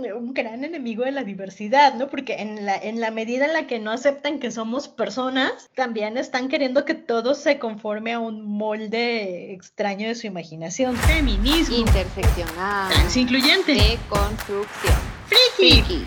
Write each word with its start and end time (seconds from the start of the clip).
un, 0.00 0.34
gran 0.34 0.64
enemigo 0.64 1.04
de 1.04 1.12
la 1.12 1.24
diversidad, 1.24 1.94
¿no? 1.94 2.08
Porque 2.08 2.36
en 2.40 2.64
la, 2.66 2.76
en 2.76 3.00
la 3.00 3.10
medida 3.10 3.46
en 3.46 3.52
la 3.52 3.66
que 3.66 3.78
no 3.78 3.90
aceptan 3.90 4.38
que 4.38 4.50
somos 4.50 4.88
personas, 4.88 5.70
también 5.74 6.16
están 6.16 6.48
queriendo 6.48 6.84
que 6.84 6.94
todo 6.94 7.34
se 7.34 7.58
conforme 7.58 8.12
a 8.12 8.18
un 8.18 8.44
molde 8.46 9.52
extraño 9.52 10.08
de 10.08 10.14
su 10.14 10.26
imaginación. 10.26 10.96
Feminismo. 10.96 11.76
Interseccional. 11.76 12.92
incluyente. 13.14 13.74
Deconstrucción. 13.74 14.94
Friki. 15.26 15.82
Friki. 15.82 16.04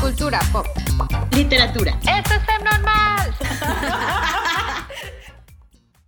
Cultura 0.00 0.40
pop. 0.52 0.66
Literatura. 1.32 1.98
¡Esto 2.02 2.34
es 2.34 2.64
normal! 2.64 3.34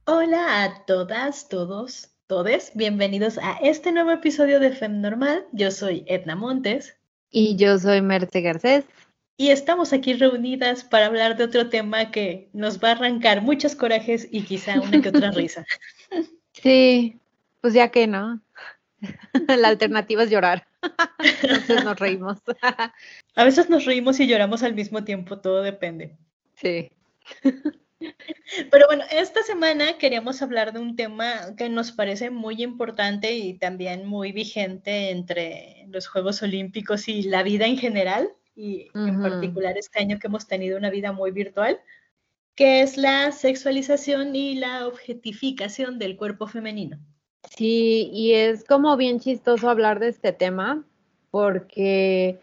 Hola 0.09 0.65
a 0.65 0.85
todas, 0.85 1.49
todos, 1.49 2.11
todes. 2.27 2.73
Bienvenidos 2.75 3.39
a 3.39 3.53
este 3.63 3.93
nuevo 3.93 4.11
episodio 4.11 4.59
de 4.59 4.73
Fem 4.73 5.01
Normal. 5.01 5.47
Yo 5.53 5.71
soy 5.71 6.05
Edna 6.07 6.35
Montes 6.35 6.97
Y 7.31 7.57
yo 7.57 7.79
soy 7.79 8.03
Merce 8.03 8.41
Garcés. 8.41 8.85
y 9.37 9.51
estamos 9.51 9.93
aquí 9.93 10.15
reunidas 10.15 10.83
para 10.83 11.07
hablar 11.07 11.37
de 11.37 11.45
otro 11.45 11.69
tema 11.69 12.11
que 12.11 12.49
nos 12.53 12.83
va 12.83 12.89
a 12.89 12.93
arrancar 12.93 13.43
muchos 13.43 13.77
corajes 13.77 14.27
y 14.31 14.43
quizá 14.43 14.81
una 14.81 15.01
que 15.01 15.09
otra 15.09 15.31
risa. 15.31 15.65
Sí, 16.53 17.21
pues 17.61 17.75
ya 17.75 17.91
que 17.91 18.07
no. 18.07 18.41
La 19.47 19.69
alternativa 19.69 20.23
es 20.23 20.31
llorar. 20.31 20.67
Entonces 21.43 21.85
nos 21.85 21.99
reímos. 21.99 22.39
A 23.35 23.45
veces 23.45 23.69
nos 23.69 23.85
reímos 23.85 24.19
y 24.21 24.27
lloramos 24.27 24.63
al 24.63 24.75
mismo 24.75 25.05
tiempo, 25.05 25.39
todo 25.39 25.63
depende. 25.63 26.17
Sí. 26.55 26.91
Pero 28.71 28.87
bueno, 28.87 29.05
esta 29.11 29.43
semana 29.43 29.99
queríamos 29.99 30.43
hablar 30.43 30.73
de 30.73 30.81
un 30.81 30.97
tema 30.97 31.55
que 31.57 31.69
nos 31.69 31.93
parece 31.93 32.31
muy 32.31 32.63
importante 32.63 33.35
y 33.35 33.55
también 33.55 34.07
muy 34.07 34.33
vigente 34.33 35.11
entre 35.11 35.87
los 35.89 36.07
Juegos 36.07 36.43
Olímpicos 36.43 37.09
y 37.09 37.23
la 37.23 37.43
vida 37.43 37.67
en 37.67 37.79
general, 37.79 38.31
y 38.55 38.89
en 38.95 39.21
particular 39.21 39.77
este 39.77 40.01
año 40.01 40.19
que 40.19 40.27
hemos 40.27 40.47
tenido 40.47 40.79
una 40.79 40.91
vida 40.91 41.13
muy 41.13 41.31
virtual, 41.31 41.81
que 42.55 42.81
es 42.81 42.97
la 42.97 43.33
sexualización 43.33 44.35
y 44.35 44.55
la 44.55 44.87
objetificación 44.87 45.99
del 45.99 46.17
cuerpo 46.17 46.47
femenino. 46.47 46.99
Sí, 47.51 48.11
y 48.13 48.33
es 48.33 48.65
como 48.65 48.97
bien 48.97 49.21
chistoso 49.21 49.69
hablar 49.69 50.01
de 50.01 50.09
este 50.09 50.33
tema 50.33 50.85
porque, 51.31 52.41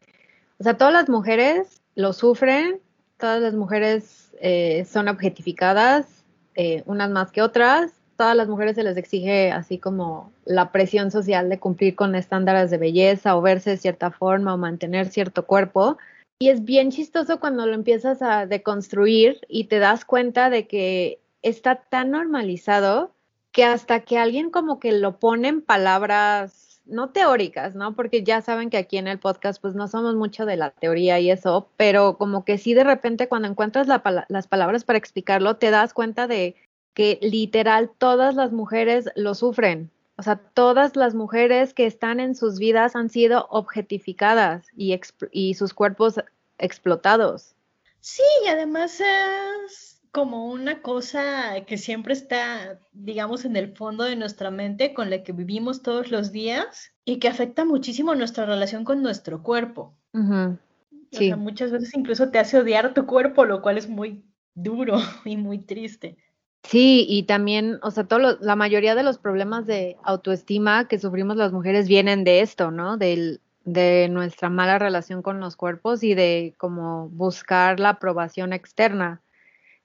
o 0.59 0.63
sea, 0.63 0.77
todas 0.77 0.93
las 0.93 1.09
mujeres 1.09 1.81
lo 1.95 2.13
sufren, 2.13 2.79
todas 3.23 3.41
las 3.41 3.53
mujeres 3.53 4.33
eh, 4.41 4.83
son 4.83 5.07
objetificadas, 5.07 6.25
eh, 6.55 6.83
unas 6.87 7.09
más 7.09 7.31
que 7.31 7.41
otras, 7.41 7.93
todas 8.17 8.35
las 8.35 8.49
mujeres 8.49 8.75
se 8.75 8.83
les 8.83 8.97
exige 8.97 9.49
así 9.49 9.77
como 9.77 10.33
la 10.43 10.73
presión 10.73 11.09
social 11.09 11.47
de 11.47 11.57
cumplir 11.57 11.95
con 11.95 12.15
estándares 12.15 12.69
de 12.69 12.77
belleza 12.77 13.37
o 13.37 13.41
verse 13.41 13.69
de 13.69 13.77
cierta 13.77 14.11
forma 14.11 14.53
o 14.53 14.57
mantener 14.57 15.07
cierto 15.07 15.45
cuerpo. 15.45 15.97
Y 16.37 16.49
es 16.49 16.65
bien 16.65 16.91
chistoso 16.91 17.39
cuando 17.39 17.65
lo 17.65 17.75
empiezas 17.75 18.21
a 18.21 18.45
deconstruir 18.45 19.39
y 19.47 19.67
te 19.67 19.79
das 19.79 20.03
cuenta 20.03 20.49
de 20.49 20.67
que 20.67 21.21
está 21.43 21.75
tan 21.75 22.11
normalizado 22.11 23.13
que 23.53 23.63
hasta 23.63 24.01
que 24.01 24.17
alguien 24.17 24.49
como 24.49 24.81
que 24.81 24.91
lo 24.91 25.17
pone 25.17 25.47
en 25.47 25.61
palabras 25.61 26.62
no 26.85 27.09
teóricas, 27.09 27.75
¿no? 27.75 27.95
Porque 27.95 28.23
ya 28.23 28.41
saben 28.41 28.69
que 28.69 28.77
aquí 28.77 28.97
en 28.97 29.07
el 29.07 29.19
podcast 29.19 29.61
pues 29.61 29.75
no 29.75 29.87
somos 29.87 30.15
mucho 30.15 30.45
de 30.45 30.57
la 30.57 30.71
teoría 30.71 31.19
y 31.19 31.31
eso, 31.31 31.69
pero 31.77 32.17
como 32.17 32.45
que 32.45 32.57
sí 32.57 32.73
de 32.73 32.83
repente 32.83 33.27
cuando 33.27 33.47
encuentras 33.47 33.87
la 33.87 34.25
las 34.27 34.47
palabras 34.47 34.83
para 34.83 34.99
explicarlo, 34.99 35.55
te 35.55 35.71
das 35.71 35.93
cuenta 35.93 36.27
de 36.27 36.55
que 36.93 37.19
literal 37.21 37.89
todas 37.97 38.35
las 38.35 38.51
mujeres 38.51 39.09
lo 39.15 39.35
sufren. 39.35 39.91
O 40.17 40.21
sea, 40.21 40.35
todas 40.35 40.95
las 40.95 41.15
mujeres 41.15 41.73
que 41.73 41.87
están 41.87 42.19
en 42.19 42.35
sus 42.35 42.59
vidas 42.59 42.95
han 42.95 43.09
sido 43.09 43.47
objetificadas 43.49 44.67
y, 44.77 44.99
y 45.31 45.55
sus 45.55 45.73
cuerpos 45.73 46.19
explotados. 46.59 47.55
Sí, 47.99 48.21
y 48.45 48.47
además 48.47 48.99
es 48.99 49.92
como 50.13 50.47
una 50.49 50.81
cosa 50.81 51.65
que 51.67 51.77
siempre 51.77 52.13
está, 52.13 52.79
digamos, 52.93 53.45
en 53.45 53.57
el 53.57 53.75
fondo 53.75 54.05
de 54.05 54.15
nuestra 54.15 54.51
mente, 54.51 54.93
con 54.93 55.09
la 55.09 55.23
que 55.23 55.33
vivimos 55.33 55.81
todos 55.83 56.11
los 56.11 56.31
días 56.31 56.93
y 57.05 57.19
que 57.19 57.27
afecta 57.29 57.65
muchísimo 57.65 58.15
nuestra 58.15 58.45
relación 58.45 58.85
con 58.85 59.03
nuestro 59.03 59.43
cuerpo. 59.43 59.97
O 60.13 61.17
Sí. 61.17 61.27
sea, 61.27 61.35
muchas 61.37 61.71
veces 61.71 61.93
incluso 61.95 62.29
te 62.31 62.39
hace 62.39 62.57
odiar 62.59 62.93
tu 62.93 63.05
cuerpo, 63.05 63.45
lo 63.45 63.61
cual 63.61 63.77
es 63.77 63.89
muy 63.89 64.25
duro 64.55 64.95
y 65.25 65.37
muy 65.37 65.59
triste. 65.59 66.17
Sí, 66.63 67.05
y 67.09 67.23
también, 67.23 67.79
o 67.83 67.91
sea, 67.91 68.05
todo 68.05 68.19
lo- 68.19 68.37
la 68.39 68.55
mayoría 68.55 68.95
de 68.95 69.03
los 69.03 69.17
problemas 69.17 69.65
de 69.67 69.97
autoestima 70.03 70.87
que 70.87 70.99
sufrimos 70.99 71.35
las 71.37 71.51
mujeres 71.51 71.87
vienen 71.87 72.23
de 72.23 72.41
esto, 72.41 72.71
¿no? 72.71 72.97
Del, 72.97 73.41
de 73.65 74.07
nuestra 74.09 74.49
mala 74.49 74.79
relación 74.79 75.21
con 75.21 75.39
los 75.39 75.55
cuerpos 75.57 76.03
y 76.03 76.15
de 76.15 76.55
como 76.57 77.09
buscar 77.09 77.79
la 77.79 77.89
aprobación 77.89 78.53
externa, 78.53 79.21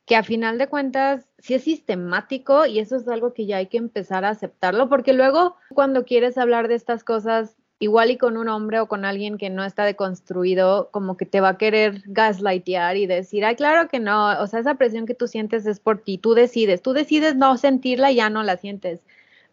que 0.08 0.16
a 0.16 0.22
final 0.22 0.56
de 0.56 0.68
cuentas 0.68 1.28
sí 1.38 1.54
es 1.54 1.64
sistemático 1.64 2.64
y 2.64 2.78
eso 2.78 2.96
es 2.96 3.06
algo 3.08 3.34
que 3.34 3.44
ya 3.44 3.58
hay 3.58 3.66
que 3.66 3.76
empezar 3.76 4.24
a 4.24 4.30
aceptarlo, 4.30 4.88
porque 4.88 5.12
luego 5.12 5.56
cuando 5.74 6.06
quieres 6.06 6.38
hablar 6.38 6.66
de 6.66 6.76
estas 6.76 7.04
cosas, 7.04 7.56
igual 7.78 8.10
y 8.10 8.16
con 8.16 8.38
un 8.38 8.48
hombre 8.48 8.80
o 8.80 8.88
con 8.88 9.04
alguien 9.04 9.36
que 9.36 9.50
no 9.50 9.64
está 9.64 9.84
deconstruido, 9.84 10.88
como 10.92 11.18
que 11.18 11.26
te 11.26 11.42
va 11.42 11.50
a 11.50 11.58
querer 11.58 12.02
gaslightear 12.06 12.96
y 12.96 13.06
decir, 13.06 13.44
ay, 13.44 13.54
claro 13.56 13.88
que 13.88 14.00
no, 14.00 14.40
o 14.40 14.46
sea, 14.46 14.60
esa 14.60 14.76
presión 14.76 15.04
que 15.04 15.14
tú 15.14 15.28
sientes 15.28 15.66
es 15.66 15.78
por 15.78 15.98
ti, 15.98 16.16
tú 16.16 16.32
decides, 16.32 16.80
tú 16.80 16.94
decides 16.94 17.36
no 17.36 17.58
sentirla 17.58 18.10
y 18.10 18.16
ya 18.16 18.30
no 18.30 18.42
la 18.42 18.56
sientes. 18.56 19.02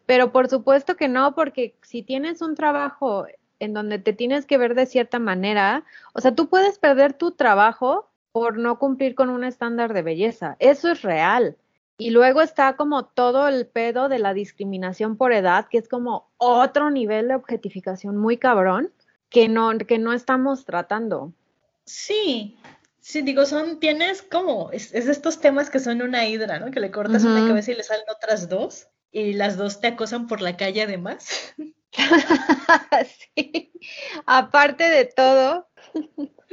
Pero 0.06 0.32
por 0.32 0.48
supuesto 0.48 0.96
que 0.96 1.10
no, 1.10 1.36
porque 1.36 1.76
si 1.82 2.02
tienes 2.02 2.42
un 2.42 2.56
trabajo 2.56 3.28
en 3.60 3.74
donde 3.74 4.00
te 4.00 4.14
tienes 4.14 4.46
que 4.46 4.58
ver 4.58 4.74
de 4.74 4.86
cierta 4.86 5.20
manera, 5.20 5.84
o 6.14 6.22
sea, 6.22 6.34
tú 6.34 6.48
puedes 6.48 6.80
perder 6.80 7.14
tu 7.14 7.32
trabajo 7.32 8.10
por 8.35 8.57
no 8.57 8.79
cumplir 8.79 9.16
con 9.16 9.29
un 9.29 9.46
estándar 9.46 9.94
de 9.94 10.01
belleza. 10.01 10.57
Eso 10.59 10.91
es 10.91 11.03
real. 11.03 11.56
Y 11.97 12.09
luego 12.09 12.41
está 12.41 12.75
como 12.75 13.06
todo 13.06 13.47
el 13.47 13.66
pedo 13.66 14.09
de 14.09 14.19
la 14.19 14.34
discriminación 14.34 15.16
por 15.16 15.31
edad, 15.31 15.69
que 15.69 15.78
es 15.78 15.88
como 15.88 16.28
otro 16.35 16.91
nivel 16.91 17.29
de 17.29 17.35
objetificación 17.35 18.18
muy 18.18 18.35
cabrón 18.35 18.91
que 19.29 19.47
no, 19.47 19.78
que 19.78 20.00
no 20.00 20.12
estamos 20.12 20.66
tratando. 20.66 21.31
Sí, 21.85 22.57
sí, 23.00 23.22
digo, 23.22 23.45
son, 23.45 23.79
tienes 23.79 24.22
como, 24.22 24.69
es, 24.74 24.94
estos 24.94 25.40
temas 25.40 25.69
que 25.69 25.79
son 25.79 26.01
una 26.01 26.25
hidra, 26.25 26.59
¿no? 26.59 26.72
Que 26.72 26.81
le 26.81 26.91
cortas 26.91 27.24
una 27.24 27.47
cabeza 27.47 27.72
y 27.72 27.75
le 27.75 27.84
salen 27.84 28.03
otras 28.13 28.50
dos, 28.50 28.90
y 29.13 29.31
las 29.31 29.56
dos 29.56 29.79
te 29.79 29.88
acosan 29.88 30.28
por 30.28 30.41
la 30.41 30.57
calle 30.57 30.81
además. 30.81 31.53
sí. 33.38 33.72
Aparte 34.25 34.90
de 34.90 35.06
todo, 35.06 35.69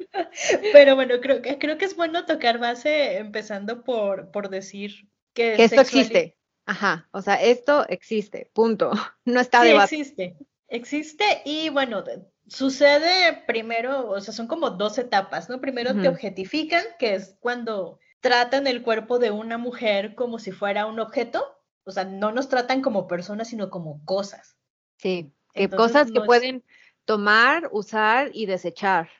Pero 0.73 0.95
bueno, 0.95 1.21
creo 1.21 1.43
que, 1.43 1.59
creo 1.59 1.79
que 1.79 1.85
es 1.85 1.97
bueno 1.97 2.25
tocar 2.27 2.59
base 2.59 3.19
empezando 3.19 3.85
por, 3.85 4.31
por 4.31 4.49
decir 4.49 5.09
que 5.35 5.55
que 5.57 5.65
esto 5.65 5.81
existe. 5.81 6.37
Ajá, 6.67 7.09
o 7.13 7.21
sea, 7.23 7.43
esto 7.43 7.87
existe, 7.89 8.51
punto. 8.53 8.91
No 9.25 9.41
está 9.41 9.63
Sí, 9.63 9.69
debate. 9.69 9.97
existe. 9.97 10.37
Existe 10.69 11.25
y 11.45 11.69
bueno, 11.69 12.03
de- 12.03 12.23
sucede 12.47 13.43
primero, 13.47 14.09
o 14.09 14.21
sea, 14.21 14.33
son 14.33 14.47
como 14.47 14.71
dos 14.71 14.97
etapas, 14.99 15.49
¿no? 15.51 15.61
Primero 15.61 15.95
te 16.01 16.09
objetifican, 16.09 16.83
que 16.99 17.15
es 17.15 17.37
cuando 17.41 17.99
tratan 18.21 18.67
el 18.67 18.83
cuerpo 18.83 19.19
de 19.19 19.31
una 19.31 19.59
mujer 19.59 20.15
como 20.15 20.39
si 20.39 20.51
fuera 20.53 20.87
un 20.87 20.99
objeto, 21.01 21.45
o 21.85 21.91
sea, 21.91 22.05
no 22.05 22.33
nos 22.33 22.49
tratan 22.49 22.81
como 22.81 23.07
personas, 23.07 23.49
sino 23.49 23.69
como 23.71 24.05
cosas. 24.05 24.57
Sí, 24.99 25.33
que 25.53 25.65
Entonces, 25.65 25.93
cosas 25.93 26.07
que 26.07 26.19
no 26.19 26.25
es- 26.25 26.27
pueden 26.27 26.65
tomar, 27.05 27.69
usar 27.73 28.31
y 28.33 28.47
desechar. 28.47 29.11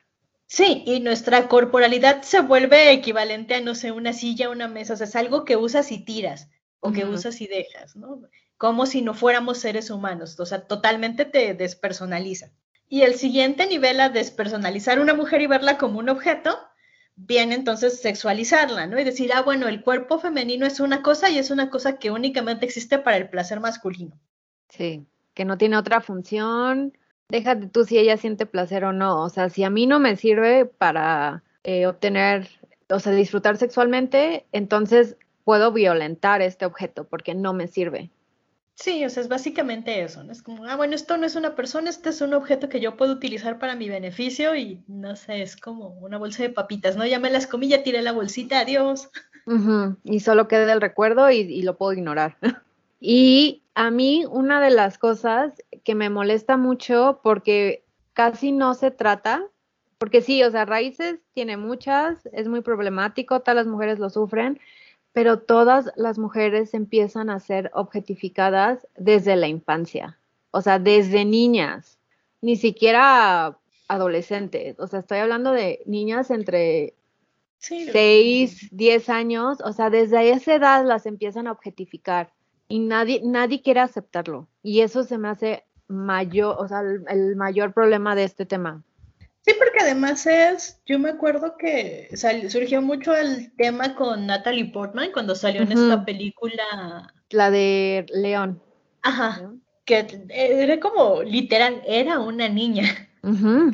Sí, 0.53 0.83
y 0.85 0.99
nuestra 0.99 1.47
corporalidad 1.47 2.21
se 2.21 2.41
vuelve 2.41 2.91
equivalente 2.91 3.55
a, 3.55 3.61
no 3.61 3.73
sé, 3.73 3.91
una 3.91 4.13
silla, 4.13 4.51
una 4.51 4.67
mesa, 4.67 4.93
o 4.93 4.95
sea, 4.95 5.07
es 5.07 5.15
algo 5.15 5.45
que 5.45 5.57
usas 5.57 5.91
y 5.91 6.05
tiras, 6.05 6.47
o 6.79 6.91
que 6.91 7.05
usas 7.05 7.41
y 7.41 7.47
dejas, 7.47 7.95
¿no? 7.95 8.21
Como 8.57 8.85
si 8.85 9.01
no 9.01 9.15
fuéramos 9.15 9.57
seres 9.57 9.89
humanos, 9.89 10.39
o 10.39 10.45
sea, 10.45 10.67
totalmente 10.67 11.25
te 11.25 11.55
despersonaliza. 11.55 12.51
Y 12.87 13.01
el 13.01 13.15
siguiente 13.15 13.65
nivel 13.65 13.99
a 13.99 14.09
despersonalizar 14.09 14.99
una 14.99 15.15
mujer 15.15 15.41
y 15.41 15.47
verla 15.47 15.79
como 15.79 15.97
un 15.97 16.09
objeto, 16.09 16.55
viene 17.15 17.55
entonces 17.55 17.99
sexualizarla, 17.99 18.85
¿no? 18.85 18.99
Y 18.99 19.03
decir, 19.03 19.31
ah, 19.33 19.41
bueno, 19.41 19.67
el 19.67 19.81
cuerpo 19.81 20.19
femenino 20.19 20.67
es 20.67 20.79
una 20.79 21.01
cosa 21.01 21.31
y 21.31 21.39
es 21.39 21.49
una 21.49 21.71
cosa 21.71 21.97
que 21.97 22.11
únicamente 22.11 22.67
existe 22.67 22.99
para 22.99 23.17
el 23.17 23.27
placer 23.27 23.59
masculino. 23.59 24.19
Sí, 24.69 25.03
que 25.33 25.45
no 25.45 25.57
tiene 25.57 25.77
otra 25.77 25.99
función. 25.99 26.95
Déjate 27.29 27.67
tú 27.67 27.85
si 27.85 27.97
ella 27.97 28.17
siente 28.17 28.45
placer 28.45 28.85
o 28.85 28.93
no. 28.93 29.23
O 29.23 29.29
sea, 29.29 29.49
si 29.49 29.63
a 29.63 29.69
mí 29.69 29.87
no 29.87 29.99
me 29.99 30.15
sirve 30.15 30.65
para 30.65 31.43
eh, 31.63 31.87
obtener, 31.87 32.47
o 32.89 32.99
sea, 32.99 33.11
disfrutar 33.13 33.57
sexualmente, 33.57 34.45
entonces 34.51 35.17
puedo 35.43 35.71
violentar 35.71 36.41
este 36.41 36.65
objeto 36.65 37.05
porque 37.05 37.33
no 37.33 37.53
me 37.53 37.67
sirve. 37.67 38.09
Sí, 38.75 39.05
o 39.05 39.09
sea, 39.09 39.21
es 39.21 39.29
básicamente 39.29 40.01
eso, 40.01 40.23
¿no? 40.23 40.31
Es 40.31 40.41
como, 40.41 40.65
ah, 40.65 40.75
bueno, 40.75 40.95
esto 40.95 41.15
no 41.17 41.27
es 41.27 41.35
una 41.35 41.55
persona, 41.55 41.91
este 41.91 42.09
es 42.09 42.21
un 42.21 42.33
objeto 42.33 42.69
que 42.69 42.79
yo 42.79 42.97
puedo 42.97 43.13
utilizar 43.13 43.59
para 43.59 43.75
mi 43.75 43.87
beneficio 43.87 44.55
y 44.55 44.83
no 44.87 45.15
sé, 45.15 45.43
es 45.43 45.55
como 45.55 45.89
una 46.01 46.17
bolsa 46.17 46.41
de 46.41 46.49
papitas, 46.49 46.97
¿no? 46.97 47.05
Ya 47.05 47.19
me 47.19 47.29
las 47.29 47.45
comí, 47.45 47.67
ya 47.67 47.83
tiré 47.83 48.01
la 48.01 48.13
bolsita, 48.13 48.59
adiós. 48.59 49.11
Y 50.03 50.19
solo 50.21 50.47
queda 50.47 50.73
el 50.73 50.81
recuerdo 50.81 51.29
y, 51.29 51.41
y 51.41 51.61
lo 51.61 51.77
puedo 51.77 51.93
ignorar. 51.93 52.37
Y 53.05 53.63
a 53.75 53.91
mí 53.91 54.23
una 54.29 54.61
de 54.61 54.69
las 54.69 54.97
cosas 54.97 55.61
que 55.83 55.93
me 55.93 56.09
molesta 56.09 56.55
mucho 56.55 57.19
porque 57.21 57.83
casi 58.13 58.53
no 58.53 58.75
se 58.75 58.91
trata, 58.91 59.43
porque 59.97 60.21
sí, 60.21 60.41
o 60.41 60.49
sea, 60.49 60.63
raíces 60.63 61.19
tiene 61.33 61.57
muchas, 61.57 62.25
es 62.31 62.47
muy 62.47 62.61
problemático, 62.61 63.41
todas 63.41 63.57
las 63.57 63.67
mujeres 63.67 63.99
lo 63.99 64.09
sufren, 64.09 64.57
pero 65.11 65.39
todas 65.39 65.91
las 65.97 66.17
mujeres 66.17 66.73
empiezan 66.73 67.29
a 67.29 67.41
ser 67.41 67.71
objetificadas 67.73 68.87
desde 68.95 69.35
la 69.35 69.49
infancia, 69.49 70.17
o 70.51 70.61
sea, 70.61 70.79
desde 70.79 71.25
niñas, 71.25 71.99
ni 72.39 72.55
siquiera 72.55 73.57
adolescentes, 73.89 74.79
o 74.79 74.87
sea, 74.87 74.99
estoy 74.99 75.17
hablando 75.17 75.51
de 75.51 75.81
niñas 75.85 76.31
entre 76.31 76.93
6, 77.57 78.69
10 78.71 79.09
años, 79.09 79.57
o 79.59 79.73
sea, 79.73 79.89
desde 79.89 80.29
esa 80.29 80.55
edad 80.55 80.85
las 80.85 81.05
empiezan 81.05 81.47
a 81.47 81.51
objetificar 81.51 82.31
y 82.73 82.79
nadie, 82.79 83.21
nadie 83.23 83.61
quiere 83.61 83.81
aceptarlo. 83.81 84.47
Y 84.63 84.81
eso 84.81 85.03
se 85.03 85.19
me 85.19 85.27
hace 85.27 85.63
mayor, 85.87 86.55
o 86.57 86.67
sea, 86.67 86.81
el, 86.81 87.35
mayor 87.35 87.71
problema 87.71 88.15
de 88.15 88.23
este 88.23 88.47
tema. 88.47 88.81
Sí, 89.41 89.53
porque 89.59 89.81
además 89.81 90.25
es, 90.25 90.81
yo 90.87 90.97
me 90.97 91.11
acuerdo 91.11 91.55
que 91.55 92.09
surgió 92.49 92.81
mucho 92.81 93.15
el 93.15 93.55
tema 93.57 93.93
con 93.93 94.25
Natalie 94.25 94.71
Portman 94.71 95.11
cuando 95.11 95.35
salió 95.35 95.61
en 95.61 95.71
esta 95.71 96.03
película. 96.03 97.13
La 97.29 97.51
de 97.51 98.07
León. 98.11 98.59
Ajá, 99.03 99.51
que 99.85 100.07
era 100.29 100.79
como 100.79 101.21
literal, 101.21 101.79
era 101.85 102.17
una 102.21 102.49
niña. 102.49 102.85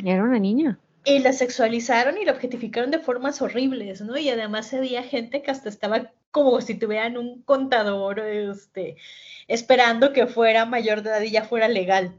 era 0.04 0.24
una 0.26 0.40
niña. 0.40 0.78
Y 1.06 1.20
la 1.20 1.32
sexualizaron 1.32 2.18
y 2.18 2.26
la 2.26 2.34
objetificaron 2.34 2.92
de 2.92 3.00
formas 3.00 3.42
horribles, 3.42 4.02
¿no? 4.02 4.18
Y 4.18 4.28
además 4.28 4.74
había 4.74 5.04
gente 5.04 5.42
que 5.42 5.52
hasta 5.52 5.70
estaba 5.70 6.12
como 6.32 6.62
si 6.62 6.76
tuvieran 6.76 7.18
un 7.18 7.42
contador, 7.44 8.20
este, 8.20 8.98
esperando 9.48 10.14
que 10.14 10.28
fuera 10.28 10.66
mayor 10.66 11.02
de 11.02 11.10
edad 11.10 11.22
y 11.22 11.32
ya 11.32 11.44
fuera 11.44 11.68
legal. 11.68 12.16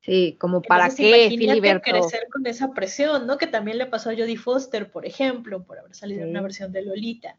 Sí, 0.00 0.36
como 0.40 0.62
para 0.62 0.88
qué, 0.88 1.28
Filiberto. 1.28 1.82
crecer 1.82 2.26
con 2.32 2.44
esa 2.46 2.72
presión, 2.72 3.26
¿no? 3.26 3.38
Que 3.38 3.46
también 3.46 3.78
le 3.78 3.86
pasó 3.86 4.10
a 4.10 4.14
Jodie 4.14 4.36
Foster, 4.36 4.90
por 4.90 5.06
ejemplo, 5.06 5.62
por 5.62 5.78
haber 5.78 5.94
salido 5.94 6.24
en 6.24 6.30
una 6.30 6.42
versión 6.42 6.72
de 6.72 6.82
Lolita. 6.82 7.36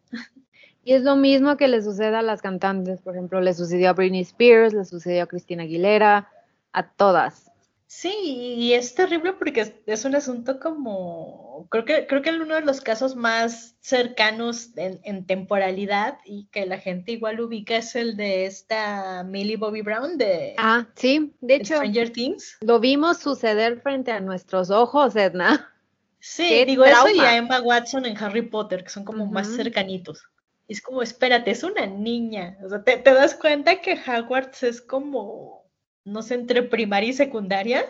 Y 0.86 0.94
es 0.94 1.04
lo 1.04 1.16
mismo 1.16 1.56
que 1.56 1.70
le 1.70 1.81
sucede 1.81 2.16
a 2.16 2.22
las 2.22 2.42
cantantes, 2.42 3.02
por 3.02 3.16
ejemplo, 3.16 3.40
le 3.40 3.54
sucedió 3.54 3.90
a 3.90 3.94
Britney 3.94 4.22
Spears, 4.22 4.74
le 4.74 4.84
sucedió 4.84 5.24
a 5.24 5.28
Cristina 5.28 5.64
Aguilera, 5.64 6.30
a 6.74 6.90
todas. 6.90 7.53
Sí, 7.95 8.56
y 8.57 8.74
es 8.74 8.95
terrible 8.95 9.34
porque 9.34 9.84
es, 9.86 10.04
un 10.04 10.16
asunto 10.16 10.60
como, 10.60 11.68
creo 11.69 11.86
que, 11.86 12.07
creo 12.07 12.24
que 12.24 12.31
es 12.31 12.36
uno 12.38 12.56
de 12.56 12.62
los 12.62 12.81
casos 12.81 13.16
más 13.16 13.75
cercanos 13.81 14.72
en, 14.78 15.28
temporalidad 15.28 16.18
y 16.25 16.48
que 16.48 16.66
la 16.66 16.80
gente 16.80 17.12
igual 17.12 17.40
ubica 17.40 17.78
es 17.78 17.95
el 17.95 18.18
de 18.18 18.48
esta 18.48 19.24
Millie 19.24 19.57
Bobby 19.57 19.84
Brown 19.84 20.18
de 20.18 20.56
Ah, 20.57 20.88
sí, 20.95 21.36
de 21.40 21.56
hecho, 21.56 21.75
Stranger 21.75 22.10
Things. 22.10 22.57
Lo 22.62 22.80
vimos 22.80 23.19
suceder 23.19 23.80
frente 23.80 24.12
a 24.12 24.19
nuestros 24.19 24.72
ojos, 24.72 25.16
Edna. 25.16 25.72
Sí, 26.19 26.66
digo 26.66 26.84
eso 26.84 27.10
y 27.10 27.19
a 27.19 27.38
Emma 27.38 27.62
Watson 27.62 28.07
en 28.07 28.18
Harry 28.18 28.42
Potter, 28.42 28.84
que 28.84 28.89
son 28.89 29.06
como 29.06 29.28
más 29.28 29.56
cercanitos. 29.56 30.24
Es 30.68 30.81
como, 30.81 31.04
espérate, 31.04 31.51
es 31.51 31.63
una 31.63 31.86
niña. 31.86 32.57
O 32.66 32.69
sea, 32.69 32.84
te, 32.84 32.98
te 32.98 33.13
das 33.13 33.36
cuenta 33.36 33.81
que 33.81 33.94
Hogwarts 33.94 34.63
es 34.63 34.81
como 34.81 35.62
no 36.06 36.22
sé, 36.22 36.36
entre 36.36 36.64
primaria 36.64 37.10
y 37.10 37.14
secundaria. 37.14 37.86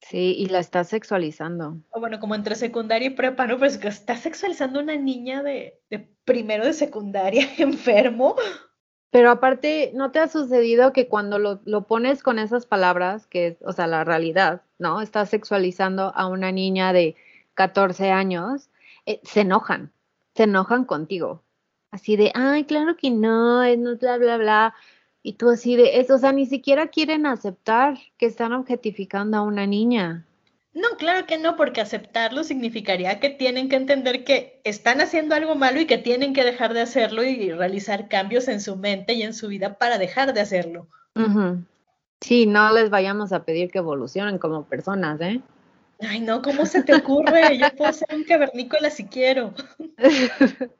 Sí, 0.00 0.34
y 0.38 0.46
la 0.46 0.58
está 0.58 0.84
sexualizando. 0.84 1.78
O 1.90 2.00
bueno, 2.00 2.20
como 2.20 2.34
entre 2.34 2.56
secundaria 2.56 3.08
y 3.08 3.10
prepa, 3.10 3.46
¿no? 3.46 3.58
Pues 3.58 3.78
que 3.78 3.88
está 3.88 4.16
sexualizando 4.16 4.80
una 4.80 4.96
niña 4.96 5.42
de, 5.42 5.80
primero 6.24 6.66
de 6.66 6.74
secundaria, 6.74 7.48
enfermo. 7.58 8.36
Pero 9.10 9.30
aparte, 9.30 9.92
¿no 9.94 10.10
te 10.10 10.18
ha 10.18 10.28
sucedido 10.28 10.92
que 10.92 11.08
cuando 11.08 11.38
lo, 11.38 11.60
lo, 11.64 11.86
pones 11.86 12.22
con 12.22 12.38
esas 12.38 12.66
palabras, 12.66 13.26
que 13.26 13.46
es, 13.46 13.56
o 13.62 13.72
sea, 13.72 13.86
la 13.86 14.04
realidad, 14.04 14.62
¿no? 14.78 15.00
Estás 15.00 15.30
sexualizando 15.30 16.12
a 16.14 16.26
una 16.26 16.52
niña 16.52 16.92
de 16.92 17.16
14 17.54 18.10
años, 18.10 18.70
eh, 19.06 19.20
se 19.22 19.42
enojan, 19.42 19.92
se 20.34 20.42
enojan 20.42 20.84
contigo. 20.84 21.42
Así 21.90 22.16
de, 22.16 22.32
ay, 22.34 22.64
claro 22.64 22.96
que 22.96 23.10
no, 23.10 23.62
es 23.62 23.78
no, 23.78 23.96
bla, 23.96 24.18
bla, 24.18 24.36
bla. 24.36 24.74
Y 25.26 25.32
tú 25.32 25.48
así 25.48 25.74
de 25.74 26.00
eso, 26.00 26.16
o 26.16 26.18
sea, 26.18 26.32
ni 26.32 26.44
siquiera 26.44 26.88
quieren 26.88 27.24
aceptar 27.24 27.96
que 28.18 28.26
están 28.26 28.52
objetificando 28.52 29.38
a 29.38 29.42
una 29.42 29.66
niña. 29.66 30.26
No, 30.74 30.86
claro 30.98 31.24
que 31.26 31.38
no, 31.38 31.56
porque 31.56 31.80
aceptarlo 31.80 32.44
significaría 32.44 33.18
que 33.20 33.30
tienen 33.30 33.70
que 33.70 33.76
entender 33.76 34.24
que 34.24 34.60
están 34.64 35.00
haciendo 35.00 35.34
algo 35.34 35.54
malo 35.54 35.80
y 35.80 35.86
que 35.86 35.96
tienen 35.96 36.34
que 36.34 36.44
dejar 36.44 36.74
de 36.74 36.82
hacerlo 36.82 37.24
y 37.24 37.50
realizar 37.52 38.08
cambios 38.08 38.48
en 38.48 38.60
su 38.60 38.76
mente 38.76 39.14
y 39.14 39.22
en 39.22 39.32
su 39.32 39.48
vida 39.48 39.78
para 39.78 39.96
dejar 39.96 40.34
de 40.34 40.42
hacerlo. 40.42 40.88
Sí, 42.20 42.44
no 42.44 42.70
les 42.74 42.90
vayamos 42.90 43.32
a 43.32 43.44
pedir 43.44 43.70
que 43.70 43.78
evolucionen 43.78 44.36
como 44.36 44.66
personas, 44.66 45.18
¿eh? 45.22 45.40
Ay, 46.00 46.20
no, 46.20 46.42
¿cómo 46.42 46.66
se 46.66 46.82
te 46.82 46.94
ocurre? 46.94 47.56
Yo 47.56 47.74
puedo 47.74 47.94
ser 47.94 48.14
un 48.14 48.24
cavernícola 48.24 48.90
si 48.90 49.06
quiero. 49.06 49.54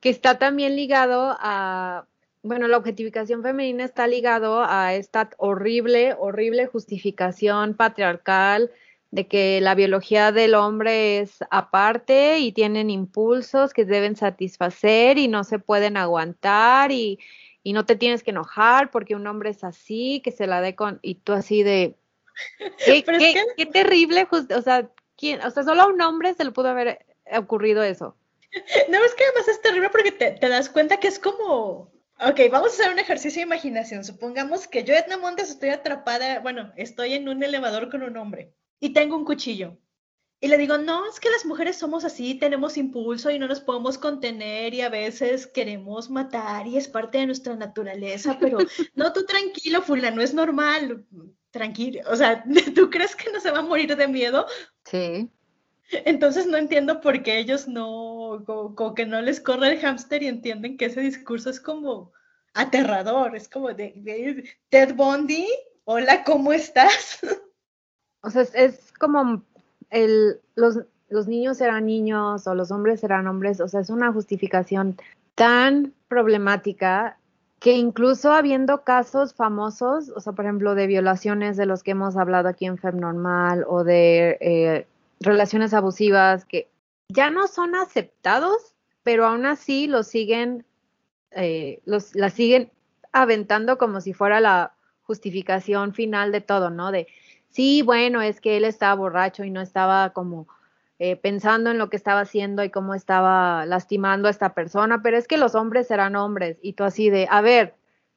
que 0.00 0.10
está 0.10 0.36
también 0.38 0.74
ligado 0.74 1.36
a, 1.38 2.06
bueno, 2.42 2.66
la 2.66 2.76
objetificación 2.76 3.42
femenina 3.42 3.84
está 3.84 4.06
ligado 4.06 4.64
a 4.66 4.94
esta 4.94 5.30
horrible, 5.36 6.16
horrible 6.18 6.66
justificación 6.66 7.74
patriarcal 7.74 8.70
de 9.12 9.28
que 9.28 9.60
la 9.60 9.74
biología 9.74 10.32
del 10.32 10.54
hombre 10.54 11.20
es 11.20 11.38
aparte 11.50 12.38
y 12.40 12.50
tienen 12.50 12.90
impulsos 12.90 13.72
que 13.72 13.84
deben 13.84 14.16
satisfacer 14.16 15.18
y 15.18 15.28
no 15.28 15.44
se 15.44 15.58
pueden 15.58 15.96
aguantar 15.96 16.90
y, 16.90 17.18
no 17.64 17.86
te 17.86 17.94
tienes 17.94 18.24
que 18.24 18.30
enojar 18.32 18.90
porque 18.90 19.14
un 19.14 19.26
hombre 19.28 19.50
es 19.50 19.62
así, 19.62 20.20
que 20.24 20.32
se 20.32 20.48
la 20.48 20.60
dé 20.60 20.74
con, 20.74 20.98
y 21.00 21.14
tú 21.16 21.32
así 21.32 21.62
de, 21.62 21.94
qué, 22.84 23.04
qué, 23.56 23.66
terrible, 23.66 24.26
o 24.32 24.62
sea, 24.62 24.90
¿quién? 25.16 25.40
o 25.42 25.50
sea, 25.50 25.62
solo 25.62 25.82
a 25.82 25.86
un 25.86 26.00
hombre 26.00 26.34
se 26.34 26.44
le 26.44 26.50
pudo 26.50 26.68
haber 26.68 27.06
ocurrido 27.36 27.84
eso. 27.84 28.16
No, 28.90 29.02
es 29.02 29.14
que 29.14 29.24
además 29.24 29.48
es 29.48 29.62
terrible 29.62 29.88
porque 29.90 30.12
te, 30.12 30.32
te 30.32 30.48
das 30.48 30.68
cuenta 30.68 30.98
que 30.98 31.08
es 31.08 31.18
como, 31.18 31.90
Ok, 32.24 32.38
vamos 32.52 32.70
a 32.70 32.74
hacer 32.74 32.92
un 32.92 33.00
ejercicio 33.00 33.40
de 33.40 33.46
imaginación. 33.46 34.04
Supongamos 34.04 34.68
que 34.68 34.84
yo, 34.84 34.94
Edna 34.94 35.16
Montes, 35.16 35.50
estoy 35.50 35.70
atrapada, 35.70 36.38
bueno, 36.38 36.72
estoy 36.76 37.14
en 37.14 37.28
un 37.28 37.42
elevador 37.42 37.90
con 37.90 38.04
un 38.04 38.16
hombre 38.16 38.54
y 38.78 38.92
tengo 38.92 39.16
un 39.16 39.24
cuchillo. 39.24 39.76
Y 40.40 40.46
le 40.46 40.56
digo, 40.56 40.78
no, 40.78 41.08
es 41.08 41.18
que 41.18 41.30
las 41.30 41.44
mujeres 41.44 41.76
somos 41.76 42.04
así, 42.04 42.36
tenemos 42.36 42.76
impulso 42.76 43.30
y 43.30 43.40
no 43.40 43.48
nos 43.48 43.60
podemos 43.60 43.98
contener 43.98 44.72
y 44.72 44.82
a 44.82 44.88
veces 44.88 45.48
queremos 45.48 46.10
matar 46.10 46.68
y 46.68 46.76
es 46.76 46.86
parte 46.86 47.18
de 47.18 47.26
nuestra 47.26 47.56
naturaleza, 47.56 48.36
pero 48.38 48.58
no, 48.94 49.12
tú 49.12 49.24
tranquilo, 49.26 49.82
fulano, 49.82 50.22
es 50.22 50.32
normal, 50.32 51.04
tranquilo. 51.50 52.02
O 52.06 52.14
sea, 52.14 52.44
¿tú 52.74 52.88
crees 52.88 53.16
que 53.16 53.32
no 53.32 53.40
se 53.40 53.50
va 53.50 53.58
a 53.58 53.62
morir 53.62 53.96
de 53.96 54.06
miedo? 54.06 54.46
Sí. 54.84 55.28
Entonces 56.04 56.46
no 56.46 56.56
entiendo 56.56 57.00
por 57.00 57.22
qué 57.22 57.38
ellos 57.38 57.68
no, 57.68 58.42
como, 58.46 58.94
que 58.94 59.06
no 59.06 59.20
les 59.20 59.40
corre 59.40 59.72
el 59.72 59.80
hámster 59.80 60.22
y 60.22 60.28
entienden 60.28 60.76
que 60.76 60.86
ese 60.86 61.00
discurso 61.00 61.50
es 61.50 61.60
como 61.60 62.12
aterrador, 62.54 63.36
es 63.36 63.48
como 63.48 63.72
de, 63.72 64.44
Ted 64.68 64.94
Bundy, 64.94 65.46
hola, 65.84 66.24
¿cómo 66.24 66.52
estás? 66.52 67.20
O 68.24 68.30
sea, 68.30 68.42
es, 68.54 68.92
como 69.00 69.42
el, 69.90 70.40
los, 70.54 70.78
los 71.08 71.26
niños 71.26 71.58
serán 71.58 71.86
niños 71.86 72.46
o 72.46 72.54
los 72.54 72.70
hombres 72.70 73.00
serán 73.00 73.26
hombres, 73.26 73.60
o 73.60 73.66
sea, 73.66 73.80
es 73.80 73.90
una 73.90 74.12
justificación 74.12 74.96
tan 75.34 75.92
problemática 76.06 77.18
que 77.58 77.72
incluso 77.72 78.32
habiendo 78.32 78.82
casos 78.82 79.34
famosos, 79.34 80.08
o 80.10 80.20
sea, 80.20 80.32
por 80.32 80.44
ejemplo, 80.44 80.74
de 80.74 80.86
violaciones 80.86 81.56
de 81.56 81.66
los 81.66 81.82
que 81.82 81.92
hemos 81.92 82.16
hablado 82.16 82.48
aquí 82.48 82.66
en 82.66 82.76
Fem 82.76 82.98
Normal 82.98 83.64
o 83.68 83.84
de 83.84 84.36
eh, 84.40 84.86
relaciones 85.22 85.74
abusivas 85.74 86.44
que 86.44 86.70
ya 87.08 87.30
no 87.30 87.46
son 87.46 87.74
aceptados, 87.74 88.74
pero 89.02 89.26
aún 89.26 89.46
así 89.46 89.86
los 89.86 90.06
siguen, 90.06 90.64
eh, 91.30 91.80
los, 91.84 92.14
la 92.14 92.30
siguen 92.30 92.70
aventando 93.12 93.78
como 93.78 94.00
si 94.00 94.12
fuera 94.12 94.40
la 94.40 94.74
justificación 95.02 95.94
final 95.94 96.32
de 96.32 96.40
todo, 96.40 96.70
¿no? 96.70 96.92
De, 96.92 97.06
sí, 97.50 97.82
bueno, 97.82 98.22
es 98.22 98.40
que 98.40 98.56
él 98.56 98.64
estaba 98.64 98.94
borracho 98.94 99.44
y 99.44 99.50
no 99.50 99.60
estaba 99.60 100.10
como 100.10 100.48
eh, 100.98 101.16
pensando 101.16 101.70
en 101.70 101.78
lo 101.78 101.90
que 101.90 101.96
estaba 101.96 102.20
haciendo 102.20 102.64
y 102.64 102.70
cómo 102.70 102.94
estaba 102.94 103.66
lastimando 103.66 104.28
a 104.28 104.30
esta 104.30 104.54
persona, 104.54 105.02
pero 105.02 105.18
es 105.18 105.28
que 105.28 105.36
los 105.36 105.54
hombres 105.54 105.88
serán 105.88 106.16
hombres 106.16 106.58
y 106.62 106.74
tú 106.74 106.84
así 106.84 107.10
de, 107.10 107.26
a 107.30 107.40
ver, 107.40 107.74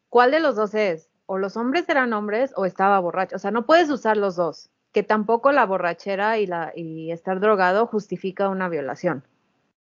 ¿cuál 0.10 0.32
de 0.32 0.40
los 0.40 0.56
dos 0.56 0.74
es? 0.74 1.10
O 1.26 1.38
los 1.38 1.58
hombres 1.58 1.90
eran 1.90 2.14
hombres 2.14 2.54
o 2.56 2.66
estaba 2.66 3.00
borracho, 3.00 3.36
o 3.36 3.40
sea, 3.40 3.52
no 3.52 3.66
puedes 3.66 3.90
usar 3.90 4.18
los 4.18 4.36
dos 4.36 4.70
que 4.96 5.04
tampoco 5.04 5.52
la 5.52 5.66
borrachera 5.66 6.40
y, 6.40 6.46
la, 6.48 6.72
y 6.74 7.12
estar 7.12 7.42
drogado 7.42 7.86
justifica 7.86 8.48
una 8.48 8.70
violación, 8.70 9.26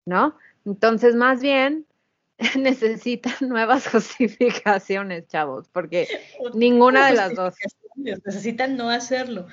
¿no? 0.05 0.37
Entonces, 0.65 1.15
más 1.15 1.39
bien, 1.39 1.85
necesitan 2.59 3.33
nuevas 3.39 3.87
justificaciones, 3.87 5.25
chavos, 5.29 5.69
porque 5.69 6.09
ninguna 6.53 7.07
de 7.07 7.15
las 7.15 7.33
dos. 7.35 7.55
Necesitan 7.95 8.75
no 8.75 8.89
hacerlo. 8.89 9.47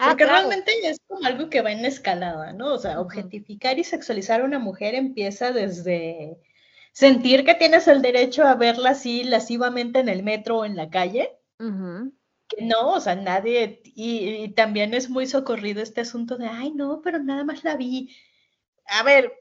Ah, 0.00 0.08
porque 0.08 0.26
realmente 0.26 0.72
es 0.82 0.98
como 1.06 1.24
algo 1.24 1.48
que 1.48 1.62
va 1.62 1.70
en 1.70 1.84
escalada, 1.84 2.52
¿no? 2.52 2.74
O 2.74 2.78
sea, 2.78 3.00
objetificar 3.00 3.78
y 3.78 3.84
sexualizar 3.84 4.40
a 4.40 4.46
una 4.46 4.58
mujer 4.58 4.96
empieza 4.96 5.52
desde 5.52 6.40
sentir 6.90 7.44
que 7.44 7.54
tienes 7.54 7.86
el 7.86 8.02
derecho 8.02 8.42
a 8.42 8.56
verla 8.56 8.90
así 8.90 9.22
lascivamente 9.22 10.00
en 10.00 10.08
el 10.08 10.24
metro 10.24 10.58
o 10.58 10.64
en 10.64 10.74
la 10.74 10.90
calle, 10.90 11.38
que 12.48 12.64
no, 12.64 12.92
o 12.94 13.00
sea, 13.00 13.14
nadie, 13.14 13.82
y, 13.84 14.48
también 14.50 14.94
es 14.94 15.10
muy 15.10 15.26
socorrido 15.26 15.82
este 15.82 16.00
asunto 16.00 16.36
de, 16.36 16.46
ay, 16.46 16.72
no, 16.72 17.00
pero 17.02 17.18
nada 17.18 17.44
más 17.44 17.62
la 17.64 17.76
vi. 17.76 18.16
A 18.86 19.02
ver, 19.02 19.32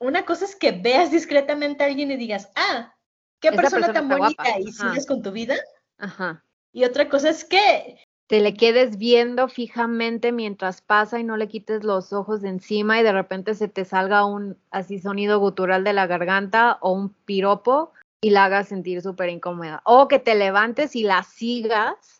una 0.00 0.24
cosa 0.24 0.44
es 0.44 0.56
que 0.56 0.72
veas 0.72 1.10
discretamente 1.10 1.84
a 1.84 1.86
alguien 1.86 2.10
y 2.10 2.16
digas, 2.16 2.50
ah, 2.56 2.94
qué 3.40 3.52
persona, 3.52 3.92
tan 3.92 4.08
bonita 4.08 4.58
y 4.58 4.72
sigues 4.72 5.06
con 5.06 5.22
tu 5.22 5.30
vida. 5.32 5.56
Ajá. 5.98 6.44
Y 6.72 6.84
otra 6.84 7.08
cosa 7.08 7.30
es 7.30 7.44
que 7.44 7.98
te 8.26 8.40
le 8.40 8.54
quedes 8.54 8.98
viendo 8.98 9.48
fijamente 9.48 10.32
mientras 10.32 10.82
pasa 10.82 11.20
y 11.20 11.24
no 11.24 11.36
le 11.36 11.48
quites 11.48 11.84
los 11.84 12.12
ojos 12.12 12.42
de 12.42 12.48
encima 12.48 12.98
y 12.98 13.04
de 13.04 13.12
repente 13.12 13.54
se 13.54 13.68
te 13.68 13.84
salga 13.84 14.24
un 14.24 14.58
así 14.70 14.98
sonido 14.98 15.38
gutural 15.38 15.84
de 15.84 15.92
la 15.92 16.06
garganta 16.06 16.78
o 16.80 16.92
un 16.92 17.10
piropo 17.24 17.92
y 18.20 18.30
la 18.30 18.46
hagas 18.46 18.68
sentir 18.68 19.00
súper 19.00 19.28
incómoda. 19.28 19.80
O 19.84 20.08
que 20.08 20.18
te 20.18 20.34
levantes 20.34 20.96
y 20.96 21.04
la 21.04 21.22
sigas. 21.22 22.15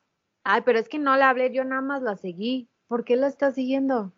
Ay, 0.49 0.63
pero 0.65 0.79
es 0.79 0.89
que 0.89 1.01
no 1.01 1.17
la 1.17 1.31
hablé, 1.31 1.53
yo 1.53 1.65
nada 1.65 1.83
más 1.83 2.03
la 2.03 2.17
seguí. 2.17 2.69
¿Por 2.87 3.05
qué 3.05 3.17
la 3.17 3.27
estás 3.27 3.57
siguiendo? 3.57 4.13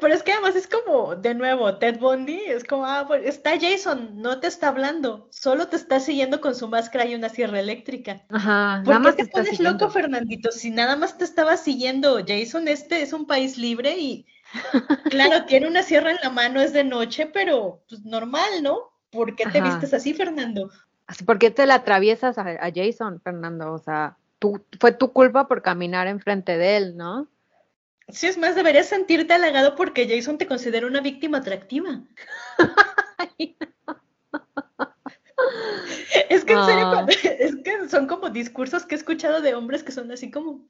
Pero 0.00 0.12
es 0.12 0.24
que 0.24 0.32
además 0.32 0.56
es 0.56 0.66
como, 0.66 1.14
de 1.14 1.34
nuevo, 1.34 1.78
Ted 1.78 2.00
Bundy, 2.00 2.40
es 2.46 2.64
como, 2.64 2.84
ah, 2.84 3.04
pues 3.06 3.24
está 3.24 3.52
Jason, 3.60 4.20
no 4.20 4.40
te 4.40 4.48
está 4.48 4.68
hablando, 4.68 5.28
solo 5.30 5.68
te 5.68 5.76
está 5.76 6.00
siguiendo 6.00 6.40
con 6.40 6.56
su 6.56 6.66
máscara 6.66 7.04
y 7.04 7.14
una 7.14 7.28
sierra 7.28 7.60
eléctrica. 7.60 8.24
Ajá, 8.28 8.82
¿Por 8.84 9.00
qué 9.02 9.12
te, 9.12 9.24
te 9.26 9.30
pones 9.30 9.60
loco, 9.60 9.88
Fernandito? 9.88 10.50
Si 10.50 10.70
nada 10.70 10.96
más 10.96 11.16
te 11.16 11.22
estaba 11.22 11.56
siguiendo, 11.56 12.18
Jason, 12.26 12.66
este 12.66 13.02
es 13.02 13.12
un 13.12 13.28
país 13.28 13.56
libre 13.56 13.96
y, 13.96 14.26
claro, 15.10 15.44
tiene 15.44 15.68
una 15.68 15.84
sierra 15.84 16.10
en 16.10 16.18
la 16.24 16.30
mano, 16.30 16.60
es 16.60 16.72
de 16.72 16.82
noche, 16.82 17.26
pero 17.26 17.84
pues 17.88 18.04
normal, 18.04 18.64
¿no? 18.64 18.90
¿Por 19.10 19.36
qué 19.36 19.46
te 19.46 19.60
vistes 19.60 19.94
así, 19.94 20.12
Fernando? 20.12 20.72
¿Por 21.24 21.38
qué 21.38 21.52
te 21.52 21.66
la 21.66 21.76
atraviesas 21.76 22.36
a, 22.36 22.42
a 22.42 22.72
Jason, 22.74 23.20
Fernando? 23.20 23.72
O 23.72 23.78
sea, 23.78 24.16
tú, 24.38 24.64
fue 24.80 24.92
tu 24.92 25.12
culpa 25.12 25.48
por 25.48 25.62
caminar 25.62 26.06
enfrente 26.06 26.56
de 26.58 26.76
él, 26.76 26.96
¿no? 26.96 27.28
Sí, 28.08 28.26
es 28.26 28.38
más, 28.38 28.54
deberías 28.54 28.86
sentirte 28.86 29.34
halagado 29.34 29.74
porque 29.76 30.08
Jason 30.08 30.38
te 30.38 30.46
considera 30.46 30.86
una 30.86 31.00
víctima 31.00 31.38
atractiva. 31.38 32.00
es 36.30 36.44
que 36.44 36.52
en 36.54 36.64
serio, 36.64 37.06
es 37.38 37.56
que 37.56 37.88
son 37.88 38.06
como 38.06 38.30
discursos 38.30 38.86
que 38.86 38.94
he 38.94 38.98
escuchado 38.98 39.40
de 39.42 39.54
hombres 39.54 39.82
que 39.82 39.92
son 39.92 40.10
así 40.10 40.30
como, 40.30 40.66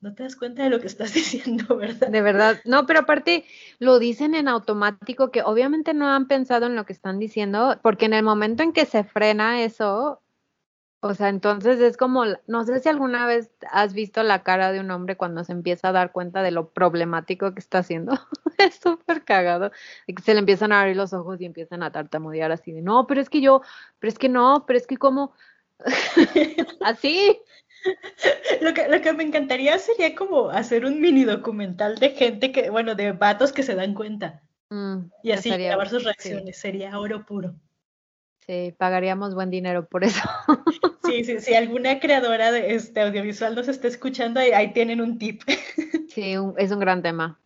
no 0.00 0.14
te 0.14 0.22
das 0.22 0.36
cuenta 0.36 0.62
de 0.62 0.70
lo 0.70 0.80
que 0.80 0.86
estás 0.86 1.12
diciendo, 1.14 1.76
¿verdad? 1.76 2.08
De 2.08 2.22
verdad, 2.22 2.60
no, 2.64 2.86
pero 2.86 3.00
aparte 3.00 3.44
lo 3.78 3.98
dicen 3.98 4.34
en 4.34 4.48
automático 4.48 5.30
que 5.30 5.42
obviamente 5.42 5.94
no 5.94 6.08
han 6.08 6.28
pensado 6.28 6.66
en 6.66 6.76
lo 6.76 6.86
que 6.86 6.92
están 6.92 7.18
diciendo, 7.18 7.78
porque 7.82 8.06
en 8.06 8.14
el 8.14 8.22
momento 8.22 8.62
en 8.62 8.72
que 8.72 8.86
se 8.86 9.02
frena 9.04 9.62
eso, 9.62 10.22
o 11.00 11.14
sea, 11.14 11.28
entonces 11.28 11.78
es 11.80 11.96
como, 11.96 12.24
no 12.46 12.64
sé 12.64 12.80
si 12.80 12.88
alguna 12.88 13.26
vez 13.26 13.50
has 13.70 13.92
visto 13.92 14.22
la 14.22 14.42
cara 14.42 14.72
de 14.72 14.80
un 14.80 14.90
hombre 14.90 15.16
cuando 15.16 15.44
se 15.44 15.52
empieza 15.52 15.88
a 15.88 15.92
dar 15.92 16.10
cuenta 16.10 16.42
de 16.42 16.50
lo 16.50 16.70
problemático 16.70 17.52
que 17.54 17.60
está 17.60 17.78
haciendo. 17.78 18.12
es 18.58 18.76
súper 18.76 19.24
cagado. 19.24 19.70
Se 20.24 20.32
le 20.32 20.40
empiezan 20.40 20.72
a 20.72 20.80
abrir 20.80 20.96
los 20.96 21.12
ojos 21.12 21.40
y 21.40 21.44
empiezan 21.44 21.82
a 21.82 21.92
tartamudear 21.92 22.50
así 22.50 22.72
de, 22.72 22.82
no, 22.82 23.06
pero 23.06 23.20
es 23.20 23.30
que 23.30 23.40
yo, 23.40 23.62
pero 23.98 24.10
es 24.10 24.18
que 24.18 24.28
no, 24.28 24.64
pero 24.66 24.78
es 24.78 24.86
que 24.86 24.96
como, 24.96 25.34
así. 26.80 27.40
Lo 28.62 28.74
que, 28.74 28.88
lo 28.88 29.00
que 29.00 29.12
me 29.12 29.22
encantaría 29.22 29.78
sería 29.78 30.14
como 30.14 30.48
hacer 30.48 30.84
un 30.84 31.00
mini 31.00 31.24
documental 31.24 31.96
de 31.96 32.10
gente 32.10 32.50
que, 32.50 32.70
bueno, 32.70 32.94
de 32.94 33.12
vatos 33.12 33.52
que 33.52 33.62
se 33.62 33.74
dan 33.74 33.94
cuenta. 33.94 34.42
Mm, 34.70 35.10
y 35.22 35.32
así 35.32 35.50
grabar 35.50 35.88
sus 35.88 36.04
reacciones, 36.04 36.58
sería 36.58 36.98
oro 36.98 37.24
puro. 37.24 37.54
Sí, 38.46 38.72
pagaríamos 38.78 39.34
buen 39.34 39.50
dinero 39.50 39.88
por 39.88 40.04
eso. 40.04 40.20
Sí, 41.06 41.22
sí, 41.22 41.38
si 41.38 41.54
alguna 41.54 42.00
creadora 42.00 42.50
de 42.50 42.74
este 42.74 43.00
audiovisual 43.00 43.54
nos 43.54 43.68
está 43.68 43.86
escuchando, 43.86 44.40
ahí, 44.40 44.72
tienen 44.72 45.00
un 45.00 45.18
tip. 45.18 45.42
Sí, 46.10 46.34
es 46.56 46.72
un 46.72 46.80
gran 46.80 47.00
tema. 47.00 47.38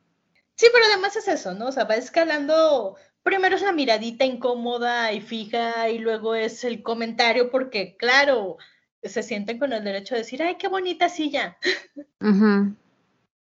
Sí, 0.54 0.68
pero 0.72 0.86
además 0.86 1.14
es 1.16 1.28
eso, 1.28 1.52
¿no? 1.52 1.66
O 1.66 1.72
sea, 1.72 1.84
va 1.84 1.96
escalando, 1.96 2.96
primero 3.22 3.56
es 3.56 3.62
la 3.62 3.72
miradita 3.72 4.24
incómoda 4.24 5.12
y 5.12 5.20
fija 5.20 5.90
y 5.90 5.98
luego 5.98 6.34
es 6.34 6.64
el 6.64 6.82
comentario 6.82 7.50
porque, 7.50 7.96
claro, 7.98 8.56
se 9.02 9.22
sienten 9.22 9.58
con 9.58 9.74
el 9.74 9.84
derecho 9.84 10.14
de 10.14 10.22
decir, 10.22 10.42
ay, 10.42 10.56
qué 10.56 10.68
bonita 10.68 11.10
silla. 11.10 11.58
Ajá 12.20 12.74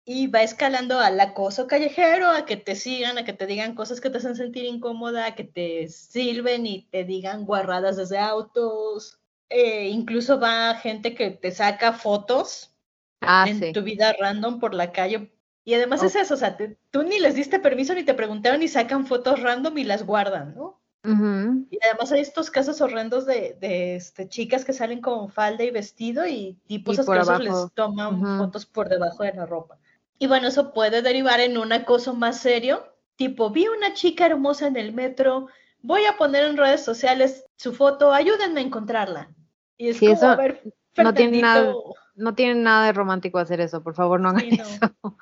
y 0.05 0.27
va 0.27 0.43
escalando 0.43 0.99
al 0.99 1.19
acoso 1.19 1.67
callejero, 1.67 2.29
a 2.29 2.45
que 2.45 2.57
te 2.57 2.75
sigan, 2.75 3.17
a 3.17 3.23
que 3.23 3.33
te 3.33 3.45
digan 3.45 3.75
cosas 3.75 4.01
que 4.01 4.09
te 4.09 4.17
hacen 4.17 4.35
sentir 4.35 4.65
incómoda, 4.65 5.27
a 5.27 5.35
que 5.35 5.45
te 5.45 5.87
sirven 5.87 6.65
y 6.65 6.83
te 6.91 7.05
digan 7.05 7.45
guarradas 7.45 7.95
desde 7.95 8.17
autos. 8.17 9.19
Eh, 9.49 9.89
incluso 9.89 10.39
va 10.39 10.75
gente 10.75 11.15
que 11.15 11.29
te 11.29 11.51
saca 11.51 11.93
fotos 11.93 12.75
ah, 13.21 13.45
en 13.47 13.71
tu 13.71 13.81
vida 13.83 14.13
random 14.19 14.59
por 14.59 14.73
la 14.73 14.91
calle. 14.91 15.31
Y 15.63 15.75
además 15.75 16.03
es 16.03 16.15
eso, 16.15 16.33
o 16.33 16.37
sea, 16.37 16.57
tú 16.91 17.03
ni 17.03 17.19
les 17.19 17.35
diste 17.35 17.59
permiso 17.59 17.93
ni 17.93 18.03
te 18.03 18.13
preguntaron 18.13 18.61
y 18.61 18.67
sacan 18.67 19.07
fotos 19.07 19.41
random 19.41 19.77
y 19.77 19.85
las 19.85 20.05
guardan, 20.05 20.55
¿no? 20.55 20.81
Y 21.05 21.79
además 21.83 22.13
hay 22.13 22.21
estos 22.21 22.49
casos 22.49 22.79
horrendos 22.79 23.25
de, 23.25 23.57
de 23.59 23.95
este, 23.95 24.29
chicas 24.29 24.63
que 24.63 24.71
salen 24.71 25.01
con 25.01 25.29
falda 25.29 25.63
y 25.63 25.69
vestido 25.69 26.25
y 26.25 26.57
tipos 26.65 26.97
asquerosos 26.97 27.39
les 27.43 27.73
toman 27.73 28.21
fotos 28.37 28.65
por 28.65 28.87
debajo 28.87 29.23
de 29.23 29.33
la 29.33 29.45
ropa. 29.45 29.79
Y 30.23 30.27
bueno, 30.27 30.47
eso 30.47 30.71
puede 30.71 31.01
derivar 31.01 31.41
en 31.41 31.57
un 31.57 31.73
acoso 31.73 32.13
más 32.13 32.39
serio, 32.39 32.87
tipo, 33.17 33.49
vi 33.49 33.67
una 33.67 33.93
chica 33.93 34.25
hermosa 34.25 34.67
en 34.67 34.77
el 34.77 34.93
metro, 34.93 35.47
voy 35.81 36.05
a 36.05 36.15
poner 36.15 36.45
en 36.45 36.55
redes 36.55 36.81
sociales 36.81 37.45
su 37.57 37.73
foto, 37.73 38.13
ayúdenme 38.13 38.61
a 38.61 38.63
encontrarla. 38.63 39.29
Y 39.77 39.89
es 39.89 39.99
como, 39.99 40.31
a 40.31 40.37
ver, 40.37 40.63
no 40.95 41.13
tiene, 41.13 41.41
nada, 41.41 41.73
no 42.15 42.35
tiene 42.35 42.55
nada 42.55 42.85
de 42.85 42.93
romántico 42.93 43.37
hacer 43.37 43.59
eso, 43.59 43.83
por 43.83 43.95
favor, 43.95 44.21
no 44.21 44.29
hagan 44.29 44.47
no. 44.47 44.63
eso. 44.63 45.17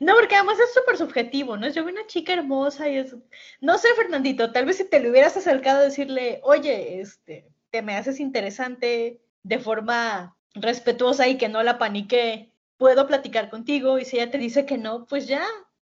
No, 0.00 0.14
porque 0.14 0.36
además 0.36 0.58
es 0.58 0.72
súper 0.72 0.96
subjetivo, 0.96 1.58
¿no? 1.58 1.68
Yo 1.68 1.84
vi 1.84 1.92
una 1.92 2.06
chica 2.06 2.32
hermosa 2.32 2.88
y 2.88 2.96
es... 2.96 3.14
No 3.60 3.76
sé, 3.76 3.88
Fernandito, 3.94 4.52
tal 4.52 4.64
vez 4.64 4.78
si 4.78 4.88
te 4.88 5.00
le 5.00 5.10
hubieras 5.10 5.36
acercado 5.36 5.80
a 5.80 5.84
decirle, 5.84 6.40
oye, 6.44 6.98
este, 6.98 7.46
te 7.68 7.82
me 7.82 7.94
haces 7.94 8.20
interesante 8.20 9.20
de 9.42 9.58
forma 9.58 10.34
respetuosa 10.54 11.28
y 11.28 11.36
que 11.36 11.50
no 11.50 11.62
la 11.62 11.76
panique, 11.76 12.53
puedo 12.76 13.06
platicar 13.06 13.50
contigo 13.50 13.98
y 13.98 14.04
si 14.04 14.18
ella 14.18 14.30
te 14.30 14.38
dice 14.38 14.66
que 14.66 14.78
no, 14.78 15.04
pues 15.06 15.26
ya. 15.26 15.44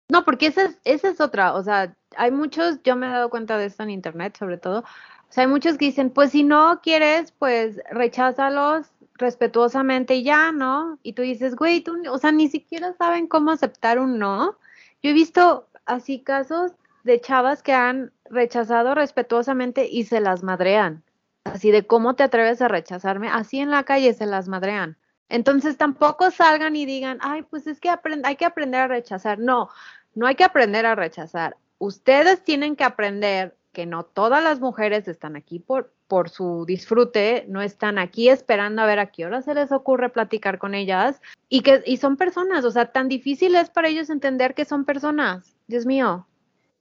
No, 0.09 0.23
porque 0.23 0.47
esa 0.47 0.63
es, 0.63 0.79
esa 0.85 1.09
es 1.09 1.19
otra, 1.19 1.53
o 1.53 1.63
sea, 1.63 1.95
hay 2.15 2.31
muchos, 2.31 2.81
yo 2.83 2.95
me 2.95 3.07
he 3.07 3.09
dado 3.09 3.29
cuenta 3.29 3.57
de 3.57 3.65
esto 3.65 3.83
en 3.83 3.89
internet 3.89 4.37
sobre 4.37 4.57
todo, 4.57 4.79
o 4.79 5.31
sea, 5.33 5.43
hay 5.43 5.49
muchos 5.49 5.77
que 5.77 5.85
dicen, 5.85 6.09
pues 6.09 6.31
si 6.31 6.43
no 6.43 6.79
quieres, 6.81 7.33
pues 7.37 7.81
recházalos 7.91 8.87
respetuosamente 9.15 10.15
y 10.15 10.23
ya, 10.23 10.51
¿no? 10.51 10.99
Y 11.03 11.13
tú 11.13 11.21
dices, 11.21 11.55
güey, 11.55 11.81
tú, 11.81 11.97
o 12.09 12.17
sea, 12.17 12.31
ni 12.31 12.47
siquiera 12.47 12.93
saben 12.93 13.27
cómo 13.27 13.51
aceptar 13.51 13.99
un 13.99 14.19
no. 14.19 14.57
Yo 15.01 15.09
he 15.09 15.13
visto 15.13 15.67
así 15.85 16.21
casos 16.21 16.71
de 17.03 17.19
chavas 17.19 17.63
que 17.63 17.73
han 17.73 18.11
rechazado 18.29 18.95
respetuosamente 18.95 19.87
y 19.89 20.05
se 20.05 20.21
las 20.21 20.43
madrean. 20.43 21.03
Así 21.43 21.71
de 21.71 21.85
cómo 21.85 22.15
te 22.15 22.23
atreves 22.23 22.61
a 22.61 22.67
rechazarme, 22.67 23.29
así 23.29 23.59
en 23.59 23.71
la 23.71 23.83
calle 23.83 24.13
se 24.13 24.25
las 24.25 24.47
madrean. 24.47 24.97
Entonces 25.29 25.77
tampoco 25.77 26.31
salgan 26.31 26.75
y 26.75 26.85
digan, 26.85 27.17
ay, 27.21 27.43
pues 27.43 27.67
es 27.67 27.79
que 27.79 27.89
hay 28.23 28.35
que 28.35 28.45
aprender 28.45 28.81
a 28.81 28.87
rechazar. 28.87 29.39
No, 29.39 29.69
no 30.15 30.27
hay 30.27 30.35
que 30.35 30.43
aprender 30.43 30.85
a 30.85 30.95
rechazar. 30.95 31.57
Ustedes 31.79 32.43
tienen 32.43 32.75
que 32.75 32.83
aprender 32.83 33.55
que 33.73 33.85
no 33.85 34.03
todas 34.03 34.43
las 34.43 34.59
mujeres 34.59 35.07
están 35.07 35.35
aquí 35.35 35.59
por, 35.59 35.93
por 36.07 36.29
su 36.29 36.65
disfrute, 36.65 37.45
no 37.47 37.61
están 37.61 37.99
aquí 37.99 38.29
esperando 38.29 38.81
a 38.81 38.87
ver 38.87 38.97
a 38.97 39.11
qué 39.11 39.25
hora 39.25 39.43
se 39.43 39.53
les 39.53 39.71
ocurre 39.71 40.09
platicar 40.09 40.57
con 40.57 40.73
ellas 40.73 41.21
y 41.47 41.61
que 41.61 41.83
y 41.85 41.97
son 41.97 42.17
personas, 42.17 42.65
o 42.65 42.71
sea, 42.71 42.91
tan 42.91 43.07
difícil 43.07 43.53
es 43.55 43.69
para 43.69 43.89
ellos 43.89 44.09
entender 44.09 44.55
que 44.55 44.65
son 44.65 44.83
personas. 44.83 45.55
Dios 45.67 45.85
mío. 45.85 46.25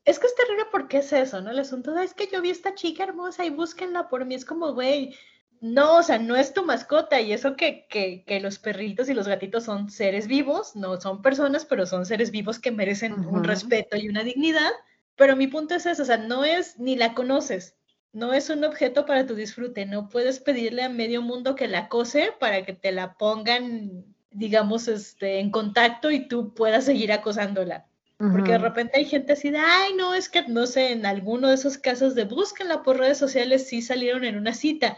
Es 0.07 0.19
que 0.19 0.27
es 0.29 0.35
terrible 0.37 0.65
porque 0.71 0.99
es 0.99 1.13
eso, 1.13 1.43
¿no? 1.43 1.51
El 1.51 1.59
asunto 1.59 1.99
es 1.99 2.15
que 2.15 2.29
yo 2.33 2.41
vi 2.41 2.49
a 2.49 2.53
esta 2.53 2.75
chica 2.75 3.03
hermosa 3.03 3.45
y 3.45 3.51
búsquenla 3.51 4.09
por 4.09 4.25
mí. 4.25 4.37
Es 4.37 4.45
como, 4.45 4.73
güey, 4.73 5.15
no, 5.61 5.99
o 5.99 6.03
sea, 6.03 6.19
no 6.19 6.37
es 6.37 6.53
tu 6.53 6.65
mascota 6.65 7.21
y 7.21 7.33
eso 7.33 7.57
que, 7.57 7.87
que, 7.89 8.25
que, 8.27 8.41
los 8.41 8.59
perritos 8.59 9.09
y 9.09 9.15
los 9.15 9.29
gatitos 9.29 9.65
son 9.65 9.91
seres 9.91 10.27
vivos, 10.27 10.77
no 10.77 11.01
son 11.01 11.23
personas, 11.23 11.65
pero 11.65 11.87
son 11.87 12.07
seres 12.07 12.31
vivos 12.31 12.59
que 12.59 12.71
merecen 12.71 13.13
un 13.27 13.45
respeto 13.45 13.97
y 13.97 14.09
una 14.09 14.23
dignidad. 14.23 14.71
Pero 15.17 15.35
mi 15.35 15.47
punto 15.47 15.75
es 15.75 15.87
eso, 15.87 16.03
o 16.03 16.07
sea, 16.07 16.19
no 16.19 16.45
es 16.45 16.79
ni 16.79 16.95
la 16.95 17.15
conoces, 17.15 17.75
no 18.13 18.33
es 18.33 18.51
un 18.51 18.65
objeto 18.65 19.07
para 19.07 19.27
tu 19.27 19.35
disfrute, 19.35 19.87
no 19.87 20.09
puedes 20.09 20.41
pedirle 20.41 20.83
a 20.83 20.89
medio 20.89 21.23
mundo 21.23 21.55
que 21.55 21.69
la 21.69 21.81
acose 21.81 22.33
para 22.39 22.65
que 22.65 22.75
te 22.75 22.93
la 22.93 23.15
pongan, 23.15 24.05
digamos, 24.31 24.89
este, 24.89 25.39
en 25.39 25.51
contacto 25.51 26.11
y 26.11 26.29
tú 26.29 26.55
puedas 26.55 26.85
seguir 26.85 27.13
acosándola. 27.13 27.87
Porque 28.19 28.53
de 28.53 28.59
repente 28.59 28.97
hay 28.97 29.05
gente 29.05 29.35
así 29.35 29.51
de, 29.51 29.59
ay, 29.59 29.93
no, 29.93 30.15
es 30.15 30.31
que, 30.31 30.41
no 30.49 30.67
sé, 30.67 30.93
en 30.93 31.05
alguno 31.05 31.49
de 31.49 31.55
esos 31.55 31.77
casos 31.77 32.15
de 32.15 32.25
búsquenla 32.25 32.83
por 32.83 32.97
redes 32.97 33.19
sociales, 33.19 33.69
sí 33.69 33.83
salieron 33.83 34.25
en 34.25 34.39
una 34.39 34.55
cita 34.55 34.97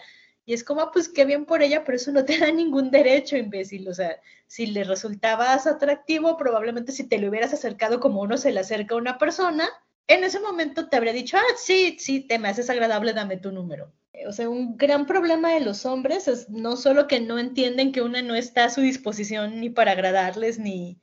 y 0.48 0.54
es 0.54 0.64
como, 0.64 0.80
ah, 0.80 0.90
pues 0.90 1.10
qué 1.10 1.26
bien 1.26 1.44
por 1.44 1.62
ella, 1.62 1.84
pero 1.84 1.96
eso 1.96 2.10
no 2.10 2.24
te 2.24 2.38
da 2.38 2.50
ningún 2.50 2.90
derecho, 2.90 3.36
imbécil. 3.36 3.86
O 3.86 3.92
sea, 3.92 4.18
si 4.46 4.64
le 4.64 4.82
resultabas 4.82 5.66
atractivo, 5.66 6.38
probablemente 6.38 6.90
si 6.90 7.04
te 7.06 7.18
lo 7.18 7.28
hubieras 7.28 7.52
acercado 7.52 8.00
como 8.00 8.22
uno 8.22 8.38
se 8.38 8.50
le 8.50 8.60
acerca 8.60 8.94
a 8.94 8.98
una 8.98 9.18
persona, 9.18 9.68
en 10.06 10.24
ese 10.24 10.40
momento 10.40 10.88
te 10.88 10.96
habría 10.96 11.12
dicho, 11.12 11.36
ah, 11.36 11.54
sí, 11.58 11.98
sí, 12.00 12.20
te 12.20 12.38
me 12.38 12.48
haces 12.48 12.70
agradable, 12.70 13.12
dame 13.12 13.36
tu 13.36 13.52
número. 13.52 13.92
O 14.26 14.32
sea, 14.32 14.48
un 14.48 14.78
gran 14.78 15.04
problema 15.04 15.52
de 15.52 15.60
los 15.60 15.84
hombres 15.84 16.28
es 16.28 16.48
no 16.48 16.78
solo 16.78 17.08
que 17.08 17.20
no 17.20 17.38
entienden 17.38 17.92
que 17.92 18.00
una 18.00 18.22
no 18.22 18.34
está 18.34 18.64
a 18.64 18.70
su 18.70 18.80
disposición 18.80 19.60
ni 19.60 19.68
para 19.68 19.92
agradarles, 19.92 20.58
ni, 20.58 20.98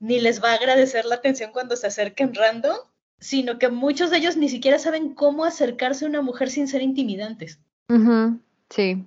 ni 0.00 0.18
les 0.18 0.42
va 0.42 0.50
a 0.50 0.54
agradecer 0.54 1.04
la 1.04 1.14
atención 1.14 1.52
cuando 1.52 1.76
se 1.76 1.86
acerquen 1.86 2.34
random, 2.34 2.78
sino 3.20 3.60
que 3.60 3.68
muchos 3.68 4.10
de 4.10 4.16
ellos 4.16 4.36
ni 4.36 4.48
siquiera 4.48 4.80
saben 4.80 5.14
cómo 5.14 5.44
acercarse 5.44 6.04
a 6.04 6.08
una 6.08 6.20
mujer 6.20 6.50
sin 6.50 6.66
ser 6.66 6.82
intimidantes. 6.82 7.60
Sí. 8.70 9.04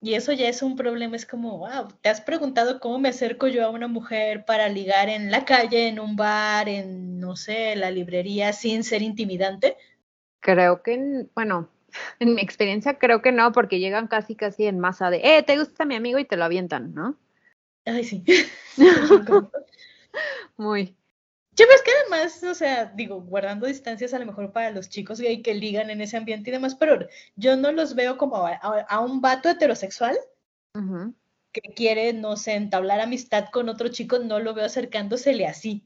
Y 0.00 0.14
eso 0.14 0.32
ya 0.32 0.48
es 0.48 0.62
un 0.62 0.76
problema, 0.76 1.16
es 1.16 1.24
como, 1.24 1.58
wow, 1.58 1.88
¿te 2.02 2.10
has 2.10 2.20
preguntado 2.20 2.78
cómo 2.78 2.98
me 2.98 3.08
acerco 3.08 3.48
yo 3.48 3.64
a 3.64 3.70
una 3.70 3.88
mujer 3.88 4.44
para 4.44 4.68
ligar 4.68 5.08
en 5.08 5.30
la 5.30 5.46
calle, 5.46 5.88
en 5.88 5.98
un 5.98 6.14
bar, 6.14 6.68
en, 6.68 7.18
no 7.18 7.36
sé, 7.36 7.74
la 7.74 7.90
librería, 7.90 8.52
sin 8.52 8.84
ser 8.84 9.00
intimidante? 9.00 9.78
Creo 10.40 10.82
que, 10.82 11.26
bueno, 11.34 11.70
en 12.20 12.34
mi 12.34 12.42
experiencia 12.42 12.98
creo 12.98 13.22
que 13.22 13.32
no, 13.32 13.52
porque 13.52 13.78
llegan 13.78 14.06
casi 14.06 14.34
casi 14.34 14.66
en 14.66 14.78
masa 14.78 15.08
de, 15.08 15.22
eh, 15.24 15.42
te 15.42 15.56
gusta 15.56 15.86
mi 15.86 15.94
amigo 15.94 16.18
y 16.18 16.26
te 16.26 16.36
lo 16.36 16.44
avientan, 16.44 16.92
¿no? 16.92 17.16
Ay, 17.86 18.04
sí. 18.04 18.22
Muy. 20.58 20.94
Yo 21.56 21.66
ves 21.68 21.82
que 21.82 21.92
además, 22.00 22.42
o 22.42 22.54
sea, 22.54 22.86
digo, 22.86 23.20
guardando 23.20 23.66
distancias 23.66 24.12
a 24.12 24.18
lo 24.18 24.26
mejor 24.26 24.52
para 24.52 24.70
los 24.70 24.88
chicos 24.88 25.20
gay 25.20 25.42
que 25.42 25.54
ligan 25.54 25.88
en 25.90 26.00
ese 26.00 26.16
ambiente 26.16 26.50
y 26.50 26.52
demás, 26.52 26.74
pero 26.74 27.06
yo 27.36 27.56
no 27.56 27.70
los 27.70 27.94
veo 27.94 28.16
como 28.16 28.46
a, 28.46 29.00
un 29.00 29.20
vato 29.20 29.48
heterosexual 29.48 30.16
que 31.52 31.74
quiere, 31.74 32.12
no 32.12 32.36
sé, 32.36 32.54
entablar 32.54 33.00
amistad 33.00 33.46
con 33.52 33.68
otro 33.68 33.88
chico, 33.88 34.18
no 34.18 34.40
lo 34.40 34.54
veo 34.54 34.64
acercándosele 34.64 35.46
así. 35.46 35.84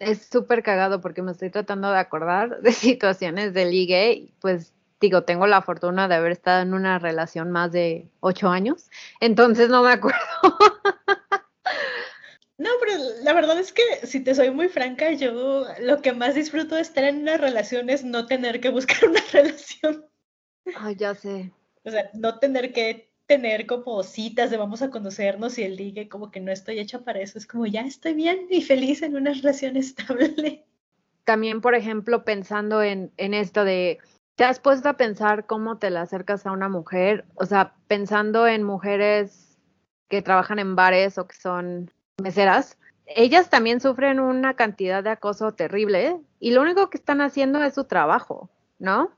Es 0.00 0.26
súper 0.26 0.64
cagado 0.64 1.00
porque 1.00 1.22
me 1.22 1.30
estoy 1.30 1.50
tratando 1.50 1.92
de 1.92 1.98
acordar 1.98 2.60
de 2.62 2.72
situaciones 2.72 3.54
de 3.54 3.66
ligue 3.66 4.32
pues 4.40 4.72
digo, 5.00 5.22
tengo 5.22 5.46
la 5.46 5.62
fortuna 5.62 6.08
de 6.08 6.16
haber 6.16 6.32
estado 6.32 6.62
en 6.62 6.74
una 6.74 6.98
relación 6.98 7.50
más 7.50 7.72
de 7.72 8.10
ocho 8.20 8.50
años, 8.50 8.90
entonces 9.20 9.70
no 9.70 9.82
me 9.82 9.92
acuerdo. 9.92 10.18
No, 12.60 12.68
pero 12.78 12.92
la 13.22 13.32
verdad 13.32 13.58
es 13.58 13.72
que, 13.72 13.82
si 14.06 14.20
te 14.20 14.34
soy 14.34 14.50
muy 14.50 14.68
franca, 14.68 15.10
yo 15.12 15.64
lo 15.80 16.02
que 16.02 16.12
más 16.12 16.34
disfruto 16.34 16.74
de 16.74 16.82
estar 16.82 17.04
en 17.04 17.22
una 17.22 17.38
relación 17.38 17.88
es 17.88 18.04
no 18.04 18.26
tener 18.26 18.60
que 18.60 18.68
buscar 18.68 18.98
una 19.08 19.22
relación. 19.32 20.04
Ay, 20.76 20.94
ya 20.96 21.14
sé. 21.14 21.50
O 21.84 21.90
sea, 21.90 22.10
no 22.12 22.38
tener 22.38 22.74
que 22.74 23.08
tener 23.24 23.64
como 23.64 24.02
citas 24.02 24.50
de 24.50 24.58
vamos 24.58 24.82
a 24.82 24.90
conocernos 24.90 25.56
y 25.56 25.62
el 25.62 25.76
ligue, 25.76 26.10
como 26.10 26.30
que 26.30 26.40
no 26.40 26.52
estoy 26.52 26.80
hecha 26.80 26.98
para 27.02 27.20
eso. 27.20 27.38
Es 27.38 27.46
como 27.46 27.64
ya 27.64 27.80
estoy 27.80 28.12
bien 28.12 28.46
y 28.50 28.60
feliz 28.60 29.00
en 29.00 29.16
una 29.16 29.32
relación 29.32 29.78
estable. 29.78 30.66
También, 31.24 31.62
por 31.62 31.74
ejemplo, 31.74 32.26
pensando 32.26 32.82
en, 32.82 33.10
en 33.16 33.32
esto 33.32 33.64
de, 33.64 34.00
¿te 34.36 34.44
has 34.44 34.60
puesto 34.60 34.90
a 34.90 34.98
pensar 34.98 35.46
cómo 35.46 35.78
te 35.78 35.88
la 35.88 36.02
acercas 36.02 36.44
a 36.44 36.52
una 36.52 36.68
mujer? 36.68 37.24
O 37.36 37.46
sea, 37.46 37.74
pensando 37.86 38.46
en 38.46 38.64
mujeres 38.64 39.56
que 40.08 40.20
trabajan 40.20 40.58
en 40.58 40.76
bares 40.76 41.16
o 41.16 41.26
que 41.26 41.36
son 41.36 41.90
meseras, 42.20 42.78
ellas 43.06 43.50
también 43.50 43.80
sufren 43.80 44.20
una 44.20 44.54
cantidad 44.54 45.02
de 45.02 45.10
acoso 45.10 45.52
terrible 45.52 46.20
y 46.38 46.52
lo 46.52 46.62
único 46.62 46.90
que 46.90 46.98
están 46.98 47.20
haciendo 47.20 47.62
es 47.62 47.74
su 47.74 47.84
trabajo, 47.84 48.50
¿no? 48.78 49.10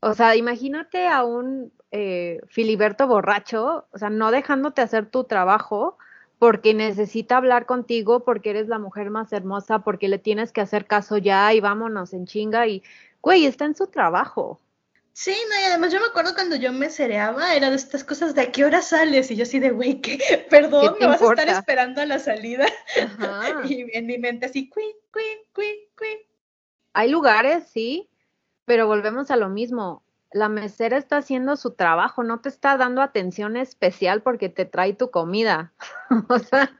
O 0.00 0.14
sea, 0.14 0.36
imagínate 0.36 1.08
a 1.08 1.24
un 1.24 1.72
eh, 1.90 2.40
Filiberto 2.48 3.06
borracho, 3.06 3.86
o 3.90 3.98
sea, 3.98 4.10
no 4.10 4.30
dejándote 4.30 4.82
hacer 4.82 5.06
tu 5.06 5.24
trabajo 5.24 5.96
porque 6.38 6.74
necesita 6.74 7.36
hablar 7.36 7.66
contigo, 7.66 8.24
porque 8.24 8.50
eres 8.50 8.68
la 8.68 8.78
mujer 8.78 9.10
más 9.10 9.32
hermosa, 9.32 9.80
porque 9.80 10.08
le 10.08 10.18
tienes 10.18 10.52
que 10.52 10.60
hacer 10.60 10.86
caso 10.86 11.16
ya 11.18 11.52
y 11.52 11.60
vámonos 11.60 12.12
en 12.12 12.26
chinga 12.26 12.66
y, 12.68 12.82
güey, 13.20 13.46
está 13.46 13.64
en 13.64 13.74
su 13.74 13.88
trabajo. 13.88 14.60
Sí, 15.20 15.34
no, 15.48 15.60
y 15.60 15.64
además 15.64 15.92
yo 15.92 15.98
me 15.98 16.06
acuerdo 16.06 16.32
cuando 16.32 16.54
yo 16.54 16.72
me 16.72 16.90
cereaba, 16.90 17.56
era 17.56 17.70
de 17.70 17.74
estas 17.74 18.04
cosas 18.04 18.36
de 18.36 18.42
a 18.42 18.52
qué 18.52 18.64
hora 18.64 18.80
sales, 18.82 19.32
y 19.32 19.34
yo 19.34 19.42
así 19.42 19.58
de, 19.58 19.70
güey, 19.70 20.00
¿qué? 20.00 20.16
Perdón, 20.48 20.94
me 21.00 21.08
vas 21.08 21.20
a 21.20 21.24
estar 21.24 21.48
esperando 21.48 22.00
a 22.00 22.06
la 22.06 22.20
salida. 22.20 22.66
y 23.64 23.98
en 23.98 24.06
mi 24.06 24.16
mente 24.18 24.46
así, 24.46 24.68
cui, 24.68 24.84
cui, 25.10 25.24
cui, 25.52 25.90
cui. 25.98 26.24
Hay 26.92 27.10
lugares, 27.10 27.64
sí, 27.66 28.08
pero 28.64 28.86
volvemos 28.86 29.32
a 29.32 29.36
lo 29.36 29.48
mismo. 29.48 30.04
La 30.30 30.48
mesera 30.48 30.96
está 30.96 31.16
haciendo 31.16 31.56
su 31.56 31.72
trabajo, 31.72 32.22
no 32.22 32.38
te 32.38 32.48
está 32.48 32.76
dando 32.76 33.02
atención 33.02 33.56
especial 33.56 34.22
porque 34.22 34.48
te 34.48 34.66
trae 34.66 34.92
tu 34.92 35.10
comida. 35.10 35.72
o 36.28 36.38
sea, 36.38 36.70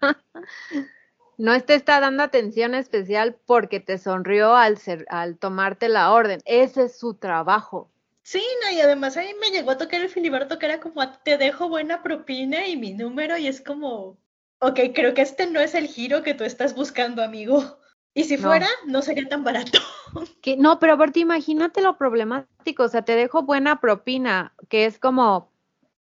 no 1.38 1.60
te 1.60 1.74
está 1.74 1.98
dando 1.98 2.22
atención 2.22 2.76
especial 2.76 3.36
porque 3.46 3.80
te 3.80 3.98
sonrió 3.98 4.54
al, 4.54 4.78
ser, 4.78 5.06
al 5.08 5.38
tomarte 5.38 5.88
la 5.88 6.12
orden. 6.12 6.38
Ese 6.44 6.84
es 6.84 6.96
su 6.96 7.14
trabajo 7.14 7.90
Sí, 8.30 8.44
no, 8.62 8.70
y 8.70 8.78
además 8.82 9.16
ahí 9.16 9.32
me 9.40 9.50
llegó 9.50 9.70
a 9.70 9.78
tocar 9.78 10.02
el 10.02 10.10
Filiberto 10.10 10.58
que 10.58 10.66
era 10.66 10.80
como, 10.80 11.00
te 11.22 11.38
dejo 11.38 11.70
buena 11.70 12.02
propina 12.02 12.66
y 12.66 12.76
mi 12.76 12.92
número, 12.92 13.38
y 13.38 13.46
es 13.46 13.62
como, 13.62 14.18
ok, 14.58 14.80
creo 14.94 15.14
que 15.14 15.22
este 15.22 15.46
no 15.46 15.60
es 15.60 15.74
el 15.74 15.86
giro 15.86 16.22
que 16.22 16.34
tú 16.34 16.44
estás 16.44 16.74
buscando, 16.74 17.22
amigo. 17.22 17.78
Y 18.12 18.24
si 18.24 18.36
fuera, 18.36 18.68
no 18.86 19.00
sería 19.00 19.26
tan 19.30 19.44
barato. 19.44 19.78
Que, 20.42 20.58
no, 20.58 20.78
pero 20.78 20.94
aparte 20.94 21.20
imagínate 21.20 21.80
lo 21.80 21.96
problemático, 21.96 22.82
o 22.82 22.88
sea, 22.88 23.00
te 23.00 23.16
dejo 23.16 23.42
buena 23.44 23.80
propina, 23.80 24.54
que 24.68 24.84
es 24.84 24.98
como, 24.98 25.50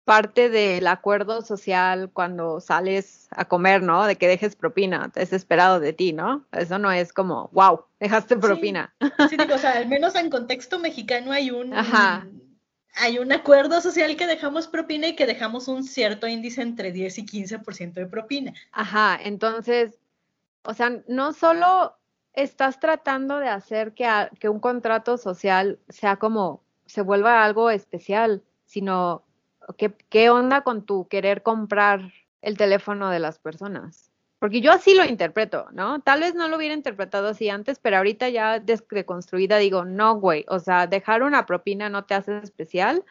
parte 0.06 0.50
del 0.50 0.86
acuerdo 0.86 1.42
social 1.42 2.10
cuando 2.12 2.60
sales 2.60 3.26
a 3.32 3.44
comer, 3.44 3.82
¿no? 3.82 4.06
De 4.06 4.14
que 4.14 4.28
dejes 4.28 4.54
propina, 4.54 5.10
es 5.16 5.32
esperado 5.32 5.80
de 5.80 5.92
ti, 5.92 6.12
¿no? 6.12 6.46
Eso 6.52 6.78
no 6.78 6.92
es 6.92 7.12
como, 7.12 7.50
wow, 7.52 7.86
dejaste 7.98 8.36
propina. 8.36 8.94
Sí, 9.28 9.36
digo, 9.36 9.56
o 9.56 9.58
sea, 9.58 9.72
al 9.72 9.88
menos 9.88 10.14
en 10.14 10.30
contexto 10.30 10.78
mexicano 10.78 11.32
hay 11.32 11.50
un, 11.50 11.74
hay 12.94 13.18
un 13.18 13.32
acuerdo 13.32 13.80
social 13.80 14.16
que 14.16 14.28
dejamos 14.28 14.68
propina 14.68 15.08
y 15.08 15.16
que 15.16 15.26
dejamos 15.26 15.66
un 15.66 15.82
cierto 15.82 16.28
índice 16.28 16.62
entre 16.62 16.92
10 16.92 17.18
y 17.18 17.26
15% 17.26 17.94
de 17.94 18.06
propina. 18.06 18.54
Ajá, 18.70 19.18
entonces, 19.20 19.98
o 20.62 20.72
sea, 20.72 21.02
no 21.08 21.32
solo 21.32 21.96
estás 22.32 22.78
tratando 22.78 23.40
de 23.40 23.48
hacer 23.48 23.92
que, 23.92 24.08
que 24.38 24.48
un 24.48 24.60
contrato 24.60 25.18
social 25.18 25.80
sea 25.88 26.14
como, 26.14 26.62
se 26.84 27.02
vuelva 27.02 27.44
algo 27.44 27.70
especial, 27.70 28.44
sino 28.66 29.25
¿Qué, 29.74 30.30
onda 30.30 30.62
con 30.62 30.84
tu 30.84 31.08
querer 31.08 31.42
comprar 31.42 32.12
el 32.42 32.56
teléfono 32.56 33.10
de 33.10 33.18
las 33.18 33.38
personas? 33.38 34.10
Porque 34.38 34.60
yo 34.60 34.70
así 34.70 34.94
lo 34.94 35.04
interpreto, 35.04 35.66
¿no? 35.72 36.00
Tal 36.00 36.20
vez 36.20 36.34
no 36.34 36.48
lo 36.48 36.56
hubiera 36.56 36.74
interpretado 36.74 37.28
así 37.28 37.48
antes, 37.48 37.78
pero 37.78 37.96
ahorita 37.96 38.28
ya 38.28 38.60
deconstruida 38.60 39.56
digo, 39.56 39.84
no, 39.84 40.20
güey, 40.20 40.44
o 40.48 40.58
sea, 40.58 40.86
dejar 40.86 41.22
una 41.22 41.46
propina 41.46 41.88
no 41.88 42.04
te 42.04 42.14
hace 42.14 42.38
especial 42.38 43.02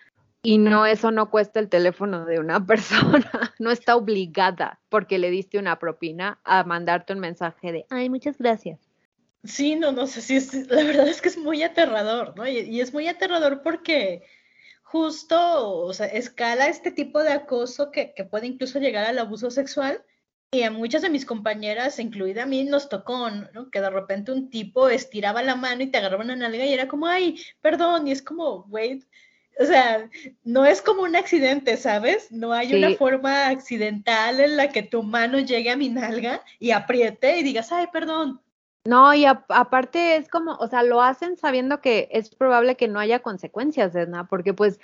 y 0.43 0.59
no, 0.59 0.85
eso 0.85 1.09
no 1.09 1.31
cuesta 1.31 1.59
el 1.59 1.69
teléfono 1.69 2.25
de 2.25 2.39
una 2.39 2.63
persona, 2.67 3.53
no 3.59 3.71
está 3.71 3.95
obligada 3.95 4.79
porque 4.89 5.17
le 5.17 5.31
diste 5.31 5.57
una 5.57 5.79
propina 5.79 6.39
a 6.43 6.63
mandarte 6.63 7.13
un 7.13 7.19
mensaje 7.19 7.71
de, 7.71 7.85
ay, 7.89 8.09
muchas 8.09 8.37
gracias. 8.37 8.79
Sí, 9.43 9.75
no, 9.75 9.91
no 9.91 10.07
sé 10.07 10.35
es, 10.35 10.53
la 10.69 10.83
verdad 10.83 11.07
es 11.07 11.21
que 11.21 11.29
es 11.29 11.37
muy 11.37 11.63
aterrador, 11.63 12.33
¿no? 12.35 12.47
y 12.47 12.79
es 12.79 12.93
muy 12.93 13.07
aterrador 13.07 13.61
porque 13.61 14.23
justo, 14.85 15.79
o 15.81 15.93
sea, 15.93 16.05
escala 16.05 16.67
este 16.67 16.91
tipo 16.91 17.21
de 17.21 17.31
acoso 17.33 17.91
que, 17.91 18.13
puede 18.29 18.47
incluso 18.47 18.79
llegar 18.79 19.05
al 19.05 19.19
abuso 19.19 19.51
sexual. 19.51 20.03
Y 20.51 20.61
a 20.63 20.71
muchas 20.71 21.01
de 21.01 21.09
mis 21.09 21.25
compañeras, 21.25 21.99
incluida 21.99 22.43
a 22.43 22.45
mí, 22.45 22.63
nos 22.63 22.87
tocó, 22.87 23.29
¿no? 23.29 23.69
Que 23.71 23.81
de 23.81 23.89
repente 23.89 24.31
un 24.31 24.49
tipo 24.49 24.87
estiraba 24.87 25.43
la 25.43 25.55
mano 25.55 25.83
y 25.83 25.87
te 25.87 25.97
agarraba 25.97 26.23
una 26.23 26.35
nalga 26.35 26.63
y 26.65 26.73
era 26.73 26.87
como, 26.87 27.07
ay, 27.07 27.41
perdón, 27.61 28.07
y 28.07 28.11
es 28.11 28.21
como, 28.21 28.65
wait, 28.69 29.03
o 29.59 29.65
sea, 29.65 30.09
no 30.43 30.65
es 30.65 30.81
como 30.81 31.01
un 31.01 31.15
accidente, 31.15 31.77
¿sabes? 31.77 32.31
No 32.31 32.53
hay 32.53 32.73
una 32.73 32.95
forma 32.95 33.47
accidental 33.47 34.39
en 34.39 34.55
la 34.55 34.69
que 34.69 34.83
tu 34.83 35.03
mano 35.03 35.39
llegue 35.39 35.71
a 35.71 35.77
mi 35.77 35.89
nalga 35.89 36.43
y 36.59 36.71
apriete 36.71 37.37
y 37.37 37.43
digas, 37.43 37.71
ay, 37.71 37.87
perdón. 37.91 38.41
No, 38.85 39.13
y 39.15 39.25
aparte 39.25 40.15
es 40.15 40.29
como, 40.29 40.53
o 40.53 40.67
sea, 40.67 40.83
lo 40.83 41.01
hacen 41.01 41.37
sabiendo 41.37 41.81
que 41.81 42.07
es 42.11 42.29
probable 42.29 42.77
que 42.77 42.87
no 42.87 42.99
haya 42.99 43.19
consecuencias, 43.19 43.95
Edna, 43.95 44.27
porque 44.27 44.53
pues 44.53 44.79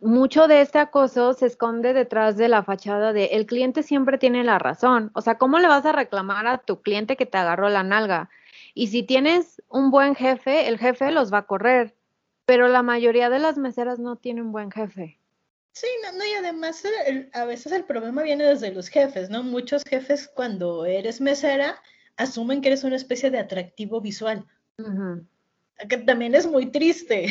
mucho 0.00 0.46
de 0.46 0.60
este 0.60 0.78
acoso 0.78 1.32
se 1.32 1.46
esconde 1.46 1.94
detrás 1.94 2.36
de 2.36 2.48
la 2.48 2.62
fachada 2.62 3.14
de 3.14 3.26
el 3.26 3.46
cliente 3.46 3.82
siempre 3.82 4.18
tiene 4.18 4.44
la 4.44 4.58
razón. 4.58 5.10
O 5.14 5.22
sea, 5.22 5.38
¿cómo 5.38 5.58
le 5.58 5.68
vas 5.68 5.86
a 5.86 5.92
reclamar 5.92 6.46
a 6.46 6.58
tu 6.58 6.82
cliente 6.82 7.16
que 7.16 7.26
te 7.26 7.38
agarró 7.38 7.70
la 7.70 7.82
nalga? 7.82 8.28
Y 8.74 8.88
si 8.88 9.02
tienes 9.02 9.62
un 9.68 9.90
buen 9.90 10.14
jefe, 10.14 10.68
el 10.68 10.78
jefe 10.78 11.10
los 11.10 11.32
va 11.32 11.38
a 11.38 11.46
correr, 11.46 11.94
pero 12.44 12.68
la 12.68 12.82
mayoría 12.82 13.30
de 13.30 13.38
las 13.38 13.56
meseras 13.56 13.98
no 13.98 14.16
tienen 14.16 14.44
un 14.44 14.52
buen 14.52 14.70
jefe. 14.70 15.18
Sí, 15.72 15.86
no, 16.02 16.12
no 16.12 16.24
y 16.26 16.32
además 16.34 16.82
a 17.32 17.44
veces 17.44 17.72
el 17.72 17.84
problema 17.84 18.22
viene 18.22 18.44
desde 18.44 18.72
los 18.72 18.88
jefes, 18.88 19.30
¿no? 19.30 19.42
Muchos 19.42 19.84
jefes 19.84 20.28
cuando 20.28 20.84
eres 20.84 21.20
mesera 21.20 21.80
asumen 22.16 22.60
que 22.60 22.68
eres 22.68 22.84
una 22.84 22.96
especie 22.96 23.30
de 23.30 23.38
atractivo 23.38 24.00
visual. 24.00 24.44
Que 25.88 25.98
también 25.98 26.34
es 26.34 26.46
muy 26.46 26.66
triste. 26.66 27.28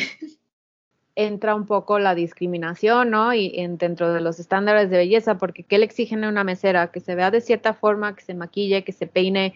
Entra 1.14 1.54
un 1.54 1.66
poco 1.66 1.98
la 1.98 2.14
discriminación, 2.14 3.10
¿no? 3.10 3.34
Y 3.34 3.52
dentro 3.76 4.12
de 4.12 4.20
los 4.20 4.38
estándares 4.38 4.90
de 4.90 4.96
belleza, 4.96 5.38
porque 5.38 5.64
¿qué 5.64 5.78
le 5.78 5.84
exigen 5.84 6.24
a 6.24 6.28
una 6.28 6.44
mesera? 6.44 6.90
Que 6.90 7.00
se 7.00 7.14
vea 7.14 7.30
de 7.30 7.40
cierta 7.40 7.74
forma, 7.74 8.14
que 8.14 8.22
se 8.22 8.34
maquille, 8.34 8.84
que 8.84 8.92
se 8.92 9.06
peine. 9.06 9.54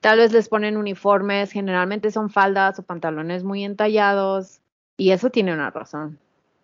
Tal 0.00 0.18
vez 0.18 0.32
les 0.32 0.48
ponen 0.48 0.76
uniformes, 0.76 1.50
generalmente 1.50 2.10
son 2.10 2.30
faldas 2.30 2.78
o 2.78 2.82
pantalones 2.82 3.42
muy 3.44 3.64
entallados, 3.64 4.60
y 4.96 5.10
eso 5.10 5.30
tiene 5.30 5.52
una 5.52 5.70
razón. 5.70 6.18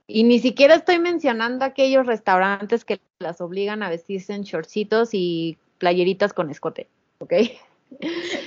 Y 0.07 0.24
ni 0.24 0.38
siquiera 0.38 0.74
estoy 0.74 0.98
mencionando 0.98 1.64
aquellos 1.64 2.07
restaurantes 2.07 2.85
que 2.85 3.00
las 3.18 3.40
obligan 3.40 3.83
a 3.83 3.88
vestirse 3.88 4.35
en 4.35 4.42
shortcitos 4.42 5.11
y 5.12 5.59
playeritas 5.78 6.33
con 6.33 6.50
escote, 6.50 6.88
¿ok? 7.18 7.33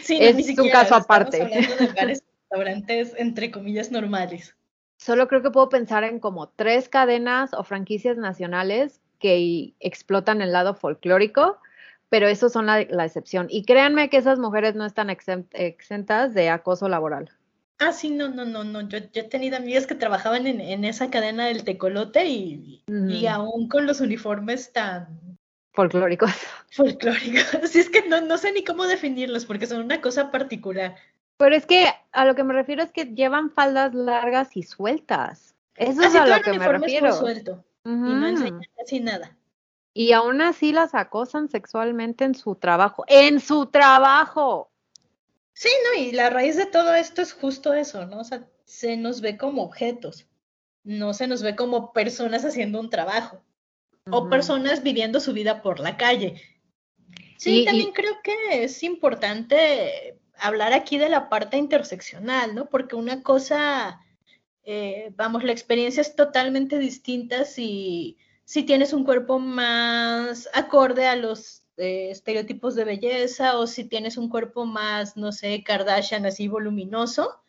Sí, 0.01 0.17
es 0.21 0.57
un 0.57 0.69
caso 0.69 0.95
aparte. 0.95 1.47
Restaurantes 2.49 3.13
entre 3.17 3.51
comillas 3.51 3.91
normales. 3.91 4.55
Solo 4.97 5.27
creo 5.27 5.41
que 5.41 5.51
puedo 5.51 5.69
pensar 5.69 6.03
en 6.03 6.19
como 6.19 6.49
tres 6.49 6.89
cadenas 6.89 7.53
o 7.53 7.63
franquicias 7.63 8.17
nacionales 8.17 9.01
que 9.19 9.73
explotan 9.79 10.41
el 10.41 10.51
lado 10.51 10.73
folclórico, 10.73 11.59
pero 12.09 12.27
esos 12.27 12.53
son 12.53 12.65
la, 12.65 12.81
excepción. 12.81 13.47
Y 13.49 13.65
créanme 13.65 14.09
que 14.09 14.17
esas 14.17 14.39
mujeres 14.39 14.75
no 14.75 14.85
están 14.85 15.09
exentas 15.09 16.33
de 16.33 16.49
acoso 16.49 16.87
laboral. 16.87 17.29
Ah, 17.79 17.91
sí, 17.91 18.09
no, 18.09 18.29
no, 18.29 18.45
no, 18.45 18.63
no. 18.63 18.87
Yo, 18.87 18.97
he 18.97 19.23
tenido 19.23 19.57
amigas 19.57 19.85
que 19.85 19.95
trabajaban 19.95 20.47
en, 20.47 20.85
esa 20.85 21.09
cadena 21.09 21.47
del 21.47 21.65
tecolote 21.65 22.25
y, 22.25 22.83
y 22.87 23.25
aún 23.25 23.67
con 23.67 23.85
los 23.85 23.99
uniformes 23.99 24.71
tan 24.71 25.37
folclóricos. 25.75 26.31
Folclóricos. 26.71 27.69
Sí, 27.69 27.79
es 27.79 27.89
que 27.89 28.07
no, 28.07 28.21
no 28.21 28.37
sé 28.37 28.51
ni 28.51 28.63
cómo 28.63 28.85
definirlos 28.85 29.45
porque 29.45 29.67
son 29.67 29.81
una 29.81 30.01
cosa 30.01 30.31
particular. 30.31 30.95
Pero 31.37 31.55
es 31.55 31.65
que 31.65 31.87
a 32.11 32.25
lo 32.25 32.35
que 32.35 32.43
me 32.43 32.53
refiero 32.53 32.81
es 32.81 32.91
que 32.91 33.05
llevan 33.05 33.51
faldas 33.51 33.93
largas 33.93 34.55
y 34.55 34.63
sueltas. 34.63 35.53
Eso 35.75 36.01
es 36.01 36.15
a 36.15 36.25
lo 36.25 36.41
que 36.41 36.57
me 36.57 36.67
refiero. 36.67 37.09
Es 37.09 37.17
suelto 37.17 37.63
y 37.83 37.89
no 37.89 38.27
enseñan 38.27 38.61
casi 38.75 38.99
nada. 38.99 39.37
Y 39.93 40.11
aún 40.11 40.41
así 40.41 40.73
las 40.73 40.95
acosan 40.95 41.49
sexualmente 41.49 42.25
en 42.25 42.35
su 42.35 42.55
trabajo. 42.55 43.05
¡En 43.07 43.39
su 43.39 43.67
trabajo! 43.67 44.71
Sí, 45.53 45.69
no, 45.85 46.01
y 46.01 46.11
la 46.11 46.29
raíz 46.29 46.57
de 46.57 46.65
todo 46.65 46.93
esto 46.95 47.21
es 47.21 47.31
justo 47.31 47.73
eso, 47.73 48.05
¿no? 48.05 48.19
O 48.19 48.23
sea, 48.23 48.45
se 48.65 48.97
nos 48.97 49.21
ve 49.21 49.37
como 49.37 49.63
objetos, 49.63 50.27
no 50.83 51.13
se 51.13 51.27
nos 51.27 51.43
ve 51.43 51.55
como 51.55 51.93
personas 51.93 52.43
haciendo 52.43 52.79
un 52.79 52.89
trabajo 52.89 53.41
o 54.11 54.29
personas 54.29 54.83
viviendo 54.83 55.19
su 55.19 55.33
vida 55.33 55.61
por 55.61 55.79
la 55.79 55.97
calle. 55.97 56.41
Sí, 57.37 57.65
también 57.65 57.91
creo 57.91 58.13
que 58.23 58.63
es 58.63 58.83
importante 58.83 60.19
hablar 60.37 60.73
aquí 60.73 60.97
de 60.97 61.09
la 61.09 61.29
parte 61.29 61.57
interseccional, 61.57 62.55
¿no? 62.55 62.69
Porque 62.69 62.95
una 62.95 63.23
cosa, 63.23 63.99
eh, 64.63 65.11
vamos, 65.15 65.43
la 65.43 65.51
experiencia 65.51 66.01
es 66.01 66.15
totalmente 66.15 66.77
distinta 66.77 67.45
si, 67.45 68.17
si 68.43 68.63
tienes 68.63 68.93
un 68.93 69.03
cuerpo 69.03 69.39
más 69.39 70.49
acorde 70.53 71.07
a 71.07 71.15
los 71.15 71.63
eh, 71.77 72.09
estereotipos 72.11 72.75
de 72.75 72.85
belleza 72.85 73.57
o 73.57 73.67
si 73.67 73.85
tienes 73.85 74.17
un 74.17 74.29
cuerpo 74.29 74.65
más, 74.65 75.17
no 75.17 75.31
sé, 75.31 75.63
Kardashian 75.63 76.25
así 76.25 76.47
voluminoso, 76.47 77.43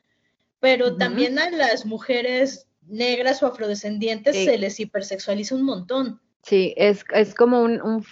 pero 0.59 0.97
también 0.97 1.39
a 1.39 1.51
las 1.51 1.85
mujeres 1.87 2.67
negras 2.83 3.43
o 3.43 3.47
afrodescendientes 3.47 4.35
se 4.35 4.59
les 4.59 4.81
hipersexualiza 4.81 5.55
un 5.55 5.65
montón. 5.65 6.21
Sí, 6.47 6.75
es, 6.77 7.05
es 7.13 7.35
como 7.35 7.61
un, 7.63 8.05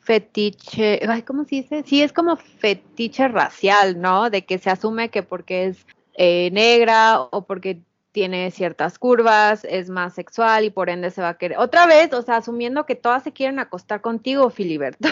fetiche, 0.00 1.00
ay, 1.08 1.22
¿cómo 1.22 1.44
se 1.44 1.56
dice? 1.56 1.82
Sí, 1.84 2.00
es 2.00 2.12
como 2.12 2.36
fetiche 2.36 3.26
racial, 3.26 4.00
¿no? 4.00 4.30
De 4.30 4.46
que 4.46 4.58
se 4.58 4.70
asume 4.70 5.10
que 5.10 5.24
porque 5.24 5.66
es 5.66 5.86
eh, 6.14 6.48
negra 6.52 7.20
o 7.20 7.44
porque 7.44 7.80
tiene 8.12 8.50
ciertas 8.52 8.98
curvas, 8.98 9.66
es 9.68 9.90
más 9.90 10.14
sexual 10.14 10.64
y 10.64 10.70
por 10.70 10.88
ende 10.88 11.10
se 11.10 11.20
va 11.20 11.30
a 11.30 11.38
querer. 11.38 11.58
Otra 11.58 11.86
vez, 11.86 12.12
o 12.12 12.22
sea, 12.22 12.36
asumiendo 12.36 12.86
que 12.86 12.94
todas 12.94 13.24
se 13.24 13.32
quieren 13.32 13.58
acostar 13.58 14.00
contigo, 14.00 14.48
Filiberto. 14.48 15.08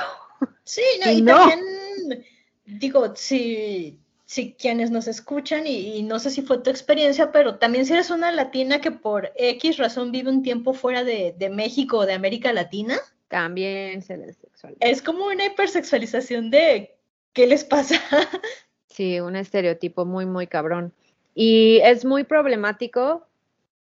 Sí, 0.62 0.82
no, 1.04 1.10
y, 1.12 1.22
también, 1.22 2.24
digo, 2.64 3.14
si, 3.16 3.98
si 4.26 4.54
quienes 4.54 4.90
nos 4.90 5.06
escuchan, 5.06 5.66
y, 5.66 6.02
no 6.02 6.18
sé 6.18 6.30
si 6.30 6.42
fue 6.42 6.58
tu 6.58 6.70
experiencia, 6.70 7.30
pero 7.30 7.56
también 7.56 7.84
si 7.84 7.92
eres 7.92 8.10
una 8.10 8.32
latina 8.32 8.80
que 8.80 8.90
por 8.90 9.32
X 9.36 9.76
razón 9.76 10.12
vive 10.12 10.30
un 10.30 10.42
tiempo 10.42 10.72
fuera 10.72 11.04
de, 11.04 11.34
México 11.52 11.98
o 11.98 12.06
de 12.06 12.14
América 12.14 12.52
Latina. 12.52 12.98
También 13.28 14.02
se 14.02 14.16
les 14.16 14.36
sexualiza. 14.36 14.78
Es 14.80 15.02
como 15.02 15.26
una 15.26 15.46
hipersexualización 15.46 16.50
de 16.50 16.96
¿qué 17.32 17.46
les 17.46 17.64
pasa? 17.64 18.00
Sí, 18.88 19.18
un 19.18 19.34
estereotipo 19.34 20.04
muy, 20.04 20.24
muy 20.24 20.46
cabrón. 20.46 20.92
Y 21.34 21.80
es 21.82 22.04
muy 22.04 22.22
problemático 22.22 23.26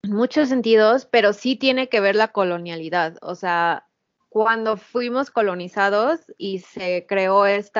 en 0.01 0.13
muchos 0.13 0.49
sentidos, 0.49 1.05
pero 1.05 1.31
sí 1.31 1.55
tiene 1.55 1.89
que 1.89 1.99
ver 1.99 2.15
la 2.15 2.29
colonialidad. 2.29 3.17
O 3.21 3.35
sea, 3.35 3.85
cuando 4.35 4.75
fuimos 4.75 5.31
colonizados 5.31 6.19
y 6.37 6.59
se 6.59 7.05
creó 7.07 7.45
este 7.45 7.79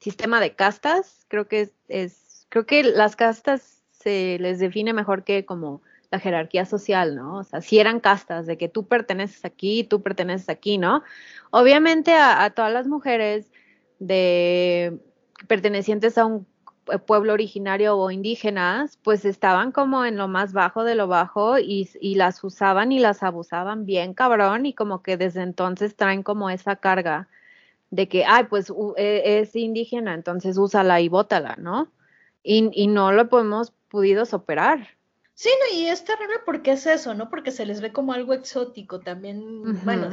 sistema 0.00 0.38
de 0.38 0.54
castas, 0.54 1.24
creo 1.28 1.48
que 1.48 1.70
es, 1.88 2.46
creo 2.50 2.66
que 2.66 2.82
las 2.82 3.16
castas 3.16 3.82
se 3.90 4.36
les 4.38 4.58
define 4.58 4.92
mejor 4.92 5.24
que 5.24 5.46
como 5.46 5.80
la 6.10 6.18
jerarquía 6.18 6.66
social, 6.66 7.16
¿no? 7.16 7.38
O 7.38 7.44
sea, 7.44 7.62
si 7.62 7.78
eran 7.78 8.00
castas 8.00 8.44
de 8.44 8.58
que 8.58 8.68
tú 8.68 8.86
perteneces 8.86 9.46
aquí, 9.46 9.82
tú 9.82 10.02
perteneces 10.02 10.50
aquí, 10.50 10.76
¿no? 10.76 11.02
Obviamente 11.52 12.12
a, 12.12 12.44
a 12.44 12.50
todas 12.50 12.70
las 12.70 12.86
mujeres 12.86 13.50
de 14.00 14.98
pertenecientes 15.46 16.18
a 16.18 16.26
un 16.26 16.46
pueblo 17.06 17.32
originario 17.32 17.96
o 17.96 18.10
indígenas, 18.10 18.98
pues 19.02 19.24
estaban 19.24 19.72
como 19.72 20.04
en 20.04 20.16
lo 20.16 20.28
más 20.28 20.52
bajo 20.52 20.84
de 20.84 20.94
lo 20.94 21.06
bajo 21.08 21.58
y, 21.58 21.88
las 22.14 22.42
usaban 22.42 22.92
y 22.92 22.98
las 22.98 23.22
abusaban 23.22 23.86
bien 23.86 24.14
cabrón 24.14 24.66
y 24.66 24.72
como 24.72 25.02
que 25.02 25.16
desde 25.16 25.42
entonces 25.42 25.96
traen 25.96 26.22
como 26.22 26.50
esa 26.50 26.76
carga 26.76 27.28
de 27.90 28.08
que, 28.08 28.24
ay, 28.24 28.44
pues 28.44 28.72
e, 28.96 29.40
es 29.40 29.56
indígena, 29.56 30.14
entonces 30.14 30.58
úsala 30.58 31.00
y 31.00 31.08
bótala, 31.08 31.56
¿no? 31.58 31.90
Y, 32.42 32.70
y 32.72 32.86
no 32.86 33.12
lo 33.12 33.28
hemos 33.38 33.72
podido 33.88 34.24
superar. 34.24 34.98
Sí, 35.38 35.50
no, 35.60 35.78
y 35.78 35.86
es 35.86 36.04
terrible 36.04 36.34
porque 36.44 36.72
es 36.72 36.84
eso, 36.84 37.14
¿no? 37.14 37.30
Porque 37.30 37.52
se 37.52 37.64
les 37.64 37.80
ve 37.80 37.92
como 37.92 38.12
algo 38.12 38.34
exótico 38.34 38.98
también. 38.98 39.84
Bueno, 39.84 40.10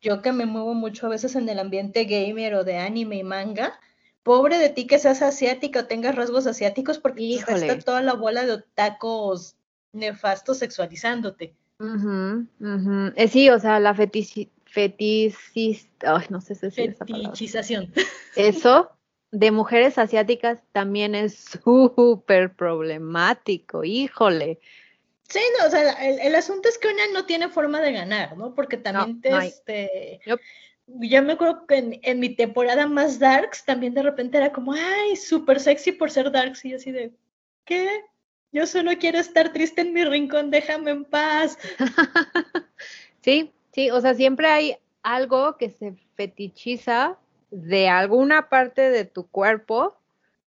yo 0.00 0.20
que 0.20 0.32
me 0.32 0.46
muevo 0.46 0.74
mucho 0.74 1.06
a 1.06 1.10
veces 1.10 1.36
en 1.36 1.48
el 1.48 1.60
ambiente 1.60 2.06
gamer 2.06 2.56
o 2.56 2.64
de 2.64 2.78
anime 2.78 3.18
y 3.18 3.22
manga, 3.22 3.78
pobre 4.24 4.58
de 4.58 4.70
ti 4.70 4.88
que 4.88 4.98
seas 4.98 5.22
asiática 5.22 5.80
o 5.80 5.84
tengas 5.86 6.16
rasgos 6.16 6.48
asiáticos 6.48 6.98
porque 6.98 7.36
está 7.36 7.78
toda 7.78 8.00
la 8.02 8.14
bola 8.14 8.44
de 8.44 8.64
tacos 8.74 9.54
nefastos 9.92 10.58
sexualizándote. 10.58 11.54
Eh, 11.78 13.28
sí, 13.28 13.50
o 13.50 13.60
sea, 13.60 13.78
la 13.78 13.94
fetici 13.94 14.50
ay, 14.76 16.26
no 16.30 16.40
sé 16.40 16.54
si 16.56 16.66
es 16.66 16.74
Fetichización. 16.74 17.92
Eso 18.34 18.90
de 19.30 19.50
mujeres 19.50 19.98
asiáticas 19.98 20.60
también 20.72 21.14
es 21.14 21.34
súper 21.62 22.54
problemático, 22.54 23.84
híjole. 23.84 24.58
Sí, 25.28 25.40
no, 25.58 25.66
o 25.66 25.70
sea, 25.70 25.92
el, 25.92 26.34
asunto 26.34 26.68
es 26.68 26.78
que 26.78 26.88
una 26.88 27.06
no 27.12 27.26
tiene 27.26 27.48
forma 27.48 27.80
de 27.80 27.92
ganar, 27.92 28.36
¿no? 28.36 28.54
Porque 28.54 28.76
también 28.76 29.20
te, 29.20 29.30
este, 29.46 30.20
yo 30.86 31.22
me 31.22 31.32
acuerdo 31.32 31.66
que 31.66 32.00
en, 32.02 32.20
mi 32.20 32.34
temporada 32.34 32.86
más 32.86 33.18
darks 33.18 33.64
también 33.64 33.94
de 33.94 34.02
repente 34.02 34.36
era 34.38 34.52
como, 34.52 34.72
ay, 34.72 35.16
súper 35.16 35.60
sexy 35.60 35.92
por 35.92 36.10
ser 36.10 36.30
darks 36.30 36.64
y 36.64 36.74
así 36.74 36.92
de, 36.92 37.12
¿qué? 37.64 37.88
Yo 38.52 38.66
solo 38.66 38.92
quiero 38.98 39.18
estar 39.18 39.52
triste 39.52 39.80
en 39.80 39.92
mi 39.92 40.04
rincón, 40.04 40.50
déjame 40.50 40.92
en 40.92 41.04
paz. 41.04 41.58
sí, 43.22 43.52
sí, 43.72 43.90
o 43.90 44.00
sea, 44.00 44.14
siempre 44.14 44.46
hay 44.48 44.76
algo 45.02 45.56
que 45.56 45.70
se 45.70 45.94
fetichiza 46.14 47.18
de 47.50 47.88
alguna 47.88 48.48
parte 48.48 48.90
de 48.90 49.04
tu 49.04 49.26
cuerpo 49.26 49.96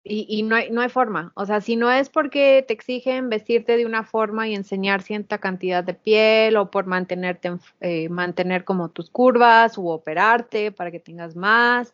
y, 0.03 0.43
no, 0.43 0.55
hay, 0.55 0.71
no 0.71 0.81
hay 0.81 0.89
forma. 0.89 1.31
O 1.35 1.45
sea, 1.45 1.61
si 1.61 1.75
no 1.75 1.91
es 1.91 2.09
porque 2.09 2.63
te 2.67 2.73
exigen 2.73 3.29
vestirte 3.29 3.77
de 3.77 3.85
una 3.85 4.03
forma 4.03 4.47
y 4.47 4.55
enseñar 4.55 5.01
cierta 5.01 5.37
cantidad 5.37 5.83
de 5.83 5.93
piel 5.93 6.57
o 6.57 6.71
por 6.71 6.85
mantenerte, 6.85 7.51
eh, 7.81 8.09
mantener 8.09 8.63
como 8.63 8.89
tus 8.89 9.09
curvas 9.09 9.77
u 9.77 9.89
operarte 9.89 10.71
para 10.71 10.91
que 10.91 10.99
tengas 10.99 11.35
más, 11.35 11.93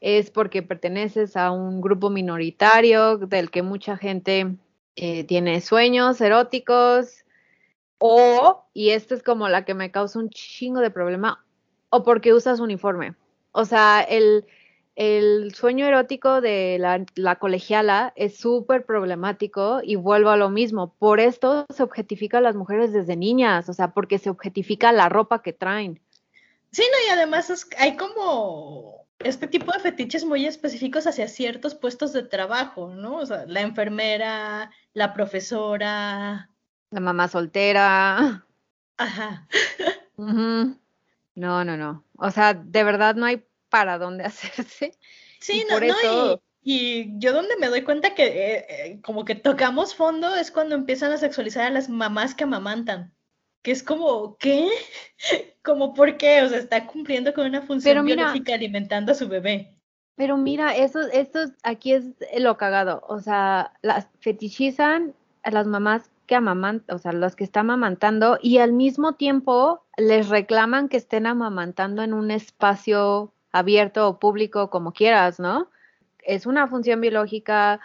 es 0.00 0.30
porque 0.30 0.62
perteneces 0.62 1.36
a 1.36 1.50
un 1.50 1.80
grupo 1.80 2.10
minoritario 2.10 3.16
del 3.16 3.50
que 3.50 3.62
mucha 3.62 3.96
gente 3.96 4.54
eh, 4.96 5.24
tiene 5.24 5.60
sueños 5.60 6.20
eróticos 6.20 7.24
o, 7.98 8.64
y 8.74 8.90
esta 8.90 9.14
es 9.14 9.22
como 9.22 9.48
la 9.48 9.64
que 9.64 9.74
me 9.74 9.90
causa 9.90 10.18
un 10.18 10.30
chingo 10.30 10.80
de 10.80 10.90
problema, 10.90 11.44
o 11.90 12.04
porque 12.04 12.32
usas 12.32 12.60
uniforme. 12.60 13.14
O 13.52 13.64
sea, 13.64 14.02
el 14.02 14.46
el 14.98 15.54
sueño 15.54 15.86
erótico 15.86 16.40
de 16.40 16.76
la, 17.14 17.36
colegiala 17.36 18.12
es 18.16 18.36
súper 18.36 18.84
problemático 18.84 19.80
y 19.80 19.94
vuelvo 19.94 20.30
a 20.30 20.36
lo 20.36 20.50
mismo. 20.50 20.92
Por 20.98 21.20
esto 21.20 21.66
se 21.72 21.84
objetifica 21.84 22.38
a 22.38 22.40
las 22.40 22.56
mujeres 22.56 22.92
desde 22.92 23.14
niñas, 23.14 23.68
o 23.68 23.72
sea, 23.72 23.92
porque 23.92 24.18
se 24.18 24.28
objetifica 24.28 24.90
la 24.90 25.08
ropa 25.08 25.40
que 25.40 25.52
traen. 25.52 26.00
Sí, 26.72 26.82
no, 26.82 26.98
y 27.06 27.16
además 27.16 27.68
hay 27.78 27.96
como 27.96 29.06
este 29.20 29.46
tipo 29.46 29.70
de 29.70 29.78
fetiches 29.78 30.24
muy 30.24 30.46
específicos 30.46 31.06
hacia 31.06 31.28
ciertos 31.28 31.76
puestos 31.76 32.12
de 32.12 32.24
trabajo, 32.24 32.88
¿no? 32.88 33.18
O 33.18 33.26
sea, 33.26 33.46
la 33.46 33.60
enfermera, 33.60 34.72
la 34.94 35.14
profesora. 35.14 36.50
La 36.90 37.00
mamá 37.00 37.28
soltera. 37.28 38.44
Ajá. 38.96 39.46
No, 41.38 41.64
no, 41.64 41.76
no. 41.76 42.02
O 42.16 42.32
sea, 42.32 42.52
de 42.52 42.82
verdad 42.82 43.14
no 43.14 43.24
hay 43.24 43.47
para 43.68 43.98
dónde 43.98 44.24
hacerse. 44.24 44.92
Sí, 45.40 45.64
no, 45.68 45.78
no, 45.80 46.40
y, 46.62 47.18
yo 47.18 47.32
donde 47.32 47.56
me 47.56 47.68
doy 47.68 47.82
cuenta 47.82 48.14
que 48.14 48.26
eh, 48.26 48.66
eh, 48.68 49.00
como 49.02 49.24
que 49.24 49.34
tocamos 49.34 49.94
fondo 49.94 50.34
es 50.34 50.50
cuando 50.50 50.74
empiezan 50.74 51.12
a 51.12 51.18
sexualizar 51.18 51.64
a 51.64 51.70
las 51.70 51.88
mamás 51.88 52.34
que 52.34 52.44
amamantan. 52.44 53.14
que 53.62 53.70
es 53.70 53.82
como, 53.82 54.36
¿qué? 54.38 54.68
como, 55.62 55.94
¿por 55.94 56.16
qué? 56.16 56.42
O 56.42 56.48
sea, 56.48 56.58
está 56.58 56.86
cumpliendo 56.86 57.32
con 57.32 57.46
una 57.46 57.62
función 57.62 58.04
biológica 58.04 58.54
alimentando 58.54 59.12
a 59.12 59.14
su 59.14 59.28
bebé. 59.28 59.78
Pero 60.16 60.36
mira, 60.36 60.76
eso, 60.76 61.00
esto 61.12 61.38
aquí 61.62 61.92
es 61.92 62.04
lo 62.36 62.56
cagado. 62.56 63.04
O 63.08 63.20
sea, 63.20 63.72
las 63.82 64.08
fetichizan 64.18 65.14
a 65.44 65.52
las 65.52 65.66
mamás 65.68 66.10
que 66.26 66.34
amamantan, 66.34 66.96
o 66.96 66.98
sea, 66.98 67.12
las 67.12 67.36
que 67.36 67.44
están 67.44 67.70
amamantando, 67.70 68.38
y 68.42 68.58
al 68.58 68.72
mismo 68.72 69.14
tiempo 69.14 69.86
les 69.96 70.28
reclaman 70.28 70.88
que 70.88 70.96
estén 70.96 71.26
amamantando 71.26 72.02
en 72.02 72.12
un 72.12 72.30
espacio 72.30 73.32
abierto 73.58 74.08
o 74.08 74.18
público, 74.18 74.70
como 74.70 74.92
quieras, 74.92 75.38
¿no? 75.40 75.68
Es 76.24 76.46
una 76.46 76.66
función 76.66 77.00
biológica, 77.00 77.80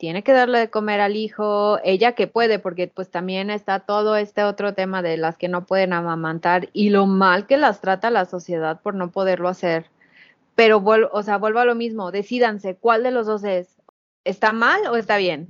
tiene 0.00 0.22
que 0.22 0.32
darle 0.32 0.60
de 0.60 0.70
comer 0.70 1.00
al 1.00 1.14
hijo, 1.14 1.78
ella 1.84 2.12
que 2.12 2.26
puede, 2.26 2.58
porque 2.58 2.88
pues 2.88 3.10
también 3.10 3.50
está 3.50 3.80
todo 3.80 4.16
este 4.16 4.44
otro 4.44 4.72
tema 4.72 5.02
de 5.02 5.18
las 5.18 5.36
que 5.36 5.48
no 5.48 5.66
pueden 5.66 5.92
amamantar 5.92 6.70
y 6.72 6.88
lo 6.88 7.04
mal 7.04 7.46
que 7.46 7.58
las 7.58 7.82
trata 7.82 8.10
la 8.10 8.24
sociedad 8.24 8.80
por 8.80 8.94
no 8.94 9.10
poderlo 9.10 9.48
hacer. 9.48 9.90
Pero, 10.54 10.82
o 11.12 11.22
sea, 11.22 11.36
vuelvo 11.36 11.58
a 11.58 11.66
lo 11.66 11.74
mismo, 11.74 12.12
decídanse, 12.12 12.76
¿cuál 12.76 13.02
de 13.02 13.10
los 13.10 13.26
dos 13.26 13.44
es? 13.44 13.76
¿Está 14.24 14.52
mal 14.52 14.80
o 14.86 14.96
está 14.96 15.18
bien? 15.18 15.48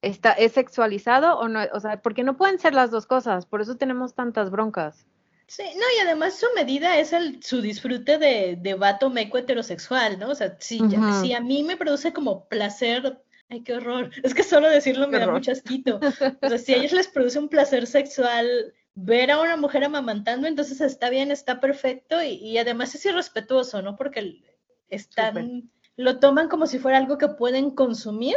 ¿Está, 0.00 0.32
¿Es 0.32 0.52
sexualizado 0.52 1.38
o 1.38 1.48
no? 1.48 1.60
O 1.74 1.80
sea, 1.80 2.00
porque 2.00 2.24
no 2.24 2.38
pueden 2.38 2.58
ser 2.58 2.72
las 2.72 2.90
dos 2.90 3.04
cosas, 3.04 3.44
por 3.44 3.60
eso 3.60 3.76
tenemos 3.76 4.14
tantas 4.14 4.50
broncas. 4.50 5.06
Sí, 5.50 5.64
no, 5.74 5.82
y 5.98 6.06
además 6.06 6.38
su 6.38 6.46
medida 6.54 7.00
es 7.00 7.12
el, 7.12 7.42
su 7.42 7.60
disfrute 7.60 8.18
de, 8.18 8.56
de 8.56 8.74
vato 8.74 9.10
meco 9.10 9.36
heterosexual, 9.36 10.16
¿no? 10.16 10.30
O 10.30 10.34
sea, 10.36 10.56
si, 10.60 10.80
si 11.20 11.32
a 11.32 11.40
mí 11.40 11.64
me 11.64 11.76
produce 11.76 12.12
como 12.12 12.46
placer 12.48 13.20
Ay, 13.48 13.62
qué 13.64 13.74
horror. 13.74 14.12
Es 14.22 14.32
que 14.32 14.44
solo 14.44 14.70
decirlo 14.70 15.08
me 15.08 15.18
da 15.18 15.28
mucho 15.28 15.50
asquito. 15.50 15.98
O 16.40 16.48
sea, 16.48 16.56
si 16.56 16.72
a 16.72 16.76
ellos 16.76 16.92
les 16.92 17.08
produce 17.08 17.40
un 17.40 17.48
placer 17.48 17.88
sexual 17.88 18.72
ver 18.94 19.32
a 19.32 19.40
una 19.40 19.56
mujer 19.56 19.82
amamantando, 19.82 20.46
entonces 20.46 20.80
está 20.80 21.10
bien, 21.10 21.32
está 21.32 21.58
perfecto 21.58 22.22
y, 22.22 22.56
además 22.56 22.94
es 22.94 23.04
irrespetuoso, 23.04 23.82
¿no? 23.82 23.96
Porque 23.96 24.44
están, 24.88 25.68
lo 25.96 26.20
toman 26.20 26.48
como 26.48 26.68
si 26.68 26.78
fuera 26.78 26.98
algo 26.98 27.18
que 27.18 27.26
pueden 27.26 27.72
consumir, 27.72 28.36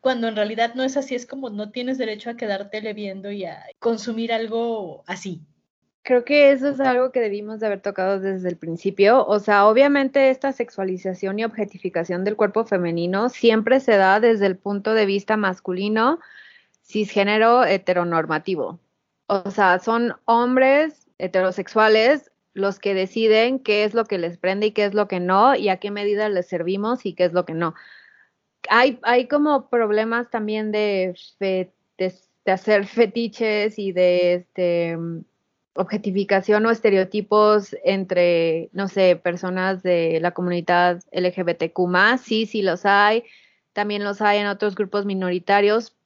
cuando 0.00 0.28
en 0.28 0.36
realidad 0.36 0.74
no 0.76 0.84
es 0.84 0.96
así, 0.96 1.16
es 1.16 1.26
como 1.26 1.50
no 1.50 1.72
tienes 1.72 1.98
derecho 1.98 2.30
a 2.30 2.36
quedártele 2.36 2.92
viendo 2.92 3.32
y 3.32 3.46
a 3.46 3.64
consumir 3.80 4.32
algo 4.32 5.02
así. 5.08 5.40
Creo 6.04 6.24
que 6.24 6.50
eso 6.50 6.68
es 6.68 6.80
algo 6.80 7.12
que 7.12 7.20
debimos 7.20 7.60
de 7.60 7.66
haber 7.66 7.80
tocado 7.80 8.18
desde 8.18 8.48
el 8.48 8.56
principio. 8.56 9.24
O 9.24 9.38
sea, 9.38 9.66
obviamente 9.66 10.30
esta 10.30 10.52
sexualización 10.52 11.38
y 11.38 11.44
objetificación 11.44 12.24
del 12.24 12.36
cuerpo 12.36 12.64
femenino 12.64 13.28
siempre 13.28 13.78
se 13.78 13.96
da 13.96 14.18
desde 14.18 14.46
el 14.46 14.56
punto 14.56 14.94
de 14.94 15.06
vista 15.06 15.36
masculino, 15.36 16.18
cisgénero, 16.82 17.64
heteronormativo. 17.64 18.80
O 19.28 19.50
sea, 19.52 19.78
son 19.78 20.14
hombres 20.24 21.06
heterosexuales 21.18 22.32
los 22.52 22.80
que 22.80 22.94
deciden 22.94 23.60
qué 23.60 23.84
es 23.84 23.94
lo 23.94 24.04
que 24.04 24.18
les 24.18 24.38
prende 24.38 24.66
y 24.66 24.70
qué 24.72 24.84
es 24.84 24.94
lo 24.94 25.06
que 25.08 25.20
no, 25.20 25.54
y 25.54 25.68
a 25.68 25.78
qué 25.78 25.90
medida 25.90 26.28
les 26.28 26.46
servimos 26.48 27.06
y 27.06 27.14
qué 27.14 27.24
es 27.24 27.32
lo 27.32 27.44
que 27.44 27.54
no. 27.54 27.74
Hay, 28.68 28.98
hay 29.02 29.28
como 29.28 29.68
problemas 29.68 30.30
también 30.30 30.72
de, 30.72 31.14
de, 31.38 31.72
hacer 32.46 32.86
fetiches 32.86 33.78
y 33.78 33.92
de 33.92 34.34
este 34.34 34.98
objetificación 35.74 36.66
o 36.66 36.70
estereotipos 36.70 37.74
entre, 37.84 38.68
no 38.72 38.88
sé, 38.88 39.16
personas 39.16 39.82
de 39.82 40.18
la 40.20 40.32
comunidad 40.32 41.02
LGBTQ 41.12 41.78
sí, 42.22 42.46
sí 42.46 42.62
los 42.62 42.84
hay, 42.84 43.24
también 43.72 44.04
los 44.04 44.20
hay 44.20 44.38
en 44.38 44.46
otros 44.46 44.74
grupos 44.74 45.06
minoritarios, 45.06 45.96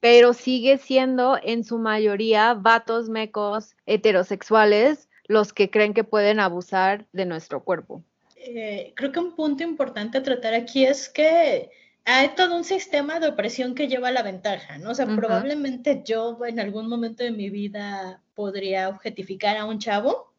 pero 0.00 0.32
sigue 0.32 0.78
siendo 0.78 1.38
en 1.42 1.62
su 1.64 1.78
mayoría 1.78 2.54
vatos 2.54 3.08
mecos 3.08 3.76
heterosexuales 3.86 5.08
los 5.28 5.52
que 5.52 5.70
creen 5.70 5.94
que 5.94 6.04
pueden 6.04 6.40
abusar 6.40 7.06
de 7.12 7.26
nuestro 7.26 7.62
cuerpo. 7.62 8.02
Eh, 8.36 8.92
creo 8.96 9.12
que 9.12 9.20
un 9.20 9.36
punto 9.36 9.62
importante 9.62 10.18
a 10.18 10.22
tratar 10.22 10.54
aquí 10.54 10.84
es 10.84 11.08
que 11.08 11.70
hay 12.04 12.30
todo 12.34 12.56
un 12.56 12.64
sistema 12.64 13.20
de 13.20 13.28
opresión 13.28 13.74
que 13.74 13.86
lleva 13.86 14.10
la 14.10 14.22
ventaja, 14.22 14.78
¿no? 14.78 14.90
O 14.90 14.94
sea, 14.94 15.06
probablemente 15.06 16.02
yo 16.04 16.36
en 16.44 16.58
algún 16.58 16.88
momento 16.88 17.22
de 17.22 17.30
mi 17.30 17.50
vida 17.50 18.21
podría 18.34 18.88
objetificar 18.88 19.56
a 19.56 19.64
un 19.64 19.78
chavo. 19.78 20.32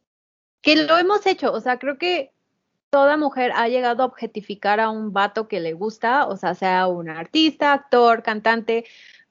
Que 0.62 0.76
lo 0.76 0.98
hemos 0.98 1.26
hecho, 1.26 1.52
o 1.52 1.60
sea, 1.60 1.78
creo 1.78 1.98
que 1.98 2.34
toda 2.90 3.18
mujer 3.18 3.52
ha 3.56 3.68
llegado 3.68 4.04
a 4.04 4.06
objetificar 4.06 4.80
a 4.80 4.90
un 4.90 5.14
vato 5.14 5.48
que 5.48 5.60
le 5.60 5.74
gusta, 5.74 6.28
o 6.28 6.38
sea, 6.38 6.54
sea 6.54 6.88
un 6.88 7.10
artista, 7.10 7.74
actor, 7.74 8.22
cantante, 8.22 8.86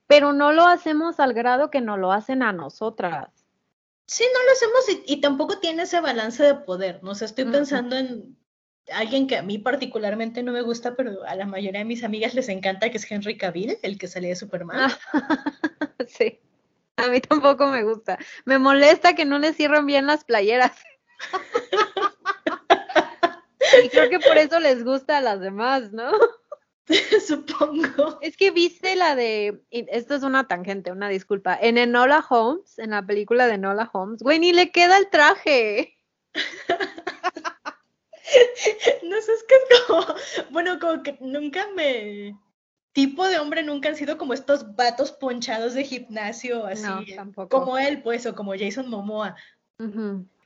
pero 0.07 0.33
no 0.33 0.53
lo 0.53 0.67
hacemos 0.67 1.21
al 1.21 1.33
grado 1.33 1.71
que 1.71 1.81
no 1.81 1.97
lo 1.97 2.13
hacen 2.13 2.43
a 2.43 2.53
nosotras. 2.53 3.29
Sí, 4.07 4.25
no 4.35 4.43
lo 4.43 4.53
hacemos 4.53 5.05
y, 5.07 5.21
tampoco 5.21 5.59
tiene 5.59 5.85
ese 5.85 6.01
balance 6.01 6.43
de 6.43 6.55
poder, 6.57 7.03
¿no? 7.03 7.13
O 7.13 7.15
sea, 7.15 7.27
estoy 7.27 7.45
pensando 7.45 7.97
en 7.97 8.37
alguien 8.93 9.27
que 9.27 9.37
a 9.37 9.43
mí 9.43 9.59
particularmente 9.59 10.43
no 10.43 10.53
me 10.53 10.63
gusta, 10.63 10.97
pero 10.97 11.23
a 11.25 11.37
la 11.37 11.47
mayoría 11.47 11.79
de 11.79 11.87
mis 11.87 12.05
amigas 12.05 12.35
les 12.35 12.49
encanta, 12.49 12.91
que 12.91 12.97
es 12.97 13.11
Henry 13.11 13.39
Cavill, 13.39 13.79
el 13.83 13.97
que 13.97 14.09
sale 14.09 14.29
de 14.29 14.37
Superman. 14.37 14.91
sí, 16.09 16.41
a 16.97 17.09
mí 17.09 17.21
tampoco 17.21 17.67
me 17.67 17.83
gusta. 17.83 18.19
Me 18.45 18.59
molesta 18.59 19.15
que 19.15 19.25
no 19.25 19.39
le 19.39 19.53
cierren 19.53 19.87
bien 19.87 20.07
las 20.07 20.25
playeras. 20.25 20.73
y 23.85 23.89
creo 23.89 24.11
que 24.11 24.21
por 24.21 24.39
eso 24.39 24.61
les 24.61 24.85
gusta 24.85 25.19
a 25.19 25.21
las 25.21 25.41
demás, 25.41 25.93
¿no? 25.93 26.13
Supongo. 27.27 28.19
Es 28.21 28.37
que 28.37 28.51
viste 28.51 28.97
la 28.97 29.15
de, 29.15 29.63
esto 29.71 30.15
es 30.15 30.23
una 30.23 30.49
tangente, 30.49 30.93
una 30.93 31.09
disculpa, 31.09 31.59
en 31.61 31.79
Enola 31.79 32.25
Holmes, 32.29 32.79
en 32.79 32.91
la 32.91 33.05
película 33.05 33.47
de 33.47 33.55
Enola 33.55 33.89
Holmes, 33.93 34.23
güey, 34.23 34.39
ni 34.39 34.53
le 34.53 34.71
queda 34.71 34.99
el 34.99 35.09
traje. 35.09 35.97
no 39.03 39.21
sé, 39.21 39.33
es 39.33 39.45
que 39.45 39.55
no. 39.89 40.07
Bueno, 40.51 40.79
como 40.79 41.03
que 41.03 41.17
nunca 41.21 41.67
me. 41.75 42.37
Tipo 42.93 43.27
de 43.27 43.39
hombre 43.39 43.63
nunca 43.63 43.89
han 43.89 43.97
sido 43.97 44.19
como 44.19 44.35
estos 44.35 44.77
vatos 44.77 45.13
ponchados 45.13 45.75
de 45.75 45.85
gimnasio, 45.85 46.67
así. 46.67 46.85
No, 46.85 47.03
tampoco. 47.17 47.49
Como 47.49 47.79
él, 47.79 48.03
pues, 48.03 48.27
o 48.27 48.35
como 48.35 48.53
Jason 48.53 48.91
Momoa. 48.91 49.35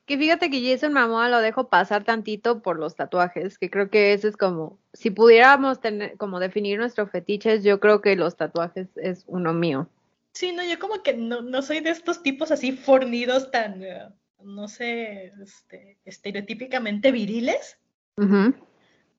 Que 0.06 0.16
fíjate 0.16 0.48
que 0.48 0.62
Jason 0.62 0.92
Momoa 0.92 1.28
lo 1.28 1.40
dejo 1.40 1.68
pasar 1.68 2.04
tantito 2.04 2.62
por 2.62 2.78
los 2.78 2.94
tatuajes, 2.94 3.58
que 3.58 3.68
creo 3.68 3.90
que 3.90 4.12
eso 4.12 4.28
es 4.28 4.36
como, 4.36 4.78
si 4.92 5.10
pudiéramos 5.10 5.80
tener, 5.80 6.16
como 6.16 6.38
definir 6.38 6.78
nuestros 6.78 7.10
fetiches, 7.10 7.64
yo 7.64 7.80
creo 7.80 8.00
que 8.00 8.14
los 8.14 8.36
tatuajes 8.36 8.86
es 8.96 9.24
uno 9.26 9.52
mío. 9.52 9.88
Sí, 10.32 10.52
no, 10.52 10.62
yo 10.62 10.78
como 10.78 11.02
que 11.02 11.14
no, 11.14 11.42
no 11.42 11.62
soy 11.62 11.80
de 11.80 11.90
estos 11.90 12.22
tipos 12.22 12.52
así 12.52 12.70
fornidos 12.70 13.50
tan, 13.50 13.82
eh, 13.82 14.06
no 14.44 14.68
sé, 14.68 15.32
este, 15.42 15.96
estereotípicamente 16.04 17.10
viriles. 17.10 17.78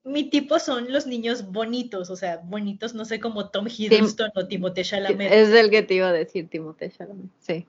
Mi 0.07 0.29
tipo 0.29 0.57
son 0.59 0.91
los 0.91 1.05
niños 1.05 1.51
bonitos, 1.51 2.09
o 2.09 2.15
sea, 2.15 2.37
bonitos, 2.37 2.93
no 2.93 3.05
sé, 3.05 3.19
como 3.19 3.49
Tom 3.49 3.67
Hiddleston 3.67 4.31
o 4.35 4.47
Timothée 4.47 4.83
Chalamet. 4.83 5.31
Es 5.31 5.49
el 5.49 5.69
que 5.69 5.83
te 5.83 5.95
iba 5.95 6.07
a 6.07 6.13
decir, 6.13 6.49
Timothée 6.49 6.91
Chalamet, 6.91 7.29
sí. 7.39 7.67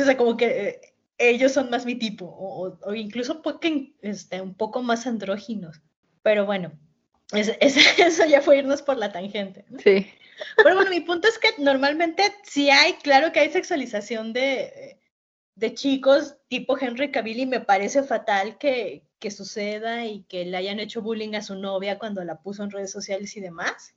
o 0.00 0.04
sea, 0.04 0.16
como 0.16 0.36
que 0.36 0.46
eh, 0.46 0.80
ellos 1.18 1.52
son 1.52 1.70
más 1.70 1.84
mi 1.84 1.94
tipo, 1.94 2.26
o, 2.26 2.94
incluso 2.94 3.42
porque, 3.42 3.92
este, 4.02 4.40
un 4.40 4.54
poco 4.54 4.82
más 4.82 5.06
andróginos. 5.06 5.80
Pero 6.22 6.46
bueno, 6.46 6.72
eso 7.32 8.26
ya 8.26 8.40
fue 8.40 8.58
irnos 8.58 8.82
por 8.82 8.96
la 8.96 9.12
tangente. 9.12 9.64
Sí. 9.82 10.06
Pero 10.56 10.74
bueno, 10.76 10.90
mi 10.90 11.00
punto 11.00 11.28
es 11.28 11.38
que 11.38 11.48
normalmente 11.58 12.22
sí 12.42 12.70
hay, 12.70 12.94
claro 12.94 13.32
que 13.32 13.40
hay 13.40 13.50
sexualización 13.50 14.32
de, 14.32 14.98
de 15.56 15.74
chicos 15.74 16.36
tipo 16.48 16.78
Henry 16.78 17.10
Cavill 17.10 17.40
y 17.40 17.46
me 17.46 17.60
parece 17.60 18.02
fatal 18.02 18.58
que, 18.58 19.02
que, 19.18 19.30
suceda 19.30 20.04
y 20.04 20.22
que 20.24 20.44
le 20.44 20.56
hayan 20.56 20.78
hecho 20.78 21.02
bullying 21.02 21.34
a 21.34 21.42
su 21.42 21.56
novia 21.56 21.98
cuando 21.98 22.22
la 22.22 22.40
puso 22.42 22.62
en 22.62 22.70
redes 22.70 22.92
sociales 22.92 23.36
y 23.36 23.40
demás. 23.40 23.94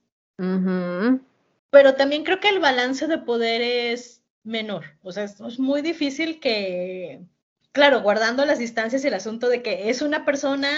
Pero 1.69 1.95
también 1.95 2.23
creo 2.23 2.39
que 2.39 2.49
el 2.49 2.59
balance 2.59 3.07
de 3.07 3.17
poder 3.19 3.61
es 3.61 4.23
menor. 4.43 4.85
O 5.03 5.11
sea, 5.11 5.25
es, 5.25 5.59
muy 5.59 5.81
difícil 5.81 6.39
que, 6.39 7.21
claro, 7.73 8.01
guardando 8.01 8.45
las 8.45 8.57
distancias 8.57 9.03
y 9.03 9.07
el 9.07 9.13
asunto 9.13 9.49
de 9.49 9.61
que 9.61 9.89
es 9.89 10.01
una 10.01 10.25
persona 10.25 10.69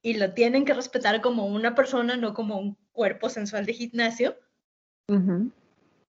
y 0.00 0.14
lo 0.14 0.32
tienen 0.32 0.64
que 0.64 0.74
respetar 0.74 1.20
como 1.20 1.46
una 1.46 1.74
persona, 1.74 2.16
no 2.16 2.32
como 2.32 2.58
un 2.58 2.76
cuerpo 2.92 3.28
sensual 3.28 3.66
de 3.66 3.74
gimnasio. 3.74 4.36